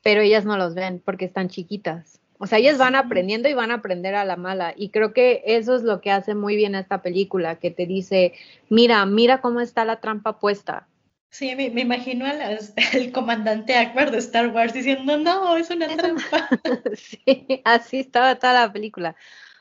Pero 0.02 0.22
ellas 0.22 0.46
no 0.46 0.56
los 0.56 0.74
ven 0.74 1.02
porque 1.04 1.26
están 1.26 1.48
chiquitas. 1.48 2.19
O 2.42 2.46
sea, 2.46 2.58
ellas 2.58 2.78
van 2.78 2.94
aprendiendo 2.94 3.50
y 3.50 3.52
van 3.52 3.70
a 3.70 3.74
aprender 3.74 4.14
a 4.14 4.24
la 4.24 4.36
mala. 4.36 4.72
Y 4.74 4.88
creo 4.88 5.12
que 5.12 5.42
eso 5.44 5.76
es 5.76 5.82
lo 5.82 6.00
que 6.00 6.10
hace 6.10 6.34
muy 6.34 6.56
bien 6.56 6.74
esta 6.74 7.02
película, 7.02 7.56
que 7.56 7.70
te 7.70 7.84
dice, 7.84 8.32
mira, 8.70 9.04
mira 9.04 9.42
cómo 9.42 9.60
está 9.60 9.84
la 9.84 10.00
trampa 10.00 10.38
puesta. 10.38 10.88
Sí, 11.28 11.54
me, 11.54 11.66
imagino 11.66 12.24
al 12.24 13.12
comandante 13.12 13.76
Akbar 13.76 14.10
de 14.10 14.18
Star 14.18 14.48
Wars 14.48 14.72
diciendo, 14.72 15.18
no, 15.18 15.54
es 15.58 15.68
una 15.68 15.86
trampa. 15.94 16.48
sí, 16.96 17.60
así 17.64 17.98
estaba 17.98 18.34
toda 18.36 18.54
la 18.54 18.72
película. 18.72 19.16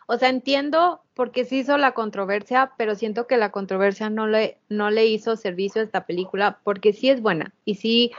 O 0.07 0.17
sea, 0.17 0.29
entiendo 0.29 1.03
por 1.15 1.31
qué 1.31 1.43
se 1.43 1.57
hizo 1.57 1.77
la 1.77 1.91
controversia, 1.91 2.71
pero 2.77 2.95
siento 2.95 3.27
que 3.27 3.35
la 3.35 3.51
controversia 3.51 4.09
no 4.09 4.25
le, 4.25 4.57
no 4.69 4.89
le 4.89 5.05
hizo 5.05 5.35
servicio 5.35 5.81
a 5.81 5.83
esta 5.83 6.05
película, 6.05 6.59
porque 6.63 6.93
sí 6.93 7.09
es 7.09 7.21
buena 7.21 7.53
y 7.65 7.75
sí 7.75 8.13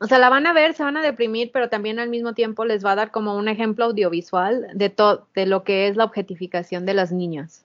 o 0.00 0.06
sea, 0.06 0.18
la 0.18 0.28
van 0.28 0.46
a 0.46 0.52
ver, 0.52 0.74
se 0.74 0.84
van 0.84 0.96
a 0.96 1.02
deprimir, 1.02 1.50
pero 1.52 1.68
también 1.68 1.98
al 1.98 2.08
mismo 2.08 2.32
tiempo 2.32 2.64
les 2.64 2.84
va 2.84 2.92
a 2.92 2.96
dar 2.96 3.10
como 3.10 3.36
un 3.36 3.48
ejemplo 3.48 3.86
audiovisual 3.86 4.68
de 4.74 4.90
todo, 4.90 5.26
de 5.34 5.46
lo 5.46 5.64
que 5.64 5.88
es 5.88 5.96
la 5.96 6.04
objetificación 6.04 6.86
de 6.86 6.94
las 6.94 7.10
niñas. 7.10 7.64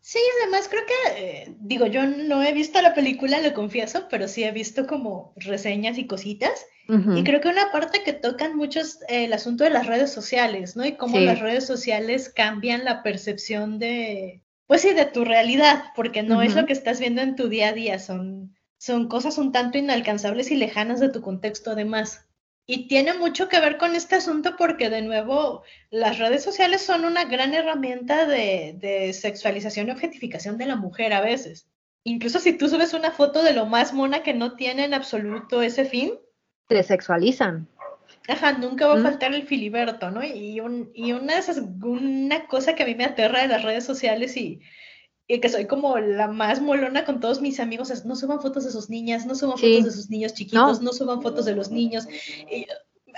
Sí, 0.00 0.18
además 0.42 0.68
creo 0.68 0.82
que, 0.86 1.24
eh, 1.24 1.54
digo, 1.60 1.86
yo 1.86 2.06
no 2.06 2.42
he 2.42 2.52
visto 2.52 2.80
la 2.82 2.92
película, 2.92 3.40
lo 3.40 3.54
confieso, 3.54 4.06
pero 4.10 4.28
sí 4.28 4.44
he 4.44 4.52
visto 4.52 4.86
como 4.86 5.32
reseñas 5.36 5.96
y 5.96 6.06
cositas. 6.06 6.66
Y 6.86 7.24
creo 7.24 7.40
que 7.40 7.48
una 7.48 7.72
parte 7.72 8.02
que 8.04 8.12
tocan 8.12 8.56
mucho 8.56 8.80
es 8.80 9.00
eh, 9.08 9.24
el 9.24 9.32
asunto 9.32 9.64
de 9.64 9.70
las 9.70 9.86
redes 9.86 10.12
sociales, 10.12 10.76
¿no? 10.76 10.84
Y 10.84 10.96
cómo 10.96 11.18
las 11.18 11.40
redes 11.40 11.66
sociales 11.66 12.28
cambian 12.28 12.84
la 12.84 13.02
percepción 13.02 13.78
de, 13.78 14.42
pues 14.66 14.82
sí, 14.82 14.92
de 14.92 15.06
tu 15.06 15.24
realidad, 15.24 15.84
porque 15.96 16.22
no 16.22 16.42
es 16.42 16.54
lo 16.54 16.66
que 16.66 16.74
estás 16.74 17.00
viendo 17.00 17.22
en 17.22 17.36
tu 17.36 17.48
día 17.48 17.68
a 17.68 17.72
día, 17.72 17.98
son 17.98 18.53
son 18.84 19.08
cosas 19.08 19.38
un 19.38 19.50
tanto 19.50 19.78
inalcanzables 19.78 20.50
y 20.50 20.56
lejanas 20.56 21.00
de 21.00 21.08
tu 21.08 21.22
contexto 21.22 21.70
además. 21.70 22.28
Y 22.66 22.86
tiene 22.86 23.14
mucho 23.14 23.48
que 23.48 23.58
ver 23.58 23.78
con 23.78 23.94
este 23.94 24.16
asunto 24.16 24.56
porque 24.58 24.90
de 24.90 25.00
nuevo 25.00 25.62
las 25.88 26.18
redes 26.18 26.44
sociales 26.44 26.82
son 26.82 27.06
una 27.06 27.24
gran 27.24 27.54
herramienta 27.54 28.26
de, 28.26 29.10
sexualización 29.14 29.88
y 29.88 29.90
objetificación 29.92 30.58
de 30.58 30.66
la 30.66 30.76
mujer 30.76 31.14
a 31.14 31.22
veces. 31.22 31.66
Incluso 32.04 32.40
si 32.40 32.58
tú 32.58 32.68
subes 32.68 32.92
una 32.92 33.10
foto 33.10 33.42
de 33.42 33.54
lo 33.54 33.64
más 33.64 33.94
mona 33.94 34.22
que 34.22 34.34
no 34.34 34.54
tiene 34.54 34.84
en 34.84 34.92
absoluto 34.92 35.62
ese 35.62 35.86
fin. 35.86 36.12
Te 36.68 36.82
sexualizan. 36.82 37.66
Ajá, 38.28 38.52
nunca 38.52 38.86
va 38.86 38.98
a 38.98 39.02
faltar 39.02 39.32
el 39.32 39.46
filiberto, 39.46 40.10
¿no? 40.10 40.22
Y, 40.22 40.60
un, 40.60 40.90
y 40.94 41.12
una, 41.12 41.34
de 41.34 41.40
esas, 41.40 41.56
una 41.58 42.46
cosa 42.48 42.74
que 42.74 42.82
a 42.82 42.86
mí 42.86 42.94
me 42.94 43.04
aterra 43.04 43.40
de 43.40 43.48
las 43.48 43.62
redes 43.62 43.84
sociales 43.84 44.36
y, 44.36 44.60
y 45.26 45.40
que 45.40 45.48
soy 45.48 45.66
como 45.66 45.98
la 45.98 46.28
más 46.28 46.60
molona 46.60 47.04
con 47.04 47.20
todos 47.20 47.40
mis 47.40 47.58
amigos, 47.58 47.90
es, 47.90 48.04
no 48.04 48.14
suban 48.14 48.40
fotos 48.40 48.64
de 48.64 48.70
sus 48.70 48.90
niñas, 48.90 49.24
no 49.24 49.34
suban 49.34 49.56
fotos 49.56 49.84
de 49.84 49.90
sus 49.90 50.10
niños 50.10 50.34
chiquitos, 50.34 50.82
no, 50.82 50.92
suban 50.92 51.22
fotos 51.22 51.46
de 51.46 51.54
los 51.54 51.70
niños. 51.70 52.06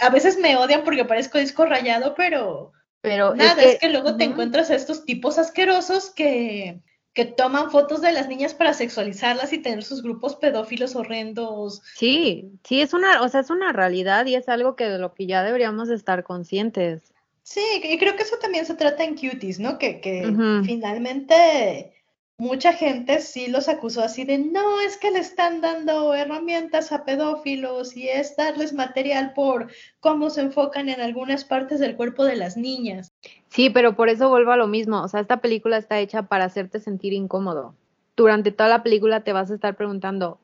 a 0.01 0.11
veces 0.11 0.39
me 0.39 0.57
odian 0.57 0.85
porque 0.85 1.05
parezco 1.05 1.39
disco 1.39 1.67
rayado, 1.67 2.15
pero, 2.15 2.73
pero 3.01 3.35
nada, 3.35 3.63
es 3.63 3.81
que, 3.81 3.89
luego 3.89 4.17
te 4.17 4.25
encuentras 4.25 4.71
a 4.71 4.77
estos 4.77 5.05
tipos 5.05 5.37
asquerosos 5.39 6.11
que, 6.11 6.81
que 7.13 7.25
toman 7.25 7.73
fotos 7.73 8.03
de 8.03 8.13
las 8.13 8.29
niñas 8.29 8.55
para 8.55 8.73
sexualizarlas 8.73 9.53
y 9.53 9.59
tener 9.59 9.83
sus 9.83 10.01
grupos 10.01 10.37
pedófilos 10.37 10.95
horrendos. 10.95 11.83
Sí, 11.97 12.53
sí, 12.63 12.83
es 12.83 12.95
una, 12.95 13.23
o 13.23 13.29
sea, 13.29 13.41
es 13.41 13.51
una 13.51 13.73
realidad 13.73 14.27
y 14.27 14.37
es 14.37 14.49
algo 14.49 14.77
que 14.77 14.85
de 14.85 14.99
lo 14.99 15.13
que 15.13 15.27
ya 15.27 15.43
deberíamos 15.43 15.89
estar 15.89 16.23
conscientes. 16.23 17.13
Sí, 17.43 17.63
y 17.83 17.99
creo 17.99 18.17
que 18.17 18.23
eso 18.23 18.37
también 18.39 18.67
se 18.67 18.75
trata 18.75 19.05
en 19.05 19.15
Cuties, 19.15 19.61
¿no? 19.61 19.79
Que, 19.79 20.01
que 20.01 20.33
finalmente 20.65 21.96
mucha 22.39 22.73
gente 22.73 23.21
sí 23.21 23.49
los 23.49 23.69
acusó 23.69 24.03
así 24.03 24.25
de, 24.25 24.39
no, 24.39 24.81
es 24.81 24.99
que 24.99 25.11
le 25.11 25.21
están 25.21 25.61
dando 25.61 26.15
herramientas 26.15 26.93
a 26.93 27.05
pedófilos 27.05 27.97
y 27.97 28.09
es 28.09 28.37
darles 28.37 28.73
material 28.73 29.33
por 29.35 29.71
cómo 30.01 30.29
se 30.31 30.43
enfocan 30.43 30.89
en 30.89 31.01
algunas 31.01 31.45
partes 31.45 31.81
del 31.81 31.97
cuerpo 31.97 32.25
de 32.25 32.37
las 32.37 32.57
niñas. 32.57 33.13
Sí, 33.49 33.71
pero 33.71 33.97
por 33.97 34.09
eso 34.09 34.29
vuelvo 34.29 34.53
a 34.53 34.57
lo 34.57 34.67
mismo, 34.67 35.03
o 35.03 35.09
sea, 35.09 35.21
esta 35.21 35.39
película 35.39 35.79
está 35.79 35.99
hecha 35.99 36.25
para 36.25 36.45
hacerte 36.45 36.81
sentir 36.81 37.13
incómodo. 37.13 37.75
Durante 38.17 38.53
toda 38.53 38.69
la 38.69 38.83
película 38.83 39.25
te 39.25 39.33
vas 39.33 39.51
a 39.51 39.55
estar 39.55 39.77
preguntando, 39.77 40.39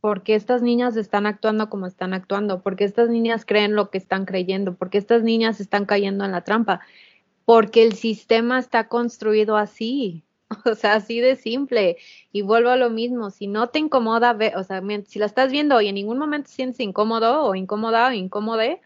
¿por 0.00 0.22
qué 0.22 0.34
estas 0.34 0.62
niñas 0.62 0.96
están 0.96 1.26
actuando 1.26 1.70
como 1.70 1.86
están 1.86 2.12
actuando? 2.12 2.62
¿Por 2.62 2.76
qué 2.76 2.84
estas 2.84 3.08
niñas 3.08 3.44
creen 3.46 3.74
lo 3.74 3.90
que 3.90 3.98
están 3.98 4.26
creyendo? 4.26 4.74
¿Por 4.74 4.90
qué 4.90 4.98
estas 4.98 5.22
niñas 5.22 5.60
están 5.60 5.86
cayendo 5.86 6.24
en 6.24 6.32
la 6.32 6.44
trampa? 6.44 6.80
Porque 7.44 7.82
el 7.82 7.94
sistema 7.94 8.58
está 8.58 8.88
construido 8.88 9.56
así 9.56 10.24
O 10.64 10.74
sea, 10.74 10.94
así 10.94 11.20
de 11.20 11.36
simple. 11.36 11.98
Y 12.32 12.42
vuelvo 12.42 12.70
a 12.70 12.76
lo 12.76 12.90
mismo, 12.90 13.30
si 13.30 13.46
no 13.46 13.68
te 13.68 13.78
incomoda, 13.78 14.36
o 14.56 14.64
sea, 14.64 14.82
si 15.06 15.18
la 15.18 15.26
estás 15.26 15.50
viendo 15.50 15.80
y 15.80 15.88
en 15.88 15.94
ningún 15.94 16.18
momento 16.18 16.50
sientes 16.50 16.80
incómodo 16.80 17.44
o 17.44 17.54
incómoda 17.54 18.08
o 18.08 18.12
incómode, 18.12 18.80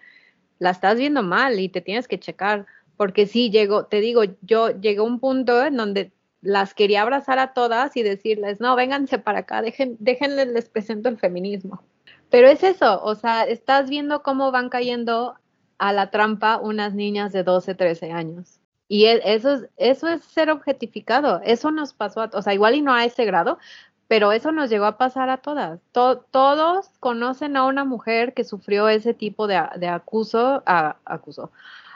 la 0.58 0.70
estás 0.70 0.98
viendo 0.98 1.22
mal 1.22 1.58
y 1.60 1.68
te 1.68 1.80
tienes 1.80 2.08
que 2.08 2.18
checar. 2.18 2.66
Porque 2.96 3.26
sí, 3.26 3.50
llego, 3.50 3.86
te 3.86 4.00
digo, 4.00 4.22
yo 4.42 4.70
llegué 4.70 4.98
a 4.98 5.02
un 5.02 5.20
punto 5.20 5.64
en 5.64 5.76
donde 5.76 6.12
las 6.40 6.74
quería 6.74 7.02
abrazar 7.02 7.38
a 7.38 7.52
todas 7.54 7.96
y 7.96 8.02
decirles, 8.02 8.60
no, 8.60 8.74
vénganse 8.76 9.18
para 9.18 9.40
acá, 9.40 9.62
dejen, 9.62 9.96
déjenles, 10.00 10.48
les 10.48 10.68
presento 10.68 11.08
el 11.08 11.18
feminismo. 11.18 11.82
Pero 12.30 12.48
es 12.48 12.62
eso, 12.64 13.02
o 13.02 13.14
sea, 13.14 13.44
estás 13.44 13.88
viendo 13.90 14.22
cómo 14.22 14.50
van 14.50 14.68
cayendo 14.68 15.36
a 15.78 15.92
la 15.92 16.10
trampa 16.10 16.58
unas 16.58 16.94
niñas 16.94 17.32
de 17.32 17.44
12, 17.44 17.74
13 17.74 18.12
años. 18.12 18.61
Y 18.92 19.06
e, 19.06 19.22
eso 19.24 19.54
es, 19.54 19.68
eso 19.78 20.06
es 20.06 20.22
ser 20.22 20.50
objetificado. 20.50 21.40
Eso 21.46 21.70
nos 21.70 21.94
pasó, 21.94 22.20
a, 22.20 22.30
o 22.34 22.42
sea, 22.42 22.52
igual 22.52 22.74
y 22.74 22.82
no 22.82 22.92
a 22.92 23.06
ese 23.06 23.24
grado, 23.24 23.58
pero 24.06 24.32
eso 24.32 24.52
nos 24.52 24.68
llegó 24.68 24.84
a 24.84 24.98
pasar 24.98 25.30
a 25.30 25.38
todas. 25.38 25.80
todos 25.92 26.90
conocen 27.00 27.56
a 27.56 27.64
una 27.64 27.86
mujer 27.86 28.34
que 28.34 28.44
sufrió 28.44 28.90
ese 28.90 29.14
tipo 29.14 29.46
de, 29.46 29.62
de 29.76 29.88
acuso, 29.88 30.62
a, 30.66 30.96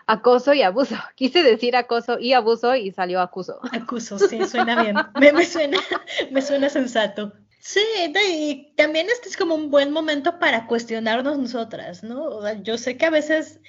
acoso 0.06 0.54
y 0.54 0.62
abuso. 0.62 0.94
Quise 1.16 1.42
decir 1.42 1.76
acoso 1.76 2.18
y 2.18 2.32
abuso 2.32 2.74
y 2.74 2.92
salió 2.92 3.20
acuso. 3.20 3.60
Acuso, 3.72 4.18
sí, 4.18 4.42
suena 4.46 4.82
bien. 4.82 4.96
me, 5.20 5.32
me, 5.34 5.44
suena, 5.44 5.76
me 6.30 6.40
suena 6.40 6.70
sensato. 6.70 7.30
Sí, 7.60 7.84
y 8.26 8.72
también 8.74 9.08
este 9.10 9.28
es 9.28 9.36
como 9.36 9.54
un 9.54 9.70
buen 9.70 9.92
momento 9.92 10.38
para 10.38 10.66
cuestionarnos 10.66 11.36
nosotras, 11.36 12.02
¿no? 12.02 12.24
O 12.24 12.40
sea, 12.40 12.54
yo 12.62 12.78
sé 12.78 12.96
que 12.96 13.04
a 13.04 13.10
veces 13.10 13.60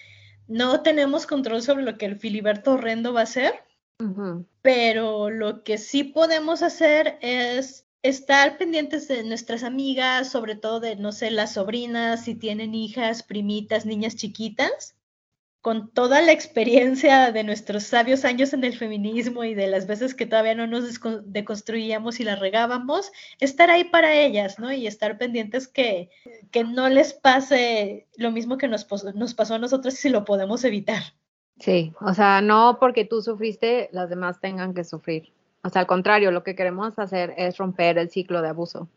no 0.47 0.81
tenemos 0.81 1.25
control 1.25 1.61
sobre 1.61 1.83
lo 1.83 1.97
que 1.97 2.05
el 2.05 2.17
Filiberto 2.17 2.73
horrendo 2.73 3.13
va 3.13 3.21
a 3.21 3.23
hacer, 3.23 3.53
pero 4.61 5.29
lo 5.29 5.63
que 5.63 5.77
sí 5.77 6.03
podemos 6.03 6.61
hacer 6.61 7.17
es 7.21 7.85
estar 8.03 8.57
pendientes 8.57 9.07
de 9.07 9.23
nuestras 9.23 9.63
amigas, 9.63 10.29
sobre 10.29 10.55
todo 10.55 10.79
de, 10.79 10.95
no 10.95 11.11
sé, 11.11 11.31
las 11.31 11.53
sobrinas, 11.53 12.23
si 12.23 12.35
tienen 12.35 12.75
hijas, 12.75 13.23
primitas, 13.23 13.85
niñas 13.85 14.15
chiquitas, 14.15 14.96
con 15.67 15.89
toda 15.89 16.21
la 16.21 16.31
experiencia 16.31 17.33
de 17.33 17.43
nuestros 17.43 17.83
sabios 17.83 18.23
años 18.23 18.53
en 18.53 18.63
el 18.63 18.77
feminismo 18.77 19.43
y 19.43 19.53
de 19.53 19.67
las 19.67 19.85
veces 19.85 20.15
que 20.15 20.25
todavía 20.25 20.55
no 20.55 20.65
nos 20.65 20.97
deconstruíamos 21.25 22.21
y 22.21 22.23
la 22.23 22.37
regábamos, 22.37 23.11
estar 23.41 23.69
ahí 23.69 23.83
para 23.83 24.15
ellas, 24.15 24.59
¿no? 24.59 24.71
Y 24.71 24.87
estar 24.87 25.17
pendientes 25.17 25.67
que, 25.67 26.09
que 26.51 26.63
no 26.63 26.87
les 26.87 27.11
pase 27.11 28.07
lo 28.15 28.31
mismo 28.31 28.57
que 28.57 28.69
nos, 28.69 28.87
nos 29.13 29.33
pasó 29.33 29.55
a 29.55 29.59
nosotros 29.59 29.95
si 29.95 30.07
lo 30.07 30.23
podemos 30.23 30.63
evitar. 30.63 31.03
Sí, 31.59 31.91
o 31.99 32.13
sea, 32.13 32.39
no 32.39 32.77
porque 32.79 33.03
tú 33.03 33.21
sufriste, 33.21 33.89
las 33.91 34.09
demás 34.09 34.39
tengan 34.39 34.73
que 34.73 34.85
sufrir. 34.85 35.33
O 35.65 35.69
sea, 35.69 35.81
al 35.81 35.87
contrario, 35.87 36.31
lo 36.31 36.45
que 36.45 36.55
queremos 36.55 36.97
hacer 36.97 37.33
es 37.35 37.57
romper 37.57 37.97
el 37.97 38.09
ciclo 38.09 38.41
de 38.41 38.47
abuso. 38.47 38.87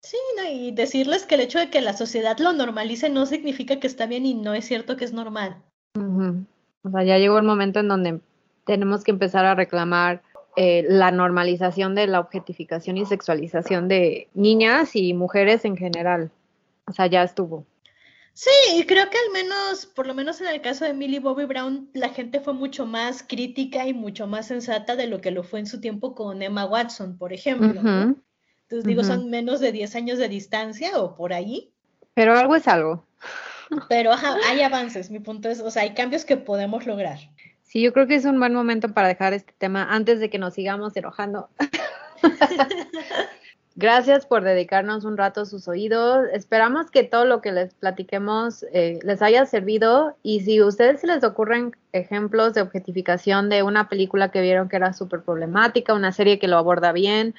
Sí, 0.00 0.16
no, 0.36 0.48
y 0.48 0.70
decirles 0.70 1.26
que 1.26 1.34
el 1.34 1.40
hecho 1.40 1.58
de 1.58 1.70
que 1.70 1.80
la 1.80 1.92
sociedad 1.92 2.38
lo 2.38 2.52
normalice 2.52 3.10
no 3.10 3.26
significa 3.26 3.80
que 3.80 3.88
está 3.88 4.06
bien 4.06 4.26
y 4.26 4.34
no 4.34 4.54
es 4.54 4.64
cierto 4.64 4.96
que 4.96 5.04
es 5.04 5.12
normal. 5.12 5.60
O 5.94 6.90
sea, 6.90 7.02
ya 7.02 7.18
llegó 7.18 7.38
el 7.38 7.44
momento 7.44 7.80
en 7.80 7.88
donde 7.88 8.20
tenemos 8.64 9.04
que 9.04 9.10
empezar 9.10 9.44
a 9.44 9.54
reclamar 9.54 10.22
eh, 10.56 10.84
la 10.88 11.10
normalización 11.10 11.94
de 11.94 12.06
la 12.06 12.20
objetificación 12.20 12.96
y 12.96 13.06
sexualización 13.06 13.88
de 13.88 14.28
niñas 14.34 14.96
y 14.96 15.14
mujeres 15.14 15.64
en 15.64 15.76
general. 15.76 16.30
O 16.86 16.92
sea, 16.92 17.06
ya 17.06 17.22
estuvo. 17.22 17.64
Sí, 18.34 18.84
creo 18.86 19.10
que 19.10 19.18
al 19.18 19.32
menos, 19.32 19.86
por 19.86 20.06
lo 20.06 20.14
menos 20.14 20.40
en 20.40 20.46
el 20.46 20.60
caso 20.60 20.84
de 20.84 20.94
Millie 20.94 21.18
Bobby 21.18 21.44
Brown, 21.44 21.90
la 21.92 22.10
gente 22.10 22.40
fue 22.40 22.54
mucho 22.54 22.86
más 22.86 23.24
crítica 23.24 23.86
y 23.88 23.92
mucho 23.92 24.28
más 24.28 24.46
sensata 24.46 24.94
de 24.94 25.08
lo 25.08 25.20
que 25.20 25.32
lo 25.32 25.42
fue 25.42 25.58
en 25.58 25.66
su 25.66 25.80
tiempo 25.80 26.14
con 26.14 26.40
Emma 26.40 26.64
Watson, 26.64 27.18
por 27.18 27.32
ejemplo. 27.32 27.80
Entonces 27.80 28.84
digo, 28.84 29.02
son 29.02 29.28
menos 29.30 29.58
de 29.58 29.72
10 29.72 29.96
años 29.96 30.18
de 30.18 30.28
distancia 30.28 31.00
o 31.00 31.16
por 31.16 31.32
ahí. 31.32 31.72
Pero 32.14 32.38
algo 32.38 32.54
es 32.54 32.68
algo. 32.68 33.04
Pero 33.88 34.12
hay 34.46 34.62
avances, 34.62 35.10
mi 35.10 35.18
punto 35.18 35.48
es, 35.48 35.60
o 35.60 35.70
sea, 35.70 35.82
hay 35.82 35.94
cambios 35.94 36.24
que 36.24 36.36
podemos 36.36 36.86
lograr. 36.86 37.18
Sí, 37.62 37.82
yo 37.82 37.92
creo 37.92 38.06
que 38.06 38.14
es 38.14 38.24
un 38.24 38.38
buen 38.38 38.54
momento 38.54 38.88
para 38.94 39.08
dejar 39.08 39.34
este 39.34 39.52
tema 39.58 39.86
antes 39.90 40.20
de 40.20 40.30
que 40.30 40.38
nos 40.38 40.54
sigamos 40.54 40.96
enojando. 40.96 41.50
Gracias 43.76 44.26
por 44.26 44.42
dedicarnos 44.42 45.04
un 45.04 45.16
rato 45.16 45.42
a 45.42 45.46
sus 45.46 45.68
oídos. 45.68 46.26
Esperamos 46.32 46.90
que 46.90 47.04
todo 47.04 47.26
lo 47.26 47.40
que 47.40 47.52
les 47.52 47.74
platiquemos 47.74 48.64
eh, 48.72 48.98
les 49.04 49.22
haya 49.22 49.46
servido 49.46 50.16
y 50.24 50.40
si 50.40 50.58
a 50.58 50.66
ustedes 50.66 51.00
se 51.00 51.06
les 51.06 51.22
ocurren 51.22 51.76
ejemplos 51.92 52.54
de 52.54 52.62
objetificación 52.62 53.48
de 53.48 53.62
una 53.62 53.88
película 53.88 54.32
que 54.32 54.40
vieron 54.40 54.68
que 54.68 54.74
era 54.76 54.94
súper 54.94 55.22
problemática, 55.22 55.94
una 55.94 56.10
serie 56.10 56.40
que 56.40 56.48
lo 56.48 56.56
aborda 56.56 56.90
bien, 56.90 57.36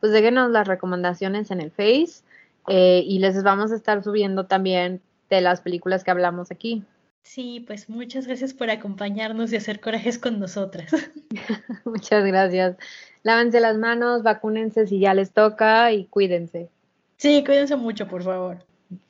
pues 0.00 0.12
déjenos 0.12 0.50
las 0.50 0.66
recomendaciones 0.66 1.50
en 1.50 1.60
el 1.60 1.70
Face 1.70 2.22
eh, 2.68 3.02
y 3.04 3.18
les 3.18 3.42
vamos 3.42 3.70
a 3.70 3.76
estar 3.76 4.02
subiendo 4.02 4.46
también 4.46 5.02
de 5.36 5.42
las 5.42 5.60
películas 5.60 6.04
que 6.04 6.10
hablamos 6.10 6.50
aquí. 6.50 6.84
Sí, 7.22 7.64
pues 7.66 7.88
muchas 7.88 8.26
gracias 8.26 8.52
por 8.52 8.70
acompañarnos 8.70 9.52
y 9.52 9.56
hacer 9.56 9.80
corajes 9.80 10.18
con 10.18 10.40
nosotras. 10.40 10.92
muchas 11.84 12.24
gracias. 12.24 12.76
Lávense 13.22 13.60
las 13.60 13.78
manos, 13.78 14.22
vacúnense 14.22 14.86
si 14.86 14.98
ya 14.98 15.14
les 15.14 15.30
toca 15.30 15.92
y 15.92 16.06
cuídense. 16.06 16.68
Sí, 17.16 17.44
cuídense 17.44 17.76
mucho, 17.76 18.08
por 18.08 18.24
favor. 18.24 18.58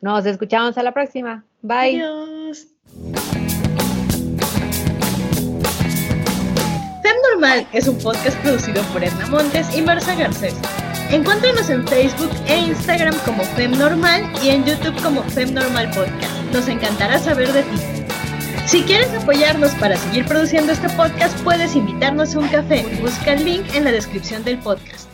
Nos 0.00 0.26
escuchamos 0.26 0.76
a 0.76 0.82
la 0.82 0.92
próxima. 0.92 1.44
Bye. 1.62 2.02
Adiós. 2.02 2.66
Fem 7.02 7.16
Normal 7.30 7.66
es 7.72 7.88
un 7.88 7.98
podcast 7.98 8.38
producido 8.42 8.82
por 8.92 9.02
Edna 9.02 9.26
Montes 9.28 9.74
y 9.76 9.80
Marcia 9.80 10.14
Garcés. 10.14 10.54
Encuéntranos 11.12 11.68
en 11.68 11.86
Facebook 11.86 12.30
e 12.46 12.58
Instagram 12.58 13.14
como 13.26 13.44
FemNormal 13.44 14.32
y 14.42 14.48
en 14.48 14.64
YouTube 14.64 14.98
como 15.02 15.22
FemNormal 15.22 15.90
Podcast. 15.90 16.42
Nos 16.54 16.68
encantará 16.68 17.18
saber 17.18 17.52
de 17.52 17.62
ti. 17.64 17.76
Si 18.66 18.82
quieres 18.84 19.12
apoyarnos 19.12 19.72
para 19.72 19.98
seguir 19.98 20.24
produciendo 20.24 20.72
este 20.72 20.88
podcast, 20.88 21.38
puedes 21.42 21.76
invitarnos 21.76 22.34
a 22.34 22.38
un 22.38 22.48
café. 22.48 22.86
Busca 23.02 23.34
el 23.34 23.44
link 23.44 23.74
en 23.74 23.84
la 23.84 23.92
descripción 23.92 24.42
del 24.42 24.56
podcast. 24.60 25.11